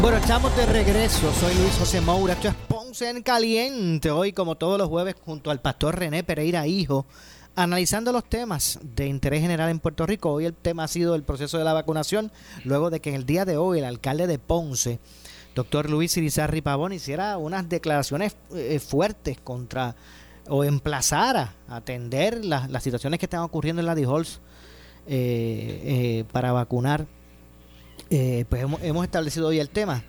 Bueno, 0.00 0.16
estamos 0.16 0.56
de 0.56 0.66
regreso. 0.66 1.32
Soy 1.38 1.54
Luis 1.54 1.72
José 1.78 2.00
Moura. 2.00 2.32
Esto 2.32 2.48
es 2.48 2.54
Ponce 2.66 3.08
en 3.08 3.22
Caliente. 3.22 4.10
Hoy, 4.10 4.32
como 4.32 4.56
todos 4.56 4.76
los 4.76 4.88
jueves, 4.88 5.14
junto 5.24 5.52
al 5.52 5.60
pastor 5.60 5.96
René 5.96 6.24
Pereira 6.24 6.66
Hijo, 6.66 7.06
analizando 7.54 8.10
los 8.10 8.24
temas 8.24 8.80
de 8.82 9.06
interés 9.06 9.40
general 9.40 9.70
en 9.70 9.78
Puerto 9.78 10.04
Rico. 10.04 10.32
Hoy 10.32 10.46
el 10.46 10.54
tema 10.54 10.82
ha 10.82 10.88
sido 10.88 11.14
el 11.14 11.22
proceso 11.22 11.58
de 11.58 11.64
la 11.64 11.74
vacunación, 11.74 12.32
luego 12.64 12.90
de 12.90 12.98
que 12.98 13.10
en 13.10 13.14
el 13.14 13.24
día 13.24 13.44
de 13.44 13.56
hoy 13.56 13.78
el 13.78 13.84
alcalde 13.84 14.26
de 14.26 14.40
Ponce, 14.40 14.98
doctor 15.54 15.90
Luis 15.90 16.16
Irizarri 16.16 16.62
Pavón, 16.62 16.92
hiciera 16.92 17.36
unas 17.38 17.68
declaraciones 17.68 18.36
eh, 18.54 18.78
fuertes 18.78 19.38
contra 19.40 19.96
o 20.48 20.62
emplazara 20.64 21.54
a 21.68 21.76
atender 21.76 22.44
las, 22.44 22.82
situaciones 22.82 23.18
que 23.20 23.26
están 23.26 23.40
ocurriendo 23.42 23.80
en 23.80 23.86
la 23.86 23.94
DIHOLS 23.94 24.40
eh, 25.06 25.80
eh, 25.84 26.24
para 26.32 26.52
vacunar. 26.52 27.06
Pues 28.08 28.62
hemos, 28.62 28.82
hemos 28.82 29.04
establecido 29.04 29.48
hoy 29.48 29.58
el 29.58 29.70
tema. 29.70 30.04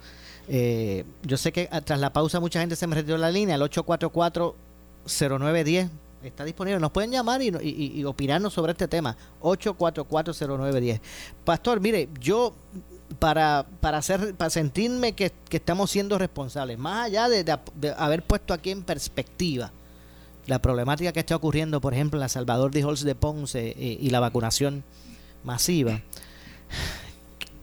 Yo 1.23 1.37
sé 1.37 1.51
que 1.53 1.69
ah, 1.71 1.79
tras 1.81 1.99
la 1.99 2.11
pausa 2.11 2.39
mucha 2.41 2.59
gente 2.59 2.75
se 2.75 2.85
me 2.87 2.95
retiró 2.95 3.17
la 3.17 3.31
línea, 3.31 3.55
el 3.55 3.61
844-0910 3.61 5.89
está 6.23 6.43
disponible. 6.45 6.79
Nos 6.79 6.91
pueden 6.91 7.11
llamar 7.11 7.41
y, 7.41 7.49
y- 7.61 7.99
y 7.99 8.03
opinarnos 8.05 8.53
sobre 8.53 8.71
este 8.73 8.87
tema. 8.87 9.15
844-0910. 9.41 10.99
Pastor, 11.45 11.79
mire, 11.79 12.09
yo 12.19 12.53
para, 13.19 13.65
para, 13.81 13.97
hacer, 13.97 14.35
para 14.35 14.49
sentirme 14.49 15.13
que, 15.13 15.31
que 15.49 15.57
estamos 15.57 15.91
siendo 15.91 16.17
responsables, 16.17 16.77
más 16.77 17.05
allá 17.07 17.29
de, 17.29 17.43
de- 17.43 17.93
haber 17.97 18.23
puesto 18.23 18.53
aquí 18.53 18.71
en 18.71 18.83
perspectiva 18.83 19.71
la 20.47 20.59
problemática 20.61 21.11
que 21.13 21.19
está 21.21 21.35
ocurriendo, 21.35 21.79
por 21.79 21.93
ejemplo, 21.93 22.17
en 22.17 22.21
la 22.21 22.29
Salvador 22.29 22.71
de 22.71 22.83
Halls 22.83 23.03
de 23.03 23.15
Ponce 23.15 23.69
eh, 23.77 23.97
y 23.99 24.09
la 24.09 24.19
vacunación 24.19 24.83
masiva, 25.43 26.01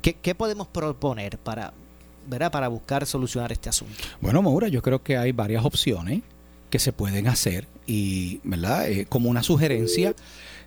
¿qué, 0.03 0.15
qué 0.15 0.35
podemos 0.35 0.67
proponer 0.69 1.39
para, 1.39 1.73
¿verdad? 2.27 2.51
para 2.51 2.69
buscar 2.69 3.07
solucionar 3.07 3.53
este 3.53 3.69
asunto? 3.69 3.95
Bueno, 4.21 4.43
Maura, 4.43 4.69
yo 4.69 4.83
creo 4.83 5.03
que 5.03 5.17
hay 5.17 5.33
varias 5.33 5.65
opciones 5.65 6.23
que 6.71 6.79
se 6.79 6.93
pueden 6.93 7.27
hacer 7.27 7.67
y, 7.87 8.41
¿verdad? 8.45 8.89
Eh, 8.89 9.07
como 9.07 9.29
una 9.29 9.43
sugerencia, 9.43 10.15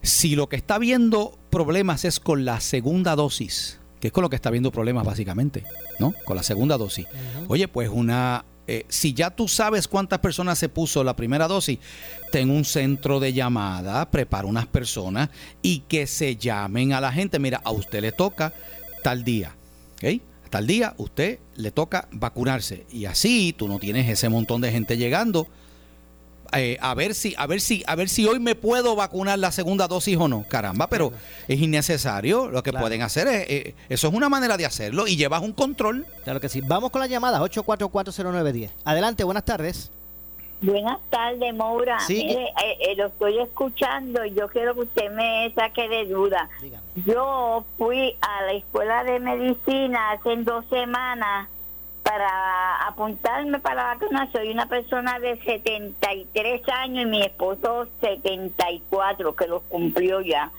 si 0.01 0.35
lo 0.35 0.49
que 0.49 0.57
está 0.57 0.77
viendo 0.77 1.37
problemas 1.49 2.03
es 2.05 2.19
con 2.19 2.43
la 2.45 2.59
segunda 2.59 3.15
dosis, 3.15 3.79
que 4.03 4.07
es 4.07 4.11
con 4.11 4.21
lo 4.21 4.29
que 4.29 4.35
está 4.35 4.49
viendo 4.49 4.69
problemas 4.69 5.05
básicamente, 5.05 5.63
¿no? 5.97 6.13
Con 6.25 6.35
la 6.35 6.43
segunda 6.43 6.77
dosis. 6.77 7.07
Oye, 7.47 7.69
pues 7.69 7.87
una... 7.87 8.43
eh, 8.67 8.85
si 8.89 9.13
ya 9.13 9.29
tú 9.29 9.47
sabes 9.47 9.87
cuántas 9.87 10.19
personas 10.19 10.59
se 10.59 10.67
puso 10.67 11.05
la 11.05 11.15
primera 11.15 11.47
dosis, 11.47 11.79
ten 12.29 12.49
un 12.49 12.65
centro 12.65 13.21
de 13.21 13.31
llamada, 13.31 14.11
prepara 14.11 14.45
unas 14.45 14.65
personas 14.65 15.29
y 15.61 15.83
que 15.87 16.05
se 16.05 16.35
llamen 16.35 16.91
a 16.91 16.99
la 16.99 17.13
gente. 17.13 17.39
Mira, 17.39 17.61
a 17.63 17.71
usted 17.71 18.01
le 18.01 18.11
toca 18.11 18.51
tal 19.03 19.23
día, 19.23 19.55
¿ok? 19.93 20.21
Tal 20.49 20.67
día 20.67 20.95
usted 20.97 21.39
le 21.55 21.71
toca 21.71 22.09
vacunarse 22.11 22.85
y 22.91 23.05
así 23.05 23.55
tú 23.57 23.69
no 23.69 23.79
tienes 23.79 24.09
ese 24.09 24.27
montón 24.27 24.59
de 24.59 24.73
gente 24.73 24.97
llegando 24.97 25.47
eh, 26.55 26.77
a 26.81 26.93
ver 26.93 27.13
si 27.15 27.33
a 27.37 27.47
ver 27.47 27.61
si 27.61 27.83
a 27.87 27.95
ver 27.95 28.09
si 28.09 28.25
hoy 28.25 28.39
me 28.39 28.55
puedo 28.55 28.95
vacunar 28.95 29.39
la 29.39 29.51
segunda 29.51 29.87
dosis 29.87 30.17
o 30.17 30.27
no 30.27 30.43
caramba 30.47 30.87
pero 30.87 31.11
es 31.47 31.59
innecesario 31.59 32.49
lo 32.49 32.63
que 32.63 32.71
Claro. 32.71 32.83
pueden 32.83 33.01
hacer 33.01 33.27
es 33.27 33.49
eh, 33.49 33.75
eso 33.89 34.07
es 34.07 34.13
una 34.13 34.29
manera 34.29 34.57
de 34.57 34.65
hacerlo 34.65 35.07
y 35.07 35.15
llevas 35.15 35.41
un 35.41 35.53
control 35.53 36.05
Claro 36.23 36.39
que 36.39 36.49
sí. 36.49 36.61
Vamos 36.61 36.89
con 36.91 37.01
la 37.01 37.07
llamada 37.07 37.39
8440910. 37.41 38.69
Adelante, 38.85 39.23
buenas 39.23 39.43
tardes. 39.45 39.91
Buenas 40.61 40.97
tardes, 41.09 41.53
Moura. 41.53 41.99
Sí. 41.99 42.23
Mire, 42.25 42.43
eh, 42.45 42.77
eh, 42.91 42.95
lo 42.95 43.07
estoy 43.07 43.37
escuchando 43.39 44.23
y 44.23 44.33
yo 44.33 44.47
quiero 44.47 44.73
que 44.73 44.81
usted 44.81 45.11
me 45.11 45.51
saque 45.53 45.89
de 45.89 46.05
duda. 46.05 46.49
Yo 47.05 47.65
fui 47.77 48.15
a 48.21 48.43
la 48.43 48.53
escuela 48.53 49.03
de 49.03 49.19
medicina 49.19 50.11
hace 50.11 50.37
dos 50.37 50.63
semanas 50.69 51.49
para 52.13 52.87
apuntarme 52.87 53.59
para 53.59 53.75
la 53.75 53.83
vacuna. 53.95 54.29
Soy 54.31 54.51
una 54.51 54.67
persona 54.67 55.17
de 55.19 55.35
73 55.43 56.61
años 56.69 57.03
y 57.03 57.05
mi 57.07 57.21
esposo 57.23 57.87
74, 58.01 59.35
que 59.35 59.47
los 59.47 59.63
cumplió 59.63 60.21
ya. 60.21 60.51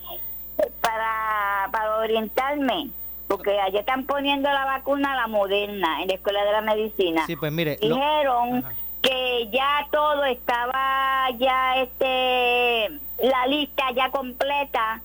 Para, 0.81 1.69
para 1.71 1.97
orientarme, 1.97 2.89
porque 3.27 3.57
allá 3.59 3.79
están 3.79 4.05
poniendo 4.05 4.49
la 4.49 4.65
vacuna, 4.65 5.15
la 5.15 5.27
moderna, 5.27 6.01
en 6.01 6.09
la 6.09 6.13
escuela 6.15 6.43
de 6.43 6.51
la 6.51 6.61
medicina. 6.61 7.25
Sí, 7.25 7.35
pues 7.37 7.51
mire, 7.53 7.77
lo- 7.81 7.95
Dijeron 7.95 8.65
que 9.01 9.49
ya 9.51 9.87
todo 9.91 10.25
estaba 10.25 11.29
ya 11.37 11.77
este 11.81 12.89
la 13.23 13.47
lista 13.47 13.83
ya 13.95 14.09
completa 14.09 15.01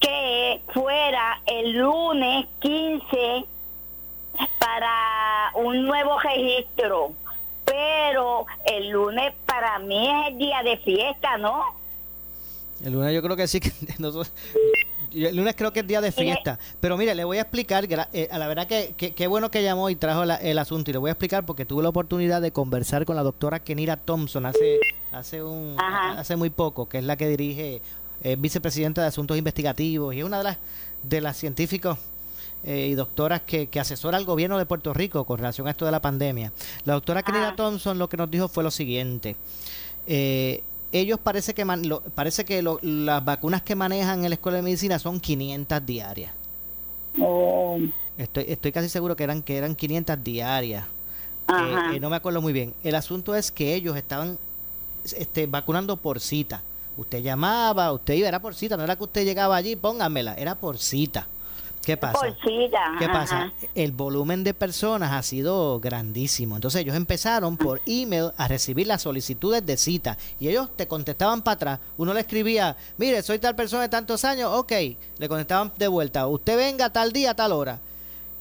que 0.00 0.60
fuera 0.72 1.40
el 1.46 1.72
lunes 1.78 2.46
15 2.60 3.44
para 4.58 5.50
un 5.54 5.86
nuevo 5.86 6.18
registro 6.20 7.12
pero 7.64 8.46
el 8.66 8.88
lunes 8.90 9.34
para 9.46 9.78
mí 9.78 10.08
es 10.10 10.28
el 10.32 10.38
día 10.38 10.62
de 10.62 10.76
fiesta 10.78 11.36
¿no? 11.38 11.62
El 12.84 12.92
lunes 12.92 13.12
yo 13.14 13.22
creo 13.22 13.36
que 13.36 13.46
sí 13.48 13.60
que 13.60 13.72
nosotros- 13.98 14.32
el 15.12 15.34
lunes 15.36 15.54
creo 15.56 15.72
que 15.72 15.80
es 15.80 15.86
día 15.86 16.02
de 16.02 16.12
fiesta. 16.12 16.58
Pero 16.80 16.98
mire, 16.98 17.14
le 17.14 17.24
voy 17.24 17.38
a 17.38 17.40
explicar, 17.40 17.86
eh, 18.12 18.28
a 18.30 18.38
la 18.38 18.46
verdad 18.46 18.66
que 18.66 18.92
que- 18.94 19.14
qué 19.14 19.26
bueno 19.26 19.50
que 19.50 19.62
llamó 19.62 19.88
y 19.88 19.96
trajo 19.96 20.26
la- 20.26 20.36
el 20.36 20.58
asunto. 20.58 20.90
Y 20.90 20.92
le 20.92 20.98
voy 20.98 21.08
a 21.08 21.12
explicar 21.12 21.46
porque 21.46 21.64
tuve 21.64 21.82
la 21.82 21.88
oportunidad 21.88 22.42
de 22.42 22.52
conversar 22.52 23.06
con 23.06 23.16
la 23.16 23.22
doctora 23.22 23.58
Kenira 23.58 23.96
Thompson 23.96 24.44
hace, 24.44 24.78
hace, 25.10 25.42
un, 25.42 25.76
hace 25.80 26.36
muy 26.36 26.50
poco, 26.50 26.88
que 26.90 26.98
es 26.98 27.04
la 27.04 27.16
que 27.16 27.26
dirige, 27.26 27.80
es 28.22 28.38
vicepresidenta 28.40 29.00
de 29.00 29.08
Asuntos 29.08 29.38
Investigativos 29.38 30.14
y 30.14 30.18
es 30.18 30.24
una 30.24 30.38
de 30.38 30.44
las, 30.44 30.58
de 31.02 31.20
las 31.22 31.36
científicos 31.38 31.98
eh, 32.64 32.88
y 32.90 32.94
doctoras 32.94 33.40
que, 33.42 33.68
que 33.68 33.80
asesora 33.80 34.16
al 34.18 34.24
gobierno 34.24 34.58
de 34.58 34.66
Puerto 34.66 34.92
Rico 34.92 35.24
con 35.24 35.38
relación 35.38 35.66
a 35.66 35.70
esto 35.70 35.84
de 35.84 35.90
la 35.92 36.00
pandemia. 36.00 36.52
La 36.84 36.94
doctora 36.94 37.22
Kenira 37.22 37.54
Thompson 37.56 37.98
lo 37.98 38.08
que 38.08 38.16
nos 38.16 38.30
dijo 38.30 38.48
fue 38.48 38.64
lo 38.64 38.70
siguiente. 38.70 39.36
Eh, 40.06 40.62
ellos 40.92 41.18
parece 41.22 41.54
que 41.54 41.64
man- 41.64 41.86
lo- 41.88 42.00
parece 42.00 42.44
que 42.44 42.62
lo- 42.62 42.78
las 42.82 43.24
vacunas 43.24 43.62
que 43.62 43.74
manejan 43.74 44.24
en 44.24 44.30
la 44.30 44.34
escuela 44.34 44.56
de 44.56 44.62
medicina 44.62 44.98
son 44.98 45.20
500 45.20 45.84
diarias. 45.84 46.32
Estoy, 48.16 48.44
estoy 48.48 48.72
casi 48.72 48.88
seguro 48.88 49.14
que 49.16 49.24
eran 49.24 49.42
que 49.42 49.56
eran 49.56 49.74
500 49.76 50.22
diarias. 50.22 50.84
Eh, 51.48 51.96
eh, 51.96 52.00
no 52.00 52.10
me 52.10 52.16
acuerdo 52.16 52.40
muy 52.42 52.52
bien. 52.52 52.74
El 52.82 52.94
asunto 52.94 53.34
es 53.34 53.50
que 53.50 53.74
ellos 53.74 53.96
estaban 53.96 54.38
este, 55.16 55.46
vacunando 55.46 55.96
por 55.96 56.20
cita. 56.20 56.62
Usted 56.96 57.22
llamaba, 57.22 57.92
usted 57.92 58.14
iba, 58.14 58.28
era 58.28 58.40
por 58.40 58.54
cita, 58.54 58.76
no 58.76 58.82
era 58.82 58.96
que 58.96 59.04
usted 59.04 59.24
llegaba 59.24 59.56
allí, 59.56 59.76
póngamela, 59.76 60.34
era 60.34 60.56
por 60.56 60.78
cita. 60.78 61.26
¿Qué 61.88 61.96
pasa? 61.96 62.18
Por 62.20 62.36
¿Qué 62.36 62.70
ajá. 63.06 63.12
pasa? 63.12 63.52
El 63.74 63.92
volumen 63.92 64.44
de 64.44 64.52
personas 64.52 65.10
ha 65.12 65.22
sido 65.22 65.80
grandísimo. 65.80 66.54
Entonces 66.54 66.82
ellos 66.82 66.94
empezaron 66.94 67.56
por 67.56 67.80
email 67.86 68.30
a 68.36 68.46
recibir 68.46 68.86
las 68.86 69.00
solicitudes 69.00 69.64
de 69.64 69.78
cita 69.78 70.18
y 70.38 70.48
ellos 70.48 70.68
te 70.76 70.86
contestaban 70.86 71.40
para 71.40 71.54
atrás. 71.54 71.80
Uno 71.96 72.12
le 72.12 72.20
escribía, 72.20 72.76
mire, 72.98 73.22
soy 73.22 73.38
tal 73.38 73.56
persona 73.56 73.84
de 73.84 73.88
tantos 73.88 74.26
años, 74.26 74.50
ok. 74.52 74.72
Le 75.16 75.28
contestaban 75.30 75.72
de 75.78 75.88
vuelta, 75.88 76.26
usted 76.26 76.58
venga 76.58 76.90
tal 76.92 77.10
día, 77.10 77.32
tal 77.32 77.52
hora. 77.52 77.80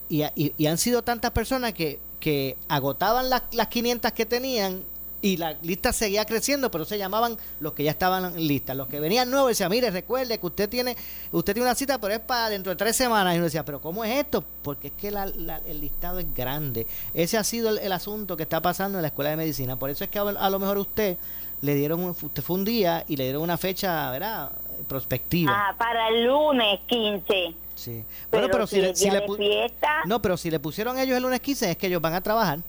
Y, 0.10 0.24
y- 0.36 0.54
y 0.58 0.66
han 0.68 0.78
sido 0.78 1.02
tantas 1.02 1.32
personas 1.32 1.72
que, 1.72 2.02
que 2.20 2.58
agotaban 2.68 3.30
las, 3.30 3.44
las 3.54 3.68
500 3.70 4.12
que 4.12 4.26
tenían 4.26 4.84
y 5.22 5.38
la 5.38 5.54
lista 5.64 5.92
seguía 5.94 6.26
creciendo, 6.26 6.70
pero 6.70 6.86
se 6.86 6.98
llamaban 6.98 7.38
los 7.60 7.74
que 7.74 7.84
ya 7.84 7.92
estaban 7.92 8.36
listas. 8.48 8.78
Los 8.78 8.88
que 8.88 9.00
venían 9.00 9.30
nuevos 9.32 9.50
decían, 9.50 9.72
mire, 9.72 9.90
recuerde 9.90 10.38
que 10.40 10.46
usted 10.46 10.70
tiene 10.70 10.96
usted 11.32 11.54
tiene 11.54 11.68
una 11.68 11.76
cita, 11.76 11.98
pero 12.00 12.14
es 12.14 12.20
para 12.20 12.50
dentro 12.50 12.70
de 12.72 12.76
tres 12.76 12.96
semanas. 12.96 13.34
Y 13.34 13.38
uno 13.38 13.46
decía, 13.46 13.66
pero 13.66 13.82
¿cómo 13.82 14.04
es 14.06 14.16
esto? 14.20 14.44
Porque 14.62 14.88
es 14.90 14.94
que 14.94 15.10
la- 15.10 15.26
la- 15.26 15.60
el 15.68 15.82
listado 15.82 16.20
es 16.20 16.34
grande. 16.36 16.86
Ese 17.16 17.38
ha 17.38 17.44
sido 17.44 17.70
el, 17.70 17.80
el 17.80 17.92
asunto 17.92 18.38
que 18.38 18.44
está 18.44 18.62
pasando 18.62 19.00
en 19.00 19.02
la 19.02 19.08
escuela 19.08 19.32
de 19.32 19.38
medicina. 19.38 19.76
Por 19.76 19.90
eso 19.90 20.04
es 20.04 20.10
que 20.12 20.20
a, 20.20 20.22
a 20.22 20.50
lo 20.52 20.60
mejor 20.60 20.78
usted 20.78 21.18
le 21.62 21.74
dieron, 21.74 22.02
usted 22.04 22.44
fue 22.44 22.56
un 22.56 22.64
día 22.66 23.04
y 23.08 23.16
le 23.18 23.24
dieron 23.24 23.42
una 23.42 23.58
fecha, 23.58 24.12
¿verdad? 24.12 24.52
Prospectiva. 24.88 25.52
Ah, 25.54 25.76
para 25.78 26.10
el 26.10 26.26
lunes 26.26 26.80
15. 26.88 27.56
Sí. 27.74 28.04
Pero 28.30 28.48
Bueno, 28.48 28.48
pero 28.52 28.68
si 28.68 28.76
si, 28.76 28.82
le, 28.82 28.96
si 28.96 29.10
le 29.10 29.22
fiesta. 29.36 30.04
No, 30.06 30.22
pero 30.22 30.38
si 30.38 30.52
le 30.52 30.60
pusieron 30.60 31.00
ellos 31.00 31.18
el 31.18 31.24
lunes 31.24 31.40
15 31.42 31.72
es 31.72 31.78
que 31.78 31.88
ellos 31.88 32.02
van 32.02 32.14
a 32.14 32.22
trabajar. 32.22 32.60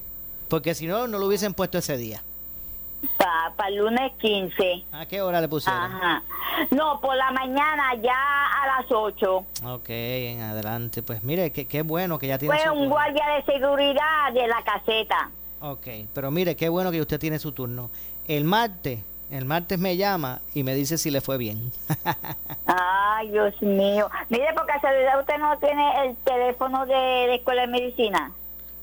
Porque 0.49 0.74
si 0.74 0.86
no, 0.86 1.07
no 1.07 1.18
lo 1.18 1.26
hubiesen 1.26 1.53
puesto 1.53 1.76
ese 1.76 1.99
día. 1.99 2.22
Para 3.16 3.68
el 3.68 3.76
lunes 3.76 4.12
15. 4.20 4.84
¿A 4.92 5.07
qué 5.07 5.20
hora 5.22 5.40
le 5.40 5.49
pusieron? 5.49 5.80
Ajá. 5.82 6.22
No, 6.70 7.01
por 7.01 7.16
la 7.16 7.30
mañana 7.32 7.94
ya 8.03 8.12
a 8.46 8.66
las 8.82 8.90
8. 8.90 9.44
Ok, 9.66 9.88
en 9.88 10.40
adelante. 10.42 11.03
Pues 11.03 11.22
mire, 11.24 11.51
qué, 11.53 11.66
qué 11.66 11.82
bueno 11.82 12.18
que 12.18 12.26
ya 12.28 12.38
tiene 12.38 12.57
Fue 12.57 12.68
un 12.70 12.78
turno. 12.78 12.90
guardia 12.90 13.24
de 13.36 13.42
seguridad 13.53 14.32
de 14.32 14.46
la 14.49 14.62
caseta. 14.62 15.30
Ok, 15.61 15.86
pero 16.14 16.30
mire, 16.30 16.57
qué 16.57 16.68
bueno 16.68 16.90
que 16.90 17.01
usted 17.01 17.18
tiene 17.18 17.38
su 17.38 17.53
turno. 17.53 17.90
El 18.26 18.44
martes, 18.44 19.01
el 19.30 19.44
martes 19.44 19.78
me 19.78 19.96
llama 19.96 20.40
y 20.55 20.62
me 20.62 20.74
dice 20.74 20.99
si 20.99 21.11
le 21.11 21.20
fue 21.20 21.38
bien. 21.38 21.72
Ay, 22.66 23.30
Dios 23.30 23.61
mío. 23.62 24.09
Mire, 24.28 24.53
por 24.55 24.66
casualidad 24.66 25.20
usted 25.20 25.38
no 25.38 25.57
tiene 25.59 26.05
el 26.07 26.16
teléfono 26.18 26.86
de 26.86 27.26
la 27.28 27.34
escuela 27.34 27.62
de 27.62 27.68
medicina. 27.68 28.32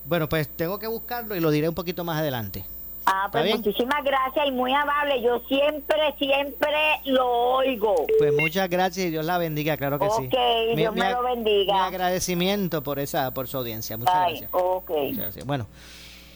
bueno, 0.05 0.27
pues 0.29 0.47
tengo 0.55 0.77
que 0.79 0.87
buscarlo 0.87 1.35
y 1.35 1.39
lo 1.39 1.49
diré 1.51 1.69
un 1.69 1.75
poquito 1.75 2.03
más 2.03 2.19
adelante. 2.19 2.65
Ah, 3.05 3.29
pues 3.31 3.43
bien? 3.43 3.57
muchísimas 3.57 4.03
gracias 4.03 4.47
y 4.47 4.51
muy 4.51 4.73
amable. 4.73 5.21
Yo 5.21 5.39
siempre, 5.47 5.97
siempre 6.17 6.69
lo 7.05 7.27
oigo. 7.27 7.93
Pues 8.17 8.33
muchas 8.33 8.69
gracias 8.69 9.07
y 9.07 9.09
Dios 9.11 9.25
la 9.25 9.37
bendiga, 9.37 9.77
claro 9.77 9.99
que 9.99 10.09
sí. 10.09 10.25
Ok, 10.25 10.75
Dios 10.75 10.95
me 10.95 11.11
lo 11.11 11.23
bendiga. 11.23 11.73
Mi 11.73 11.79
agradecimiento 11.79 12.81
por 12.81 12.99
esa, 12.99 13.31
por 13.31 13.47
su 13.47 13.57
audiencia. 13.57 13.97
Muchas 13.97 14.15
Ay, 14.15 14.31
gracias. 14.31 14.49
ok. 14.53 14.89
Muchas 14.89 15.17
gracias. 15.17 15.45
Bueno, 15.45 15.67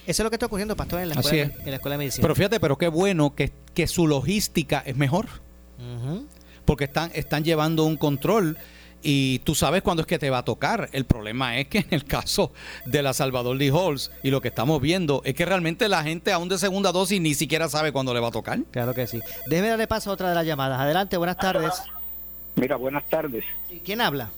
eso 0.06 0.22
es 0.22 0.24
lo 0.24 0.30
que 0.30 0.36
está 0.36 0.46
ocurriendo, 0.46 0.76
pastor, 0.76 1.02
en 1.02 1.10
la 1.10 1.16
escuela, 1.16 1.44
es. 1.44 1.60
en 1.60 1.70
la 1.70 1.76
escuela 1.78 1.94
de 1.96 2.00
medicina. 2.00 2.22
Pero 2.22 2.36
fíjate, 2.36 2.60
pero 2.60 2.78
qué 2.78 2.88
bueno 2.88 3.34
que, 3.34 3.52
que 3.74 3.88
su 3.88 4.08
logística 4.08 4.84
es 4.86 4.96
mejor. 4.96 5.26
Ujú. 5.78 6.26
Porque 6.66 6.84
están, 6.84 7.12
están 7.16 7.44
llevando 7.44 7.86
un 7.86 7.98
control 7.98 8.58
y 9.02 9.40
tú 9.40 9.56
sabes 9.56 9.82
cuándo 9.82 10.02
es 10.02 10.08
que 10.08 10.20
te 10.20 10.30
va 10.30 10.40
a 10.40 10.46
tocar. 10.46 10.90
El 10.92 11.06
problema 11.06 11.58
es 11.58 11.68
que 11.68 11.80
en 11.80 11.88
el 11.92 12.06
caso 12.06 12.52
de 12.86 13.02
la 13.02 13.14
Salvador 13.14 13.56
Lee 13.56 13.70
Halls 13.70 14.12
y 14.24 14.32
lo 14.32 14.42
que 14.42 14.50
estamos 14.50 14.82
viendo 14.82 15.22
es 15.26 15.34
que 15.34 15.46
realmente 15.46 15.88
la 15.88 16.04
gente 16.04 16.32
aún 16.32 16.50
de 16.50 16.58
segunda 16.58 16.92
dosis 16.92 17.22
ni 17.22 17.34
siquiera 17.34 17.70
sabe 17.70 17.92
cuándo 17.92 18.14
le 18.14 18.20
va 18.20 18.30
a 18.30 18.32
tocar. 18.32 18.60
Claro 18.72 18.94
que 18.94 19.08
sí. 19.08 19.20
Déjeme 19.48 19.70
darle 19.70 19.88
paso 19.88 20.10
a 20.10 20.14
otra 20.14 20.30
de 20.30 20.36
las 20.36 20.46
llamadas. 20.46 20.80
Adelante, 20.80 21.18
buenas 21.18 21.38
tardes. 21.38 21.74
Mira, 22.56 22.76
buenas 22.76 23.08
tardes. 23.08 23.46
¿Quién 23.86 24.02
habla? 24.02 24.30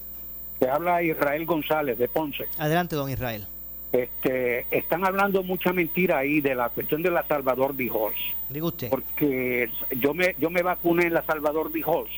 Te 0.60 0.70
habla 0.70 1.02
Israel 1.02 1.46
González 1.46 1.98
de 1.98 2.08
Ponce. 2.08 2.46
Adelante, 2.60 2.96
don 2.96 3.10
Israel. 3.10 3.48
Este, 3.92 4.68
están 4.72 5.04
hablando 5.04 5.44
mucha 5.44 5.74
mentira 5.74 6.20
ahí 6.20 6.40
de 6.40 6.56
la 6.56 6.70
cuestión 6.70 7.02
de 7.02 7.12
la 7.12 7.26
Salvador 7.28 7.76
Dijos. 7.76 8.14
Diga 8.50 8.68
usted. 8.68 8.90
Porque 8.90 9.70
yo 10.00 10.14
me 10.14 10.36
yo 10.40 10.50
me 10.50 10.62
vacuné 10.62 11.08
en 11.08 11.14
la 11.16 11.24
Salvador 11.24 11.74
Dijos 11.74 12.10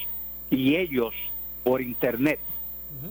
y 0.52 0.76
ellos 0.76 1.14
por 1.64 1.82
internet 1.82 2.40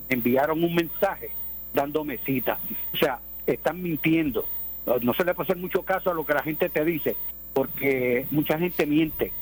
enviaron 0.08 0.62
un 0.62 0.74
mensaje 0.74 1.30
dándome 1.74 2.18
cita. 2.18 2.58
O 2.92 2.96
sea, 2.96 3.18
están 3.46 3.82
mintiendo. 3.82 4.44
No, 4.86 5.14
se 5.14 5.24
le 5.24 5.34
puede 5.34 5.46
hacer 5.46 5.56
mucho 5.56 5.82
caso 5.82 6.10
a 6.10 6.14
lo 6.14 6.26
que 6.26 6.34
la 6.34 6.42
gente 6.42 6.68
te 6.68 6.84
dice, 6.84 7.16
porque 7.54 8.26
mucha 8.30 8.58
gente 8.58 8.86
miente. 8.86 9.32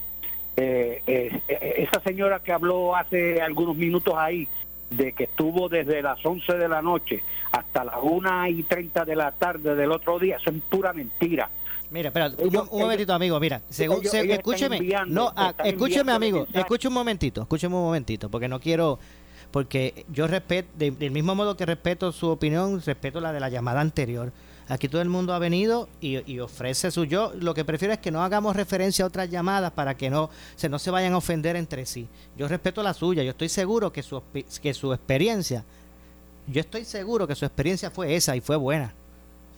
Eh, 0.57 1.03
eh, 1.07 1.41
eh, 1.49 1.75
esa 1.89 2.03
señora 2.03 2.41
que 2.41 2.53
habló 2.53 2.95
hace 2.95 3.41
algunos 3.41 3.77
minutos 3.77 4.15
ahí, 4.17 4.49
de 4.91 5.13
que 5.13 5.25
estuvo 5.25 5.69
desde 5.69 6.03
las 6.03 6.25
11 6.25 6.55
de 6.55 6.69
la 6.69 6.83
noche 6.83 7.23
hasta 7.53 7.85
las 7.85 7.97
1 8.03 8.49
y 8.49 8.65
30 8.65 9.05
de 9.05 9.17
la 9.17 9.31
tarde 9.31 9.77
del 9.77 9.93
otro 9.93 10.19
día, 10.19 10.37
eso 10.37 10.51
es 10.51 10.63
pura 10.69 10.93
mentira. 10.93 11.49
Mira, 11.91 12.09
espera, 12.09 12.27
un, 12.39 12.49
Ellos- 12.49 12.69
un 12.71 12.81
momentito, 12.83 13.13
amigo. 13.13 13.41
Mira, 13.41 13.63
según, 13.69 13.99
ellos- 13.99 14.11
se- 14.13 14.33
escúcheme. 14.33 14.77
enviando- 14.77 15.13
no, 15.15 15.33
ah, 15.37 15.53
escúcheme, 15.65 16.13
amigo. 16.13 16.47
Escúcheme 16.53 16.89
un 16.91 16.95
momentito. 16.95 17.43
Escúcheme 17.43 17.75
un 17.75 17.83
momentito, 17.83 18.29
porque 18.31 18.49
no 18.49 18.61
quiero. 18.61 18.99
Porque 19.51 20.07
yo 20.13 20.29
respeto, 20.29 20.69
de- 20.79 20.93
del 20.93 21.11
mismo 21.11 21.35
modo 21.35 21.57
que 21.57 21.67
respeto 21.67 22.13
su 22.13 22.29
opinión, 22.29 22.81
respeto 22.81 23.21
la 23.21 23.33
de 23.33 23.41
la 23.41 23.49
llamada 23.49 23.81
anterior. 23.81 24.33
Aquí 24.69 24.87
todo 24.87 25.03
el 25.03 25.09
mundo 25.09 25.35
ha 25.35 25.41
venido 25.41 25.89
y, 26.01 26.23
y 26.33 26.39
ofrece 26.39 26.93
su 26.93 27.05
yo. 27.05 27.33
Lo 27.35 27.55
que 27.55 27.65
prefiero 27.65 27.93
es 27.93 27.99
que 27.99 28.13
no 28.13 28.23
hagamos 28.23 28.55
referencia 28.55 29.05
a 29.05 29.09
otras 29.09 29.29
llamadas 29.29 29.73
para 29.73 29.97
que 29.97 30.09
no 30.11 30.31
se 30.55 30.69
no 30.69 30.79
se 30.79 30.93
vayan 30.93 31.15
a 31.15 31.17
ofender 31.17 31.57
entre 31.57 31.85
sí. 31.87 32.07
Yo 32.37 32.47
respeto 32.47 32.81
la 32.85 32.95
suya. 32.95 33.25
Yo 33.25 33.31
estoy 33.31 33.49
seguro 33.49 33.93
que 33.93 34.05
su 34.05 34.23
que 34.63 34.73
su 34.75 34.93
experiencia, 34.93 35.65
yo 36.47 36.61
estoy 36.61 36.85
seguro 36.85 37.27
que 37.27 37.35
su 37.35 37.45
experiencia 37.45 37.91
fue 37.91 38.15
esa 38.15 38.37
y 38.37 38.41
fue 38.41 38.55
buena. 38.55 38.95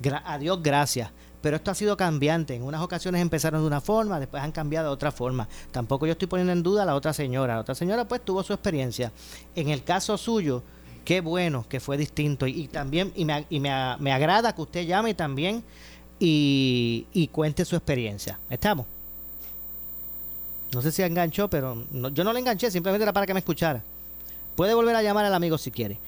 Gra- 0.03 0.23
a 0.25 0.39
Dios 0.39 0.63
gracias. 0.63 1.11
Pero 1.43 1.57
esto 1.57 1.71
ha 1.71 1.75
sido 1.75 1.97
cambiante. 1.97 2.55
En 2.55 2.63
unas 2.63 2.81
ocasiones 2.81 3.21
empezaron 3.21 3.61
de 3.61 3.67
una 3.67 3.81
forma, 3.81 4.21
después 4.21 4.43
han 4.43 4.53
cambiado 4.53 4.89
de 4.89 4.95
otra 4.95 5.11
forma. 5.13 5.49
Tampoco 5.73 6.07
yo 6.07 6.13
estoy 6.13 6.29
poniendo 6.29 6.53
en 6.53 6.63
duda 6.63 6.85
a 6.85 6.87
la 6.87 6.95
otra 6.95 7.13
señora. 7.13 7.55
La 7.55 7.61
otra 7.61 7.75
señora 7.75 8.05
pues 8.07 8.21
tuvo 8.25 8.43
su 8.43 8.53
experiencia. 8.53 9.11
En 9.57 9.69
el 9.69 9.83
caso 9.83 10.17
suyo, 10.17 10.63
qué 11.05 11.21
bueno 11.21 11.67
que 11.69 11.81
fue 11.81 11.97
distinto. 11.97 12.47
Y, 12.47 12.69
también, 12.69 13.13
y, 13.17 13.25
me, 13.25 13.45
y 13.51 13.59
me, 13.61 13.71
me 13.99 14.13
agrada 14.13 14.55
que 14.55 14.63
usted 14.63 14.87
llame 14.87 15.15
también 15.15 15.65
y, 16.21 17.07
y 17.13 17.27
cuente 17.29 17.65
su 17.65 17.75
experiencia. 17.75 18.39
¿Estamos? 18.49 18.87
No 20.73 20.81
sé 20.81 20.93
si 20.93 21.03
enganchó, 21.03 21.49
pero 21.49 21.77
no- 21.91 22.09
yo 22.11 22.23
no 22.25 22.33
le 22.33 22.39
enganché, 22.39 22.71
simplemente 22.71 23.03
era 23.03 23.13
para 23.13 23.27
que 23.27 23.35
me 23.35 23.41
escuchara. 23.41 23.83
Puede 24.55 24.75
volver 24.75 24.95
a 24.95 25.03
llamar 25.03 25.25
al 25.25 25.35
amigo 25.35 25.59
si 25.59 25.71
quiere. 25.73 25.99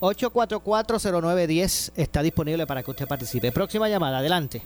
8440910 0.00 1.92
está 1.96 2.22
disponible 2.22 2.66
para 2.66 2.82
que 2.82 2.90
usted 2.90 3.06
participe. 3.06 3.52
Próxima 3.52 3.88
llamada, 3.88 4.18
adelante. 4.18 4.62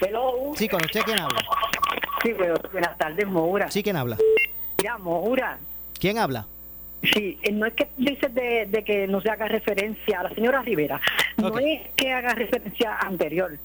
Hello. 0.00 0.52
Sí, 0.56 0.68
con 0.68 0.82
usted 0.84 1.00
quién 1.02 1.18
habla. 1.20 1.40
Sí, 2.22 2.32
bueno, 2.32 2.54
buenas 2.72 2.96
tardes, 2.98 3.26
Moura. 3.26 3.70
Sí, 3.70 3.82
quién 3.82 3.96
habla. 3.96 4.16
Mira, 4.78 4.98
Moura, 4.98 5.58
¿Quién 5.98 6.18
habla? 6.18 6.46
sí, 7.02 7.38
eh, 7.42 7.52
no 7.52 7.66
es 7.66 7.74
que 7.74 7.88
dices 7.98 8.34
de, 8.34 8.66
de 8.66 8.82
que 8.82 9.06
no 9.06 9.20
se 9.20 9.30
haga 9.30 9.46
referencia 9.46 10.20
a 10.20 10.22
la 10.24 10.30
señora 10.34 10.62
Rivera, 10.62 11.00
no 11.36 11.58
es 11.58 11.82
que 11.96 12.12
haga 12.12 12.34
referencia 12.34 12.96
anterior. 12.98 13.58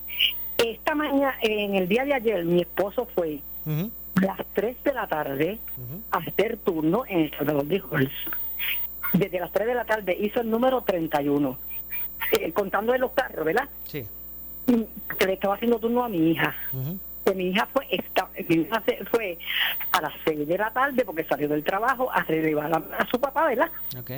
Esta 0.58 0.94
mañana, 0.94 1.36
en 1.42 1.76
el 1.76 1.88
día 1.88 2.04
de 2.04 2.14
ayer, 2.14 2.44
mi 2.44 2.62
esposo 2.62 3.08
fue 3.16 3.40
a 3.66 4.22
las 4.26 4.46
3 4.54 4.84
de 4.84 4.94
la 4.94 5.08
tarde 5.08 5.58
a 6.12 6.18
hacer 6.18 6.58
turno 6.58 7.04
en 7.08 7.20
el 7.22 7.32
Salvador 7.38 7.66
de 7.66 7.82
Halls. 7.92 8.12
Desde 9.14 9.40
las 9.40 9.52
3 9.54 9.68
de 9.68 9.74
la 9.76 9.86
tarde 9.86 10.18
hizo 10.20 10.42
el 10.42 10.50
número 10.50 10.82
31, 10.82 11.58
eh, 12.34 12.52
contando 12.52 12.92
de 12.92 13.00
los 13.00 13.12
carros, 13.12 13.46
¿verdad? 13.46 13.70
Sí. 13.86 14.06
Que 15.18 15.26
le 15.26 15.34
estaba 15.34 15.56
haciendo 15.56 15.80
turno 15.80 16.04
a 16.04 16.10
mi 16.10 16.32
hija. 16.32 16.56
Que 17.26 17.34
mi 17.36 17.48
hija 17.50 17.68
fue 17.74 17.86
esta, 17.92 18.28
mi 18.48 18.56
hija 18.56 18.82
se- 18.86 19.04
fue 19.06 19.38
a 19.92 20.02
las 20.02 20.14
6 20.26 20.48
de 20.48 20.58
la 20.58 20.72
tarde 20.72 21.04
porque 21.06 21.24
salió 21.26 21.48
del 21.50 21.64
trabajo 21.64 22.10
a 22.12 22.24
relevar 22.24 22.72
a, 22.74 22.78
a 22.98 23.06
su 23.08 23.20
papá, 23.20 23.48
¿verdad? 23.48 23.70
Ok. 24.00 24.12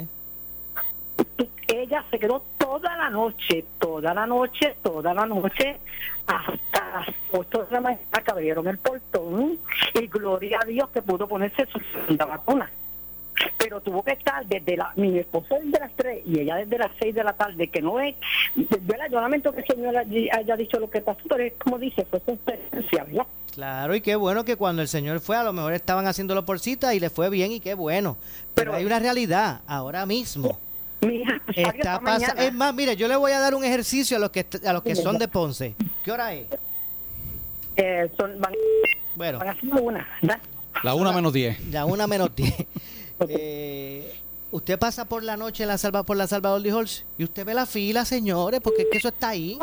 ella 1.67 2.03
se 2.11 2.19
quedó 2.19 2.43
toda 2.57 2.95
la 2.97 3.09
noche, 3.09 3.65
toda 3.79 4.13
la 4.13 4.25
noche, 4.27 4.75
toda 4.83 5.13
la 5.13 5.25
noche, 5.25 5.77
hasta 6.27 6.89
las 6.99 7.07
8 7.31 7.63
de 7.65 7.71
la 7.71 7.81
mañana 7.81 8.03
que 8.23 8.31
abrieron 8.31 8.67
el 8.67 8.77
portón 8.77 9.57
y 9.93 10.07
gloria 10.07 10.59
a 10.61 10.65
Dios 10.65 10.89
que 10.89 11.01
pudo 11.01 11.27
ponerse 11.27 11.65
su 11.67 11.79
segunda 11.93 12.25
vacuna. 12.25 12.69
Pero 13.57 13.81
tuvo 13.81 14.03
que 14.03 14.11
estar 14.11 14.45
desde 14.45 14.75
la, 14.77 14.91
mi 14.95 15.17
esposo 15.17 15.55
desde 15.63 15.79
las 15.79 15.91
3 15.95 16.23
y 16.25 16.39
ella 16.39 16.55
desde 16.57 16.77
las 16.77 16.91
6 16.99 17.15
de 17.15 17.23
la 17.23 17.33
tarde, 17.33 17.67
que 17.69 17.81
no 17.81 17.99
es, 17.99 18.15
¿verdad? 18.55 19.05
Yo 19.11 19.21
lamento 19.21 19.51
que 19.53 19.61
el 19.61 19.67
señor 19.67 19.95
allí 19.97 20.29
haya 20.31 20.55
dicho 20.55 20.79
lo 20.79 20.89
que 20.89 21.01
pasó, 21.01 21.21
pero 21.29 21.43
es 21.43 21.53
como 21.57 21.77
dice, 21.79 22.05
fue 22.05 22.21
su 22.25 22.31
experiencia, 22.31 23.03
¿verdad? 23.05 23.27
Claro, 23.53 23.95
y 23.95 24.01
qué 24.01 24.15
bueno 24.15 24.45
que 24.45 24.55
cuando 24.55 24.81
el 24.81 24.87
señor 24.87 25.19
fue, 25.19 25.37
a 25.37 25.43
lo 25.43 25.53
mejor 25.53 25.73
estaban 25.73 26.07
haciéndolo 26.07 26.45
por 26.45 26.59
cita 26.59 26.93
y 26.93 26.99
le 26.99 27.09
fue 27.09 27.29
bien 27.29 27.51
y 27.51 27.59
qué 27.59 27.73
bueno. 27.73 28.17
Pero, 28.53 28.73
hay 28.73 28.85
una 28.85 28.99
realidad, 28.99 29.61
ahora 29.67 30.05
mismo. 30.05 30.57
Mi 31.01 31.15
hija, 31.15 31.41
Está 31.55 31.99
pasa- 31.99 32.33
es 32.37 32.53
más, 32.53 32.73
mire, 32.75 32.95
yo 32.95 33.07
le 33.07 33.15
voy 33.15 33.31
a 33.31 33.39
dar 33.39 33.55
un 33.55 33.63
ejercicio 33.63 34.17
a 34.17 34.19
los 34.19 34.29
que 34.29 34.45
a 34.65 34.71
los 34.73 34.83
que 34.83 34.95
son 34.95 35.17
de 35.17 35.27
Ponce. 35.27 35.73
¿Qué 36.03 36.11
hora 36.11 36.33
es? 36.33 36.45
Eh, 37.75 38.09
son, 38.17 38.39
van, 38.39 38.53
bueno. 39.15 39.39
van 39.39 39.49
haciendo 39.49 39.81
una, 39.81 40.07
¿verdad? 40.21 40.39
La 40.83 40.93
una 40.93 41.11
menos 41.11 41.33
10. 41.33 41.67
La 41.71 41.85
una 41.85 42.07
menos 42.07 42.35
10. 42.35 42.53
Eh, 43.29 44.13
usted 44.51 44.79
pasa 44.79 45.05
por 45.05 45.23
la 45.23 45.37
noche 45.37 45.63
en 45.63 45.69
la 45.69 45.77
salva, 45.77 46.03
por 46.03 46.17
la 46.17 46.27
Salvador 46.27 46.61
de 46.61 46.71
Halls 46.71 47.05
y 47.17 47.23
usted 47.23 47.45
ve 47.45 47.53
la 47.53 47.65
fila, 47.65 48.05
señores, 48.05 48.59
porque 48.61 48.83
es 48.83 48.87
que 48.91 48.97
eso 48.97 49.09
está 49.09 49.29
ahí. 49.29 49.57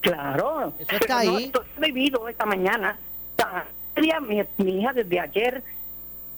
Claro. 0.00 0.72
Eso 0.78 0.96
está 1.00 1.24
no, 1.24 1.36
ahí. 1.36 1.44
esto 1.44 1.64
he 1.76 1.80
vivido 1.92 2.28
esta 2.28 2.46
mañana. 2.46 2.98
Día, 4.00 4.20
Mi, 4.20 4.40
mi 4.58 4.80
hija 4.80 4.92
desde 4.92 5.18
ayer, 5.18 5.62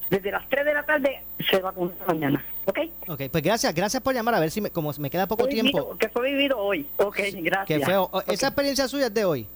desde 0.09 0.31
las 0.31 0.49
3 0.49 0.65
de 0.65 0.75
la 0.75 0.83
tarde, 0.85 1.23
se 1.51 1.61
vacunó 1.61 1.91
esta 1.91 2.07
mañana. 2.07 2.45
¿Ok? 2.65 2.79
Ok, 3.09 3.23
pues 3.31 3.43
gracias, 3.45 3.75
gracias 3.75 4.03
por 4.03 4.15
llamar 4.15 4.35
a 4.35 4.41
ver 4.41 4.51
si 4.51 4.61
me, 4.61 4.71
como 4.71 4.93
me 4.99 5.11
queda 5.11 5.27
poco 5.27 5.45
Fue 5.45 5.51
tiempo. 5.53 5.97
que 5.99 6.09
fue 6.09 6.31
vivido 6.31 6.59
hoy. 6.59 6.87
Ok, 6.97 7.19
gracias. 7.43 7.67
Que 7.67 7.81
fue, 7.85 7.95
esa 8.33 8.47
experiencia 8.49 8.89
suya 8.89 9.07
es 9.07 9.15
de 9.15 9.25
hoy. 9.25 9.47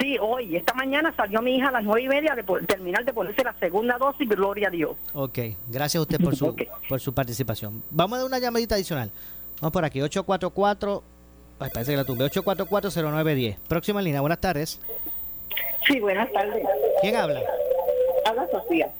Sí, 0.00 0.16
hoy. 0.20 0.56
Esta 0.56 0.74
mañana 0.74 1.14
salió 1.16 1.40
mi 1.40 1.56
hija 1.56 1.68
a 1.68 1.72
las 1.72 1.84
nueve 1.84 2.02
y 2.02 2.08
media 2.08 2.34
de 2.34 2.42
terminar 2.66 3.04
de 3.04 3.12
ponerse 3.12 3.42
la 3.44 3.54
segunda 3.58 3.96
dosis, 3.98 4.28
gloria 4.28 4.68
a 4.68 4.70
Dios. 4.70 4.96
Ok, 5.14 5.38
gracias 5.68 5.96
a 5.96 6.02
usted 6.02 6.18
por 6.20 6.34
su, 6.36 6.54
por 6.88 7.00
su 7.00 7.14
participación. 7.14 7.82
Vamos 7.90 8.16
a 8.16 8.18
dar 8.22 8.26
una 8.26 8.38
llamadita 8.38 8.74
adicional. 8.74 9.10
Vamos 9.60 9.72
por 9.72 9.84
aquí, 9.84 10.02
844, 10.02 11.02
ay, 11.60 11.70
parece 11.72 11.92
que 11.92 11.96
la 11.96 12.04
tumbé, 12.04 12.26
844-0910. 12.26 13.56
Próxima 13.68 14.02
línea, 14.02 14.20
buenas 14.20 14.40
tardes. 14.40 14.80
Sí, 15.86 16.00
buenas 16.00 16.30
tardes. 16.32 16.62
¿Quién 17.00 17.16
habla? 17.16 17.40
Habla 18.26 18.46
Sofía. 18.50 18.90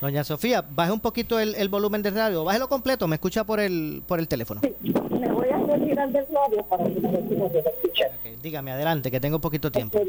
Doña 0.00 0.24
Sofía, 0.24 0.64
baje 0.70 0.92
un 0.92 1.00
poquito 1.00 1.38
el, 1.40 1.54
el 1.56 1.68
volumen 1.68 2.02
del 2.02 2.14
radio, 2.14 2.44
bájelo 2.44 2.68
completo, 2.68 3.06
me 3.08 3.16
escucha 3.16 3.44
por 3.44 3.60
el, 3.60 4.02
por 4.06 4.18
el 4.20 4.28
teléfono. 4.28 4.60
Me 4.80 5.28
voy 5.32 5.48
a 5.48 5.58
retirar 6.06 6.50
del 6.50 6.64
para 6.64 6.84
que 6.84 7.00
me 7.00 7.48
pueda 7.48 7.70
escuchar. 7.70 8.08
Ok, 8.08 8.42
dígame, 8.42 8.72
adelante, 8.72 9.10
que 9.10 9.20
tengo 9.20 9.38
poquito 9.38 9.70
tiempo. 9.70 10.00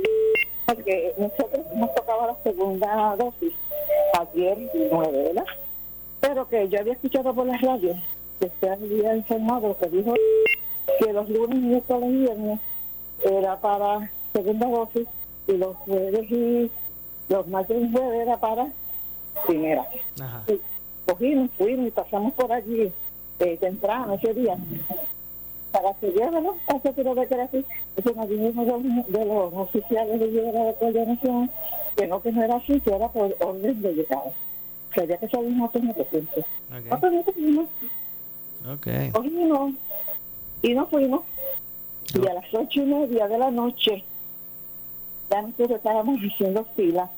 Porque 0.65 1.13
nosotros 1.17 1.65
nos 1.75 1.93
tocaba 1.95 2.27
la 2.27 2.37
segunda 2.43 3.15
dosis 3.17 3.53
ayer 4.19 4.57
9, 4.91 5.23
¿verdad? 5.23 5.45
Pero 6.19 6.47
que 6.47 6.69
yo 6.69 6.79
había 6.79 6.93
escuchado 6.93 7.33
por 7.33 7.47
las 7.47 7.61
radios 7.61 7.97
que 8.39 8.45
usted 8.47 8.69
había 8.69 9.15
informado 9.15 9.77
que 9.77 9.89
dijo 9.89 10.13
que 10.99 11.13
los 11.13 11.29
lunes, 11.29 11.59
miércoles 11.59 12.09
y 12.09 12.17
viernes 12.17 12.59
era 13.23 13.59
para 13.59 14.09
segunda 14.33 14.67
dosis 14.67 15.07
y 15.47 15.53
los 15.53 15.75
jueves 15.77 16.31
y 16.31 16.71
los 17.29 17.47
martes 17.47 17.77
y 17.81 17.91
jueves 17.91 18.21
era 18.21 18.37
para 18.37 18.67
primera. 19.47 19.85
Ajá. 20.19 20.43
Y 20.47 20.59
cogimos, 21.05 21.49
fuimos 21.57 21.87
y 21.87 21.91
pasamos 21.91 22.33
por 22.33 22.51
allí 22.51 22.91
eh, 23.39 23.57
temprano 23.57 24.13
ese 24.13 24.33
día 24.33 24.57
para 25.72 25.93
que 25.95 26.07
lleven 26.11 26.43
¿no? 26.43 26.55
ese 26.76 26.93
tiro 26.93 27.15
de 27.15 27.28
que 27.28 27.34
era 27.34 27.43
así. 27.45 27.65
Eso 27.95 28.11
nos 28.15 28.30
dijimos 28.30 28.65
de, 28.65 28.72
los- 28.72 29.07
de 29.07 29.26
los 29.26 29.53
oficiales 29.53 30.19
de 30.19 30.28
llegada 30.28 30.65
de 30.65 30.74
coordinación 30.76 31.49
que 31.95 32.07
no, 32.07 32.22
que 32.22 32.32
no 32.32 32.43
era 32.43 32.55
así, 32.57 32.80
que 32.82 32.93
era 32.93 33.07
por 33.09 33.36
orden 33.39 33.82
de 33.82 33.93
llegada. 33.93 34.32
Que 34.93 35.01
había 35.01 35.17
que 35.17 35.30
salir 35.30 35.49
nosotros 35.51 35.84
nosotros. 35.84 36.24
Nosotros 36.69 37.13
no 37.13 37.24
fuimos, 37.34 37.65
Ok. 38.74 38.88
cogimos 39.13 39.74
y 40.61 40.74
nos 40.74 40.89
fuimos. 40.89 41.22
Y 42.13 42.28
a 42.28 42.34
las 42.34 42.53
ocho 42.53 42.82
y 42.82 42.86
media 42.86 43.28
de 43.30 43.38
la 43.38 43.51
noche 43.51 44.03
ya 45.30 45.41
nosotros 45.41 45.72
estábamos 45.72 46.19
haciendo 46.19 46.65
fila 46.76 47.09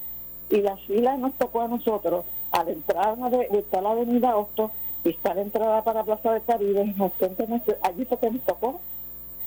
y 0.51 0.57
la 0.57 0.77
fila 0.77 1.17
nos 1.17 1.33
tocó 1.33 1.61
a 1.61 1.67
nosotros 1.67 2.25
a 2.51 2.63
la 2.63 2.71
entrada 2.71 3.29
de, 3.31 3.47
de 3.49 3.57
está 3.59 3.81
la 3.81 3.91
avenida 3.91 4.35
Hosto 4.37 4.69
y 5.03 5.09
está 5.09 5.33
la 5.33 5.41
entrada 5.41 5.83
para 5.83 6.03
Plaza 6.03 6.33
del 6.33 6.43
Caribe 6.43 6.95
allí 7.81 8.05
fue 8.05 8.19
que 8.19 8.31
nos 8.31 8.41
tocó 8.41 8.79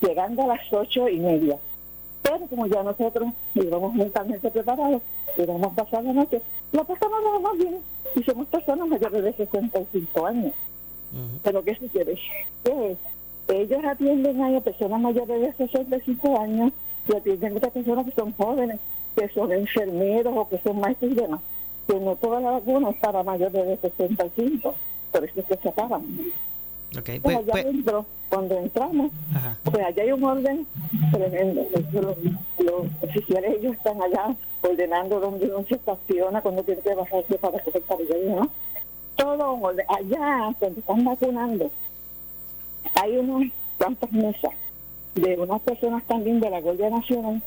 llegando 0.00 0.42
a 0.42 0.46
las 0.48 0.72
ocho 0.72 1.08
y 1.08 1.18
media 1.18 1.58
pero 2.22 2.46
como 2.46 2.66
ya 2.66 2.82
nosotros 2.82 3.28
íbamos 3.54 3.94
mentalmente 3.94 4.50
preparados 4.50 5.02
íbamos 5.36 5.72
a 5.72 5.74
pasar 5.84 6.04
la 6.04 6.12
noche 6.12 6.42
la 6.72 6.84
pasamos 6.84 7.22
nada 7.22 7.38
más 7.38 7.58
bien 7.58 7.78
y 8.14 8.22
somos 8.22 8.46
personas 8.48 8.88
mayores 8.88 9.22
de 9.22 9.32
65 9.32 10.26
años 10.26 10.52
pero 11.42 11.62
¿qué 11.62 11.74
sucede? 11.76 12.18
Que 12.64 12.96
ellos 13.48 13.84
atienden 13.84 14.42
a 14.42 14.60
personas 14.60 15.00
mayores 15.00 15.40
de 15.40 15.66
65 15.66 16.40
años 16.40 16.72
y 17.08 17.16
atienden 17.16 17.52
a 17.52 17.56
otras 17.56 17.72
personas 17.72 18.04
que 18.06 18.12
son 18.12 18.32
jóvenes, 18.32 18.80
que 19.14 19.28
son 19.28 19.52
enfermeros 19.52 20.34
o 20.36 20.48
que 20.48 20.58
son 20.58 20.80
maestros 20.80 21.12
y 21.12 21.14
demás. 21.14 21.40
Que 21.86 22.00
no 22.00 22.16
todas 22.16 22.42
las 22.42 22.54
vacunas 22.54 22.94
es 22.94 23.00
para 23.00 23.22
mayores 23.22 23.66
de 23.66 23.76
65, 23.76 24.74
por 25.20 25.24
eso 25.28 25.58
se 25.62 25.68
acaban. 25.68 26.02
Ok, 26.96 27.04
Pues 27.04 27.20
pues, 27.22 27.36
allá 27.36 27.52
pues- 27.52 27.64
adentro, 27.64 28.06
cuando 28.28 28.58
entramos, 28.58 29.10
Ajá. 29.34 29.56
pues 29.64 29.84
allá 29.84 30.02
hay 30.02 30.12
un 30.12 30.24
orden 30.24 30.66
tremendo. 31.12 31.66
Los, 31.92 32.16
los 32.58 32.86
oficiales 33.02 33.54
ellos 33.58 33.74
están 33.74 34.00
allá 34.02 34.34
ordenando 34.62 35.20
dónde 35.20 35.46
uno 35.46 35.64
se 35.68 35.74
estaciona, 35.76 36.40
cuando 36.40 36.62
tiene 36.62 36.80
que 36.80 36.94
bajarse 36.94 37.38
para 37.38 37.58
coger 37.62 38.06
y 38.10 38.28
demás. 38.28 38.48
Todo 39.16 39.52
un 39.54 39.64
orden. 39.64 39.86
Allá, 39.88 40.54
cuando 40.58 40.80
están 40.80 41.04
vacunando, 41.04 41.70
hay 43.00 43.16
unas 43.18 43.52
cuantas 43.78 44.12
mesas 44.12 44.52
de 45.14 45.36
unas 45.38 45.60
personas 45.62 46.02
también 46.06 46.40
de 46.40 46.50
la 46.50 46.60
Guardia 46.60 46.90
Nacional 46.90 47.42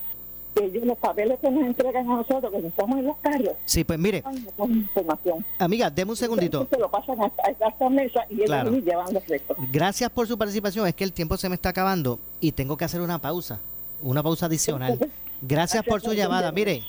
ellos 0.55 0.85
los 0.85 0.97
papeles 0.97 1.39
que 1.39 1.49
nos 1.49 1.63
entregan 1.63 2.09
a 2.09 2.15
nosotros, 2.17 2.51
que 2.51 2.67
estamos 2.67 2.99
en 2.99 3.05
los 3.05 3.17
carros, 3.17 3.53
sí, 3.65 3.83
pues 3.83 3.97
mire, 3.99 4.23
información. 4.57 5.45
amiga, 5.57 5.89
deme 5.89 6.11
un 6.11 6.17
segundito. 6.17 6.61
Entonces 6.61 6.79
lo 6.79 6.89
pasan 6.91 7.19
a, 7.21 7.25
a 7.25 7.49
esta 7.69 7.89
mesa 7.89 8.21
y 8.29 8.33
ellos 8.35 8.45
Claro. 8.47 8.71
vienen 8.71 8.89
llevando 8.89 9.21
fresco. 9.21 9.55
Gracias 9.71 10.09
por 10.09 10.27
su 10.27 10.37
participación. 10.37 10.87
Es 10.87 10.95
que 10.95 11.03
el 11.03 11.13
tiempo 11.13 11.37
se 11.37 11.49
me 11.49 11.55
está 11.55 11.69
acabando 11.69 12.19
y 12.41 12.51
tengo 12.51 12.75
que 12.77 12.85
hacer 12.85 13.01
una 13.01 13.19
pausa, 13.19 13.59
una 14.01 14.21
pausa 14.23 14.47
adicional. 14.47 14.99
Gracias 15.41 15.83
por 15.85 16.01
su 16.01 16.13
llamada. 16.13 16.51
Mire, 16.51 16.83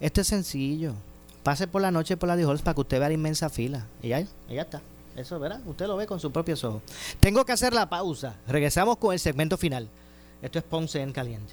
esto 0.00 0.20
es 0.22 0.26
sencillo. 0.26 0.94
Pase 1.42 1.66
por 1.66 1.82
la 1.82 1.90
noche 1.90 2.16
por 2.16 2.28
la 2.28 2.36
de 2.36 2.44
Halls 2.44 2.62
para 2.62 2.74
que 2.74 2.80
usted 2.82 2.98
vea 2.98 3.08
la 3.08 3.14
inmensa 3.14 3.48
fila. 3.48 3.86
Y 4.02 4.08
ya, 4.08 4.20
y 4.20 4.26
ya 4.48 4.62
está. 4.62 4.80
Eso, 5.16 5.38
¿verdad? 5.38 5.60
Usted 5.66 5.86
lo 5.86 5.96
ve 5.96 6.06
con 6.06 6.18
sus 6.20 6.32
propios 6.32 6.62
ojos. 6.64 6.82
Tengo 7.20 7.44
que 7.44 7.52
hacer 7.52 7.74
la 7.74 7.88
pausa. 7.88 8.36
Regresamos 8.48 8.96
con 8.96 9.12
el 9.12 9.18
segmento 9.18 9.56
final. 9.58 9.88
Esto 10.40 10.58
es 10.58 10.64
Ponce 10.64 11.00
en 11.02 11.12
Caliente. 11.12 11.52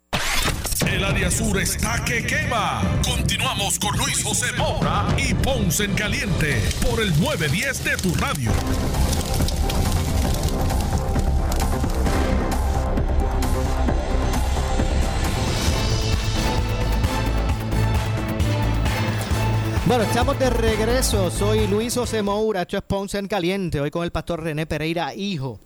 El 0.87 1.03
área 1.03 1.29
sur 1.29 1.59
está 1.59 2.03
que 2.03 2.25
quema. 2.25 2.81
Continuamos 3.03 3.77
con 3.77 3.95
Luis 3.97 4.23
José 4.23 4.47
Moura 4.57 5.07
y 5.17 5.33
Ponce 5.33 5.85
en 5.85 5.93
Caliente 5.93 6.61
por 6.81 6.99
el 6.99 7.09
910 7.19 7.83
de 7.83 7.97
tu 7.97 8.13
radio. 8.15 8.51
Bueno, 19.85 20.03
estamos 20.03 20.39
de 20.39 20.49
regreso. 20.49 21.29
Soy 21.29 21.67
Luis 21.67 21.93
José 21.95 22.23
Moura. 22.23 22.61
Esto 22.61 22.77
es 22.77 22.83
Ponce 22.83 23.19
en 23.19 23.27
Caliente. 23.27 23.79
Hoy 23.79 23.91
con 23.91 24.03
el 24.03 24.11
pastor 24.11 24.43
René 24.43 24.65
Pereira, 24.65 25.13
hijo. 25.13 25.59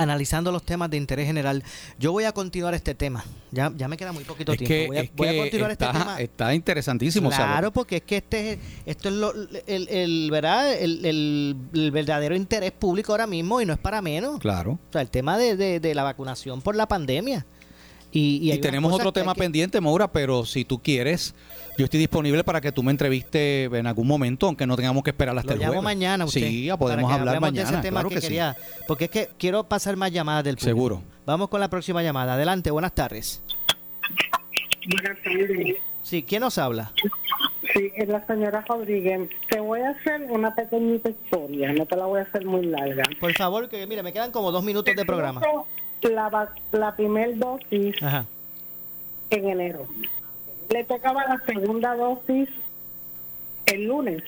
Analizando 0.00 0.50
los 0.50 0.62
temas 0.62 0.88
de 0.90 0.96
interés 0.96 1.26
general. 1.26 1.62
Yo 1.98 2.12
voy 2.12 2.24
a 2.24 2.32
continuar 2.32 2.74
este 2.74 2.94
tema. 2.94 3.24
Ya, 3.50 3.72
ya 3.76 3.86
me 3.88 3.96
queda 3.96 4.12
muy 4.12 4.24
poquito 4.24 4.52
Es 4.52 4.58
tiempo. 4.58 4.74
que, 4.74 4.86
voy, 4.88 4.96
a, 4.98 5.10
voy 5.14 5.28
a 5.28 5.42
continuar 5.42 5.70
está, 5.70 5.86
este 5.86 5.98
tema. 5.98 6.20
está 6.20 6.54
interesantísimo. 6.54 7.30
Claro, 7.30 7.70
porque 7.72 7.96
es 7.96 8.02
que 8.02 8.16
este 8.18 8.52
es- 8.52 8.58
esto 8.86 9.08
es 9.08 9.14
lo- 9.14 9.34
el, 9.66 9.88
el, 9.88 10.28
¿verdad? 10.30 10.72
El, 10.72 11.04
el- 11.04 11.56
el 11.74 11.90
verdadero 11.90 12.34
interés 12.34 12.72
público 12.72 13.12
ahora 13.12 13.26
mismo 13.26 13.60
y 13.60 13.66
no 13.66 13.72
es 13.72 13.78
para 13.78 14.00
menos. 14.00 14.38
Claro. 14.40 14.72
O 14.72 14.92
sea, 14.92 15.02
el 15.02 15.10
tema 15.10 15.36
de, 15.36 15.56
de- 15.56 15.80
de 15.80 15.94
la 15.94 16.02
vacunación 16.02 16.62
por 16.62 16.76
la 16.76 16.86
pandemia. 16.86 17.44
Y, 18.12 18.38
y 18.42 18.52
Y, 18.52 18.58
tenemos 18.58 18.92
otro 18.92 19.12
que 19.12 19.20
tema 19.20 19.34
que- 19.34 19.40
pendiente, 19.40 19.80
Maura, 19.80 20.10
pero 20.10 20.44
si 20.44 20.64
tú 20.64 20.80
quieres, 20.82 21.34
yo 21.80 21.84
estoy 21.84 22.00
disponible 22.00 22.44
para 22.44 22.60
que 22.60 22.72
tú 22.72 22.82
me 22.82 22.90
entrevistes 22.90 23.72
en 23.72 23.86
algún 23.86 24.06
momento, 24.06 24.46
aunque 24.46 24.66
no 24.66 24.76
tengamos 24.76 25.02
que 25.02 25.10
esperar 25.10 25.36
hasta 25.36 25.48
Lo 25.48 25.54
el 25.54 25.60
llamo 25.60 25.72
jueves. 25.72 25.84
mañana 25.84 26.24
usted. 26.26 26.40
Sí, 26.42 26.66
ya 26.66 26.76
para 26.76 26.78
podemos 26.94 27.10
que 27.10 27.14
hablar 27.18 27.36
hablemos 27.36 27.52
de 27.54 27.60
mañana. 27.62 27.78
ese 27.78 27.82
tema 27.88 28.00
claro 28.00 28.08
que 28.10 28.14
que 28.16 28.20
sí. 28.20 28.26
quería, 28.28 28.56
Porque 28.86 29.04
es 29.06 29.10
que 29.10 29.28
quiero 29.38 29.64
pasar 29.64 29.96
más 29.96 30.12
llamadas 30.12 30.44
del 30.44 30.56
público. 30.56 30.68
Seguro. 30.68 31.02
Vamos 31.26 31.48
con 31.48 31.58
la 31.60 31.68
próxima 31.68 32.02
llamada. 32.02 32.34
Adelante, 32.34 32.70
buenas 32.70 32.92
tardes. 32.92 33.42
Buenas 34.88 35.22
tardes. 35.22 35.76
Sí, 36.02 36.22
¿quién 36.22 36.40
nos 36.40 36.58
habla? 36.58 36.92
Sí, 37.72 37.90
es 37.96 38.08
la 38.08 38.26
señora 38.26 38.64
Rodríguez. 38.68 39.28
Te 39.48 39.60
voy 39.60 39.80
a 39.80 39.90
hacer 39.90 40.22
una 40.30 40.54
pequeñita 40.54 41.08
historia, 41.10 41.72
no 41.72 41.86
te 41.86 41.96
la 41.96 42.04
voy 42.06 42.20
a 42.20 42.24
hacer 42.24 42.44
muy 42.44 42.66
larga. 42.66 43.04
Por 43.20 43.32
favor, 43.34 43.68
que 43.68 43.86
mire, 43.86 44.02
me 44.02 44.12
quedan 44.12 44.32
como 44.32 44.50
dos 44.52 44.64
minutos 44.64 44.94
de 44.94 45.04
programa. 45.04 45.40
La, 46.02 46.48
la 46.72 46.96
primer 46.96 47.38
dosis 47.38 48.02
Ajá. 48.02 48.26
en 49.30 49.48
enero. 49.48 49.86
Le 50.70 50.84
tocaba 50.84 51.24
la 51.26 51.42
segunda 51.46 51.96
dosis 51.96 52.48
el 53.66 53.86
lunes. 53.86 54.22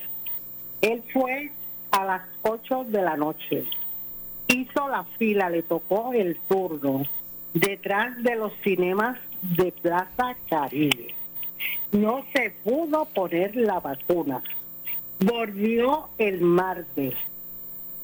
Él 0.80 1.04
fue 1.12 1.52
a 1.92 2.04
las 2.04 2.22
8 2.42 2.84
de 2.88 3.00
la 3.00 3.16
noche. 3.16 3.64
Hizo 4.48 4.88
la 4.88 5.04
fila, 5.18 5.48
le 5.50 5.62
tocó 5.62 6.12
el 6.12 6.36
turno 6.48 7.04
detrás 7.54 8.20
de 8.24 8.34
los 8.34 8.52
cinemas 8.64 9.18
de 9.42 9.70
Plaza 9.70 10.34
Caribe. 10.48 11.14
No 11.92 12.24
se 12.34 12.50
pudo 12.64 13.04
poner 13.04 13.54
la 13.54 13.78
vacuna. 13.78 14.42
Volvió 15.20 16.08
el 16.18 16.40
martes. 16.40 17.14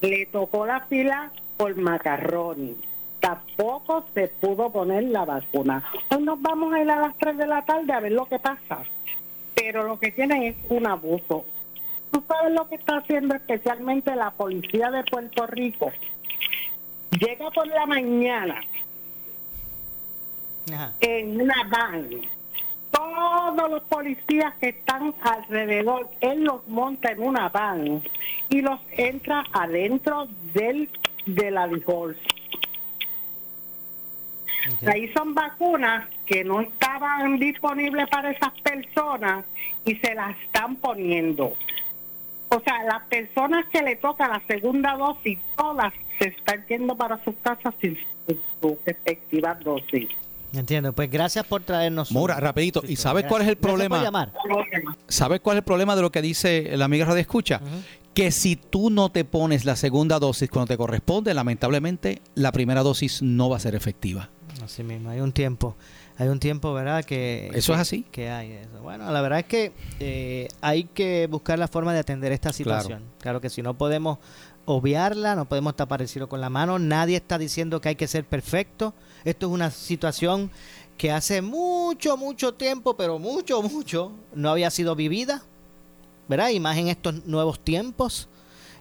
Le 0.01 0.26
tocó 0.26 0.64
la 0.64 0.82
fila 0.82 1.32
por 1.57 1.76
macarroni. 1.76 2.76
Tampoco 3.21 4.05
se 4.14 4.29
pudo 4.29 4.71
poner 4.71 5.05
la 5.05 5.25
vacuna. 5.25 5.83
Hoy 6.11 6.23
nos 6.23 6.41
vamos 6.41 6.73
a 6.73 6.81
ir 6.81 6.91
a 6.91 7.01
las 7.01 7.16
3 7.19 7.37
de 7.37 7.47
la 7.47 7.64
tarde 7.64 7.93
a 7.93 8.01
ver 8.01 8.12
lo 8.12 8.27
que 8.27 8.39
pasa. 8.39 8.79
Pero 9.55 9.83
lo 9.83 9.99
que 9.99 10.12
tienen 10.12 10.43
es 10.45 10.57
un 10.69 10.87
abuso. 10.87 11.45
¿Tú 12.12 12.23
sabes 12.27 12.53
lo 12.53 12.69
que 12.69 12.77
está 12.77 12.99
haciendo 12.99 13.35
especialmente 13.35 14.14
la 14.14 14.31
policía 14.31 14.91
de 14.91 15.03
Puerto 15.05 15.47
Rico? 15.47 15.91
Llega 17.11 17.51
por 17.51 17.66
la 17.66 17.87
mañana 17.87 18.61
Ajá. 20.73 20.93
en 21.01 21.41
una 21.41 21.64
van. 21.69 22.09
Todos 22.91 23.71
los 23.71 23.83
policías 23.83 24.55
que 24.61 24.71
están 24.71 25.14
alrededor, 25.21 26.09
él 26.21 26.45
los 26.45 26.66
monta 26.69 27.11
en 27.11 27.23
una 27.23 27.49
van 27.49 28.03
y 28.49 28.61
los 28.62 28.81
entra 28.93 29.45
adentro 29.53 30.29
del 30.55 30.89
de 31.27 31.51
la 31.51 31.66
Ahí 34.86 35.11
son 35.12 35.34
vacunas 35.34 36.09
que 36.26 36.44
no 36.44 36.61
estaban 36.61 37.38
disponibles 37.38 38.09
para 38.09 38.30
esas 38.30 38.52
personas 38.61 39.44
y 39.84 39.94
se 39.96 40.14
las 40.14 40.38
están 40.40 40.76
poniendo. 40.76 41.54
O 42.50 42.61
sea, 42.61 42.82
las 42.84 43.02
personas 43.09 43.66
que 43.66 43.82
le 43.82 43.96
toca 43.96 44.26
la 44.26 44.42
segunda 44.46 44.96
dosis, 44.96 45.38
todas 45.56 45.92
se 46.18 46.28
están 46.28 46.64
yendo 46.66 46.96
para 46.96 47.22
sus 47.24 47.34
casas 47.42 47.74
sin 47.80 47.98
su 48.61 48.78
respectiva 48.84 49.54
dosis. 49.54 50.09
Entiendo. 50.52 50.92
Pues 50.92 51.11
gracias 51.11 51.46
por 51.46 51.62
traernos. 51.62 52.11
Maura, 52.11 52.40
rapidito. 52.40 52.82
¿Y 52.86 52.96
sabes 52.96 53.26
cuál 53.26 53.42
es 53.42 53.48
el 53.48 53.56
problema? 53.56 54.02
llamar. 54.02 54.32
¿Sabes 55.06 55.40
cuál 55.40 55.56
es 55.56 55.61
el 55.61 55.64
problema 55.64 55.94
de 55.94 56.02
lo 56.02 56.11
que 56.11 56.22
dice 56.22 56.74
la 56.76 56.86
amiga 56.86 57.04
Radio 57.04 57.20
Escucha? 57.20 57.61
Que 58.14 58.30
si 58.30 58.56
tú 58.56 58.90
no 58.90 59.11
te 59.11 59.24
pones 59.24 59.64
la 59.64 59.76
segunda 59.76 60.18
dosis 60.18 60.48
cuando 60.48 60.68
te 60.68 60.78
corresponde, 60.78 61.34
lamentablemente 61.34 62.22
la 62.34 62.50
primera 62.50 62.82
dosis 62.82 63.22
no 63.22 63.50
va 63.50 63.59
a 63.59 63.61
ser 63.61 63.74
efectiva. 63.74 64.30
Así 64.62 64.82
mismo, 64.82 65.11
hay 65.11 65.20
un 65.20 65.32
tiempo. 65.32 65.76
Hay 66.16 66.28
un 66.28 66.40
tiempo, 66.40 66.72
¿verdad? 66.74 67.04
Que, 67.04 67.50
Eso 67.54 67.72
que- 67.72 67.76
es 67.76 67.80
así. 67.80 68.04
Que 68.11 68.28
hay 68.30 68.52
eso. 68.52 68.80
Bueno, 68.82 69.11
la 69.11 69.20
verdad 69.20 69.38
es 69.40 69.44
que 69.46 69.72
eh, 70.00 70.48
hay 70.61 70.84
que 70.84 71.28
buscar 71.30 71.59
la 71.59 71.68
forma 71.68 71.92
de 71.92 72.00
atender 72.00 72.32
esta 72.32 72.52
situación. 72.52 73.04
Claro, 73.20 73.40
que 73.40 73.50
si 73.50 73.62
no 73.62 73.74
podemos 73.78 74.18
obviarla, 74.64 75.34
no 75.36 75.44
podemos 75.48 75.76
tapar 75.76 76.02
el 76.02 76.09
cielo 76.09 76.28
con 76.28 76.40
la 76.40 76.50
mano. 76.50 76.78
Nadie 76.78 77.16
está 77.16 77.38
diciendo 77.38 77.80
que 77.80 77.90
hay 77.90 77.96
que 77.96 78.09
ser 78.09 78.24
perfecto. 78.24 78.94
Esto 79.24 79.46
es 79.46 79.52
una 79.52 79.70
situación 79.70 80.50
que 80.96 81.12
hace 81.12 81.40
mucho, 81.40 82.16
mucho 82.16 82.54
tiempo, 82.54 82.96
pero 82.96 83.18
mucho, 83.20 83.62
mucho, 83.62 84.12
no 84.34 84.50
había 84.50 84.70
sido 84.70 84.96
vivida. 84.96 85.42
¿Verdad? 86.28 86.50
Y 86.50 86.61
más 86.61 86.76
en 86.76 86.88
estos 86.88 87.24
nuevos 87.24 87.61
tiempos. 87.61 88.28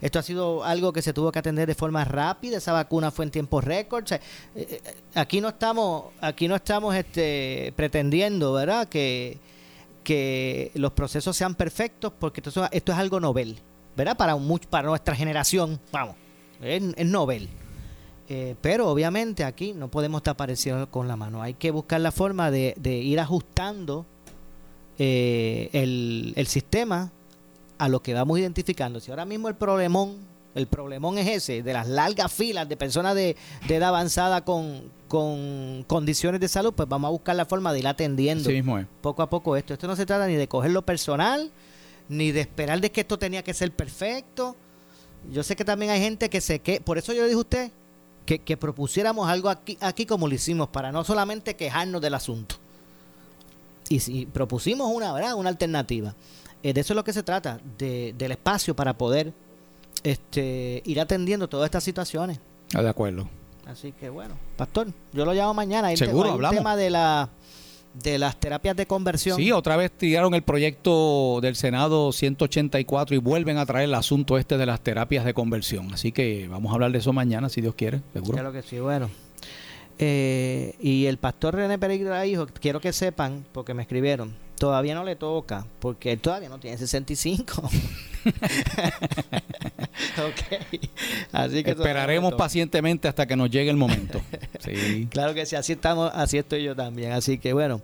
Esto 0.02 0.20
ha 0.20 0.24
sido 0.24 0.64
algo 0.64 0.94
que 0.94 1.02
se 1.02 1.12
tuvo 1.14 1.32
que 1.32 1.40
atender 1.40 1.68
de 1.68 1.76
forma 1.76 2.04
rápida. 2.06 2.58
Esa 2.58 2.72
vacuna 2.74 3.10
fue 3.12 3.26
en 3.26 3.32
tiempo 3.32 3.62
récord. 3.62 4.06
Eh, 4.12 4.20
eh, 4.56 4.82
aquí 5.16 5.42
no 5.42 5.50
estamos, 5.50 6.06
aquí 6.22 6.48
no 6.48 6.56
estamos 6.56 6.96
este, 6.96 7.74
pretendiendo, 7.76 8.54
¿verdad? 8.54 8.88
Que, 8.88 9.38
que 10.04 10.72
los 10.76 10.92
procesos 10.94 11.36
sean 11.36 11.56
perfectos, 11.56 12.14
porque 12.20 12.42
esto, 12.46 12.64
es- 12.64 12.70
esto 12.72 12.92
es 12.92 12.98
algo 12.98 13.20
novel, 13.20 13.60
¿verdad? 13.96 14.16
Para, 14.16 14.36
much- 14.36 14.68
para 14.68 14.88
nuestra 14.88 15.16
generación, 15.16 15.80
vamos, 15.92 16.16
es, 16.62 16.84
es 16.96 17.06
novel. 17.08 17.50
Eh, 18.30 18.56
pero 18.62 18.90
obviamente 18.90 19.44
aquí 19.46 19.74
no 19.74 19.88
podemos 19.88 20.22
tapar 20.22 20.50
el 20.50 20.58
cielo 20.58 20.92
con 20.92 21.08
la 21.08 21.16
mano. 21.16 21.42
Hay 21.42 21.54
que 21.54 21.72
buscar 21.72 22.02
la 22.02 22.12
forma 22.12 22.52
de, 22.52 22.74
de 22.78 22.98
ir 22.98 23.20
ajustando 23.22 24.06
eh, 25.00 25.70
el, 25.74 26.34
el 26.36 26.48
sistema 26.48 27.12
a 27.78 27.90
lo 27.90 28.02
que 28.02 28.14
vamos 28.14 28.40
identificando. 28.40 29.00
Si 29.00 29.12
ahora 29.12 29.26
mismo 29.26 29.48
el 29.48 29.56
problemón, 29.56 30.18
el 30.56 30.68
problemón 30.68 31.18
es 31.18 31.28
ese, 31.28 31.64
de 31.64 31.74
las 31.74 31.88
largas 31.88 32.32
filas 32.32 32.68
de 32.68 32.78
personas 32.78 33.16
de, 33.16 33.36
de 33.68 33.76
edad 33.76 33.90
avanzada 33.90 34.44
con, 34.44 34.92
con 35.08 35.84
condiciones 35.88 36.42
de 36.42 36.48
salud, 36.48 36.74
pues 36.74 36.90
vamos 36.90 37.08
a 37.10 37.12
buscar 37.12 37.36
la 37.36 37.46
forma 37.46 37.72
de 37.74 37.80
ir 37.80 37.88
atendiendo 37.88 38.44
Así 38.50 38.54
mismo 38.54 38.80
es. 38.80 38.88
poco 39.02 39.22
a 39.22 39.30
poco 39.30 39.56
esto. 39.56 39.74
Esto 39.74 39.88
no 39.88 39.96
se 39.96 40.06
trata 40.06 40.28
ni 40.28 40.36
de 40.36 40.48
cogerlo 40.48 40.82
personal, 40.84 41.52
ni 42.10 42.32
de 42.32 42.42
esperar 42.42 42.82
de 42.82 42.92
que 42.92 43.02
esto 43.02 43.20
tenía 43.20 43.44
que 43.44 43.54
ser 43.54 43.72
perfecto. 43.72 44.56
Yo 45.32 45.44
sé 45.44 45.56
que 45.56 45.66
también 45.66 45.92
hay 45.92 46.00
gente 46.00 46.30
que 46.30 46.42
se 46.42 46.60
que 46.60 46.80
por 46.82 46.98
eso 46.98 47.14
yo 47.14 47.22
le 47.22 47.28
dije 47.28 47.38
a 47.38 47.42
usted 47.42 47.72
que, 48.26 48.40
que 48.40 48.58
propusiéramos 48.58 49.28
algo 49.30 49.50
aquí, 49.50 49.78
aquí 49.82 50.06
como 50.06 50.28
lo 50.28 50.34
hicimos, 50.36 50.70
para 50.70 50.92
no 50.92 51.04
solamente 51.04 51.56
quejarnos 51.56 52.02
del 52.02 52.14
asunto. 52.14 52.56
Y 53.90 54.00
si 54.00 54.26
propusimos 54.26 54.92
una, 54.94 55.14
¿verdad? 55.14 55.36
Una 55.36 55.50
alternativa. 55.50 56.14
Eh, 56.68 56.74
de 56.74 56.82
eso 56.82 56.92
es 56.92 56.96
lo 56.96 57.04
que 57.06 57.14
se 57.14 57.24
trata, 57.24 57.62
de, 57.78 58.14
del 58.18 58.32
espacio 58.34 58.76
para 58.76 58.98
poder 58.98 59.32
este, 60.04 60.82
ir 60.86 61.00
atendiendo 61.00 61.48
todas 61.48 61.66
estas 61.68 61.82
situaciones. 61.82 62.40
Ah, 62.74 62.82
de 62.82 62.90
acuerdo. 62.90 63.30
Así 63.66 63.94
que 63.94 64.10
bueno, 64.10 64.36
pastor, 64.58 64.88
yo 65.14 65.24
lo 65.24 65.34
llamo 65.34 65.54
mañana. 65.54 65.96
Seguro, 65.96 66.24
tema- 66.24 66.34
hablamos. 66.34 66.58
tema 66.58 66.76
de 66.76 66.90
la 66.90 67.30
de 67.94 68.20
las 68.20 68.38
terapias 68.38 68.76
de 68.76 68.86
conversión. 68.86 69.38
Sí, 69.38 69.50
otra 69.54 69.78
vez 69.78 69.92
tiraron 69.92 70.34
el 70.34 70.42
proyecto 70.42 71.40
del 71.42 71.56
Senado 71.56 72.12
184 72.12 73.16
y 73.16 73.18
vuelven 73.18 73.58
a 73.58 73.66
traer 73.66 73.86
el 73.86 73.96
asunto 73.96 74.38
este 74.38 74.58
de 74.58 74.66
las 74.66 74.82
terapias 74.82 75.24
de 75.24 75.34
conversión. 75.34 75.94
Así 75.94 76.12
que 76.12 76.50
vamos 76.50 76.72
a 76.72 76.74
hablar 76.76 76.92
de 76.92 76.98
eso 76.98 77.14
mañana, 77.14 77.48
si 77.48 77.62
Dios 77.62 77.76
quiere, 77.76 78.02
seguro. 78.12 78.34
Claro 78.34 78.52
que 78.52 78.62
sí, 78.62 78.78
bueno. 78.80 79.10
Eh, 80.00 80.76
y 80.82 81.06
el 81.06 81.18
pastor 81.18 81.56
René 81.56 81.80
Pereira 81.80 82.26
hijo, 82.26 82.46
quiero 82.60 82.82
que 82.82 82.92
sepan, 82.92 83.46
porque 83.54 83.74
me 83.74 83.84
escribieron, 83.84 84.36
todavía 84.58 84.96
no 84.96 85.04
le 85.04 85.16
toca, 85.16 85.66
porque 85.80 86.12
él 86.14 86.20
todavía 86.20 86.50
no 86.50 86.60
tiene 86.60 86.78
65. 86.78 87.62
ok. 90.18 90.72
Así 91.32 91.64
que 91.64 91.72
Esperaremos 91.72 92.34
pacientemente 92.34 93.08
hasta 93.08 93.26
que 93.26 93.36
nos 93.36 93.50
llegue 93.50 93.70
el 93.70 93.78
momento. 93.78 94.22
Sí. 94.60 95.08
Claro 95.10 95.34
que 95.34 95.46
sí, 95.46 95.56
así 95.56 95.74
estamos, 95.74 96.12
así 96.14 96.38
estoy 96.38 96.62
yo 96.64 96.76
también. 96.76 97.14
Así 97.14 97.38
que 97.38 97.54
bueno. 97.54 97.82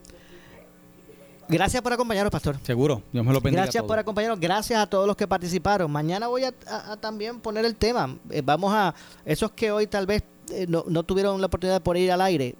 Gracias 1.47 1.81
por 1.81 1.93
acompañarnos, 1.93 2.31
pastor. 2.31 2.57
Seguro, 2.63 3.03
Dios 3.13 3.23
me 3.25 3.31
lo 3.31 3.39
bendiga. 3.39 3.61
a 3.61 3.65
Gracias 3.65 3.81
todos. 3.81 3.87
por 3.89 3.99
acompañarnos, 3.99 4.39
gracias 4.39 4.81
a 4.81 4.87
todos 4.87 5.07
los 5.07 5.15
que 5.15 5.27
participaron. 5.27 5.89
Mañana 5.91 6.27
voy 6.27 6.43
a, 6.43 6.53
a- 6.67 6.93
a 6.93 6.97
también 6.97 7.39
poner 7.39 7.63
el 7.65 7.75
tema. 7.75 8.17
Eh, 8.31 8.41
vamos 8.43 8.73
a, 8.73 8.93
esos 9.23 9.51
que 9.51 9.71
hoy 9.71 9.87
tal 9.87 10.05
vez 10.07 10.23
eh, 10.51 10.65
no, 10.67 10.83
no 10.87 11.03
tuvieron 11.03 11.39
la 11.39 11.47
oportunidad 11.47 11.75
de 11.75 11.81
por 11.81 11.95
ir 11.95 12.11
al 12.11 12.21
aire, 12.21 12.55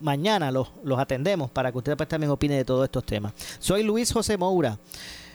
mañana 0.00 0.50
los, 0.50 0.72
los 0.82 0.98
atendemos 0.98 1.50
para 1.50 1.72
que 1.72 1.78
usted 1.78 1.96
pues, 1.96 2.08
también 2.08 2.30
opine 2.30 2.56
de 2.56 2.64
todos 2.64 2.84
estos 2.84 3.04
temas. 3.04 3.32
Soy 3.58 3.82
Luis 3.82 4.12
José 4.12 4.36
Moura. 4.36 4.78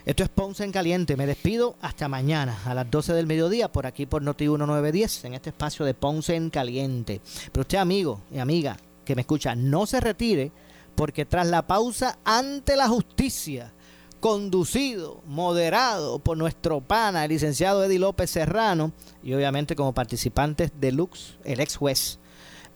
Esto 0.05 0.23
es 0.23 0.29
Ponce 0.29 0.63
en 0.63 0.71
Caliente. 0.71 1.15
Me 1.17 1.27
despido 1.27 1.75
hasta 1.81 2.07
mañana 2.07 2.57
a 2.65 2.73
las 2.73 2.89
12 2.89 3.13
del 3.13 3.27
mediodía 3.27 3.71
por 3.71 3.85
aquí 3.85 4.05
por 4.05 4.21
Noti 4.21 4.45
1910 4.45 5.25
en 5.25 5.33
este 5.35 5.49
espacio 5.51 5.85
de 5.85 5.93
Ponce 5.93 6.35
en 6.35 6.49
Caliente. 6.49 7.21
Pero 7.51 7.61
usted, 7.61 7.77
amigo 7.77 8.21
y 8.31 8.39
amiga 8.39 8.77
que 9.05 9.15
me 9.15 9.21
escucha, 9.21 9.55
no 9.55 9.85
se 9.85 9.99
retire 9.99 10.51
porque 10.95 11.25
tras 11.25 11.47
la 11.47 11.65
pausa 11.65 12.19
ante 12.25 12.75
la 12.75 12.87
justicia, 12.87 13.73
conducido, 14.19 15.21
moderado 15.25 16.19
por 16.19 16.37
nuestro 16.37 16.81
pana, 16.81 17.23
el 17.23 17.29
licenciado 17.29 17.83
Eddie 17.83 17.99
López 17.99 18.29
Serrano, 18.29 18.91
y 19.23 19.33
obviamente 19.33 19.75
como 19.75 19.93
participantes 19.93 20.71
de 20.79 20.91
Lux, 20.91 21.37
el 21.45 21.59
ex 21.59 21.77
juez, 21.77 22.19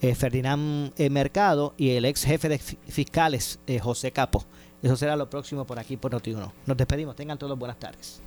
eh, 0.02 0.16
Ferdinand 0.16 0.94
eh, 0.98 1.10
Mercado 1.10 1.74
y 1.78 1.91
el 1.91 2.06
ex 2.06 2.24
jefe 2.24 2.50
de 2.50 2.60
fiscales, 2.60 3.60
eh, 3.68 3.80
José 3.80 4.12
Capo. 4.12 4.46
Eso 4.82 4.96
será 4.98 5.16
lo 5.16 5.30
próximo 5.30 5.66
por 5.66 5.80
aquí 5.80 5.98
por 5.98 6.12
Noti1. 6.12 6.52
Nos 6.66 6.78
despedimos. 6.78 7.16
Tengan 7.16 7.38
todos 7.38 7.58
buenas 7.58 7.80
tardes. 7.80 8.22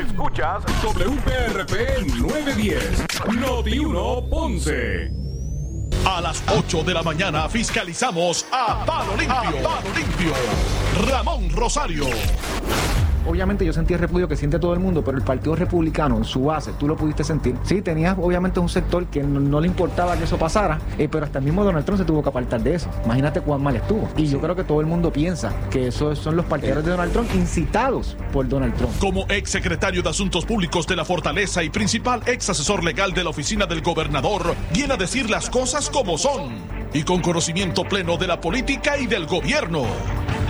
Escuchas 0.00 0.64
WPRP 0.82 2.06
910, 2.18 3.06
Noti1 3.38 4.28
Ponce. 4.28 5.10
A 6.06 6.20
las 6.20 6.42
8 6.48 6.82
de 6.82 6.94
la 6.94 7.02
mañana 7.02 7.48
fiscalizamos 7.48 8.46
a 8.52 8.84
Palo 8.84 9.16
Limpio. 9.16 9.36
A 9.36 9.80
Palo 9.80 9.94
Limpio. 9.94 10.32
Ramón 11.08 11.50
Rosario. 11.50 12.06
Obviamente 13.26 13.64
yo 13.64 13.72
sentí 13.72 13.94
el 13.94 14.00
repudio 14.00 14.28
que 14.28 14.36
siente 14.36 14.58
todo 14.58 14.74
el 14.74 14.80
mundo, 14.80 15.02
pero 15.04 15.16
el 15.16 15.24
Partido 15.24 15.56
Republicano 15.56 16.16
en 16.16 16.24
su 16.24 16.44
base, 16.44 16.72
tú 16.78 16.86
lo 16.86 16.96
pudiste 16.96 17.24
sentir. 17.24 17.56
Sí, 17.62 17.82
tenías 17.82 18.16
obviamente 18.20 18.60
un 18.60 18.68
sector 18.68 19.06
que 19.06 19.22
no, 19.22 19.40
no 19.40 19.60
le 19.60 19.66
importaba 19.66 20.16
que 20.16 20.24
eso 20.24 20.36
pasara, 20.36 20.78
eh, 20.98 21.08
pero 21.10 21.24
hasta 21.24 21.38
el 21.38 21.44
mismo 21.44 21.64
Donald 21.64 21.84
Trump 21.84 21.98
se 21.98 22.04
tuvo 22.04 22.22
que 22.22 22.28
apartar 22.28 22.62
de 22.62 22.74
eso. 22.74 22.90
Imagínate 23.04 23.40
cuán 23.40 23.62
mal 23.62 23.76
estuvo. 23.76 24.08
Y 24.16 24.26
yo 24.26 24.40
creo 24.40 24.54
que 24.54 24.64
todo 24.64 24.80
el 24.80 24.86
mundo 24.86 25.12
piensa 25.12 25.52
que 25.70 25.88
esos 25.88 26.18
son 26.18 26.36
los 26.36 26.44
partidarios 26.46 26.84
de 26.84 26.90
Donald 26.90 27.12
Trump 27.12 27.28
incitados 27.34 28.16
por 28.32 28.48
Donald 28.48 28.74
Trump. 28.74 28.92
Como 28.98 29.26
ex 29.28 29.50
secretario 29.50 30.02
de 30.02 30.10
Asuntos 30.10 30.44
Públicos 30.44 30.86
de 30.86 30.96
la 30.96 31.04
Fortaleza 31.04 31.62
y 31.62 31.70
principal 31.70 32.22
ex 32.26 32.50
asesor 32.50 32.84
legal 32.84 33.12
de 33.12 33.24
la 33.24 33.30
oficina 33.30 33.66
del 33.66 33.82
gobernador, 33.82 34.54
viene 34.72 34.94
a 34.94 34.96
decir 34.96 35.30
las 35.30 35.50
cosas 35.50 35.90
como 35.90 36.18
son 36.18 36.52
y 36.92 37.02
con 37.02 37.20
conocimiento 37.20 37.84
pleno 37.84 38.16
de 38.16 38.26
la 38.26 38.40
política 38.40 38.96
y 38.96 39.06
del 39.06 39.26
gobierno. 39.26 39.84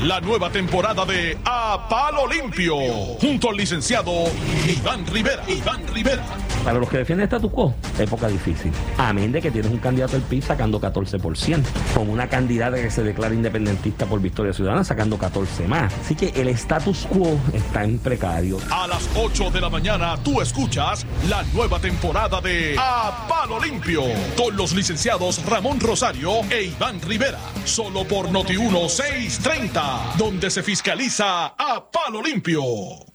La 0.03 0.21
nueva 0.21 0.51
temporada 0.51 1.07
de 1.07 1.39
A 1.45 1.87
Palo 1.89 2.27
Limpio, 2.27 2.64
junto 2.69 3.51
al 3.51 3.57
licenciado 3.57 4.25
Iván 4.67 5.07
Rivera. 5.07 5.43
Iván 5.49 5.87
Rivera. 5.93 6.25
Para 6.65 6.79
los 6.79 6.89
que 6.89 6.97
defienden 6.97 7.25
status 7.25 7.53
quo, 7.53 7.75
época 7.99 8.27
difícil. 8.27 8.73
Amén 8.97 9.31
de 9.33 9.43
que 9.43 9.51
tienes 9.51 9.71
un 9.71 9.79
candidato 9.79 10.13
del 10.13 10.23
PIB 10.23 10.43
sacando 10.43 10.81
14%, 10.81 11.63
con 11.95 12.09
una 12.09 12.27
candidata 12.27 12.77
que 12.77 12.91
se 12.91 13.03
declara 13.03 13.35
independentista 13.35 14.07
por 14.07 14.21
Victoria 14.23 14.55
Ciudadana 14.55 14.83
sacando 14.83 15.19
14 15.19 15.69
más. 15.69 15.93
Así 15.93 16.15
que 16.15 16.29
el 16.41 16.49
status 16.49 17.07
quo 17.11 17.39
está 17.53 17.85
en 17.85 17.99
precario. 17.99 18.59
A 18.71 18.87
las 18.87 19.07
8 19.15 19.51
de 19.51 19.61
la 19.61 19.69
mañana 19.69 20.17
tú 20.25 20.41
escuchas 20.41 21.05
la 21.29 21.43
nueva 21.53 21.79
temporada 21.81 22.41
de 22.41 22.77
A 22.79 23.27
Palo 23.29 23.61
Limpio 23.63 24.03
con 24.35 24.57
los 24.57 24.73
licenciados 24.75 25.45
Ramón 25.45 25.81
Rosario 25.81 26.41
e 26.51 26.65
Iván 26.65 26.99
Rivera. 27.03 27.39
Solo 27.67 28.05
por 28.05 28.31
Noti 28.31 28.57
1630, 28.57 30.15
donde 30.17 30.51
se 30.51 30.63
fiscaliza 30.63 31.49
a 31.59 31.91
Palo 31.91 32.23
Limpio. 32.23 32.54
よ。 32.55 33.14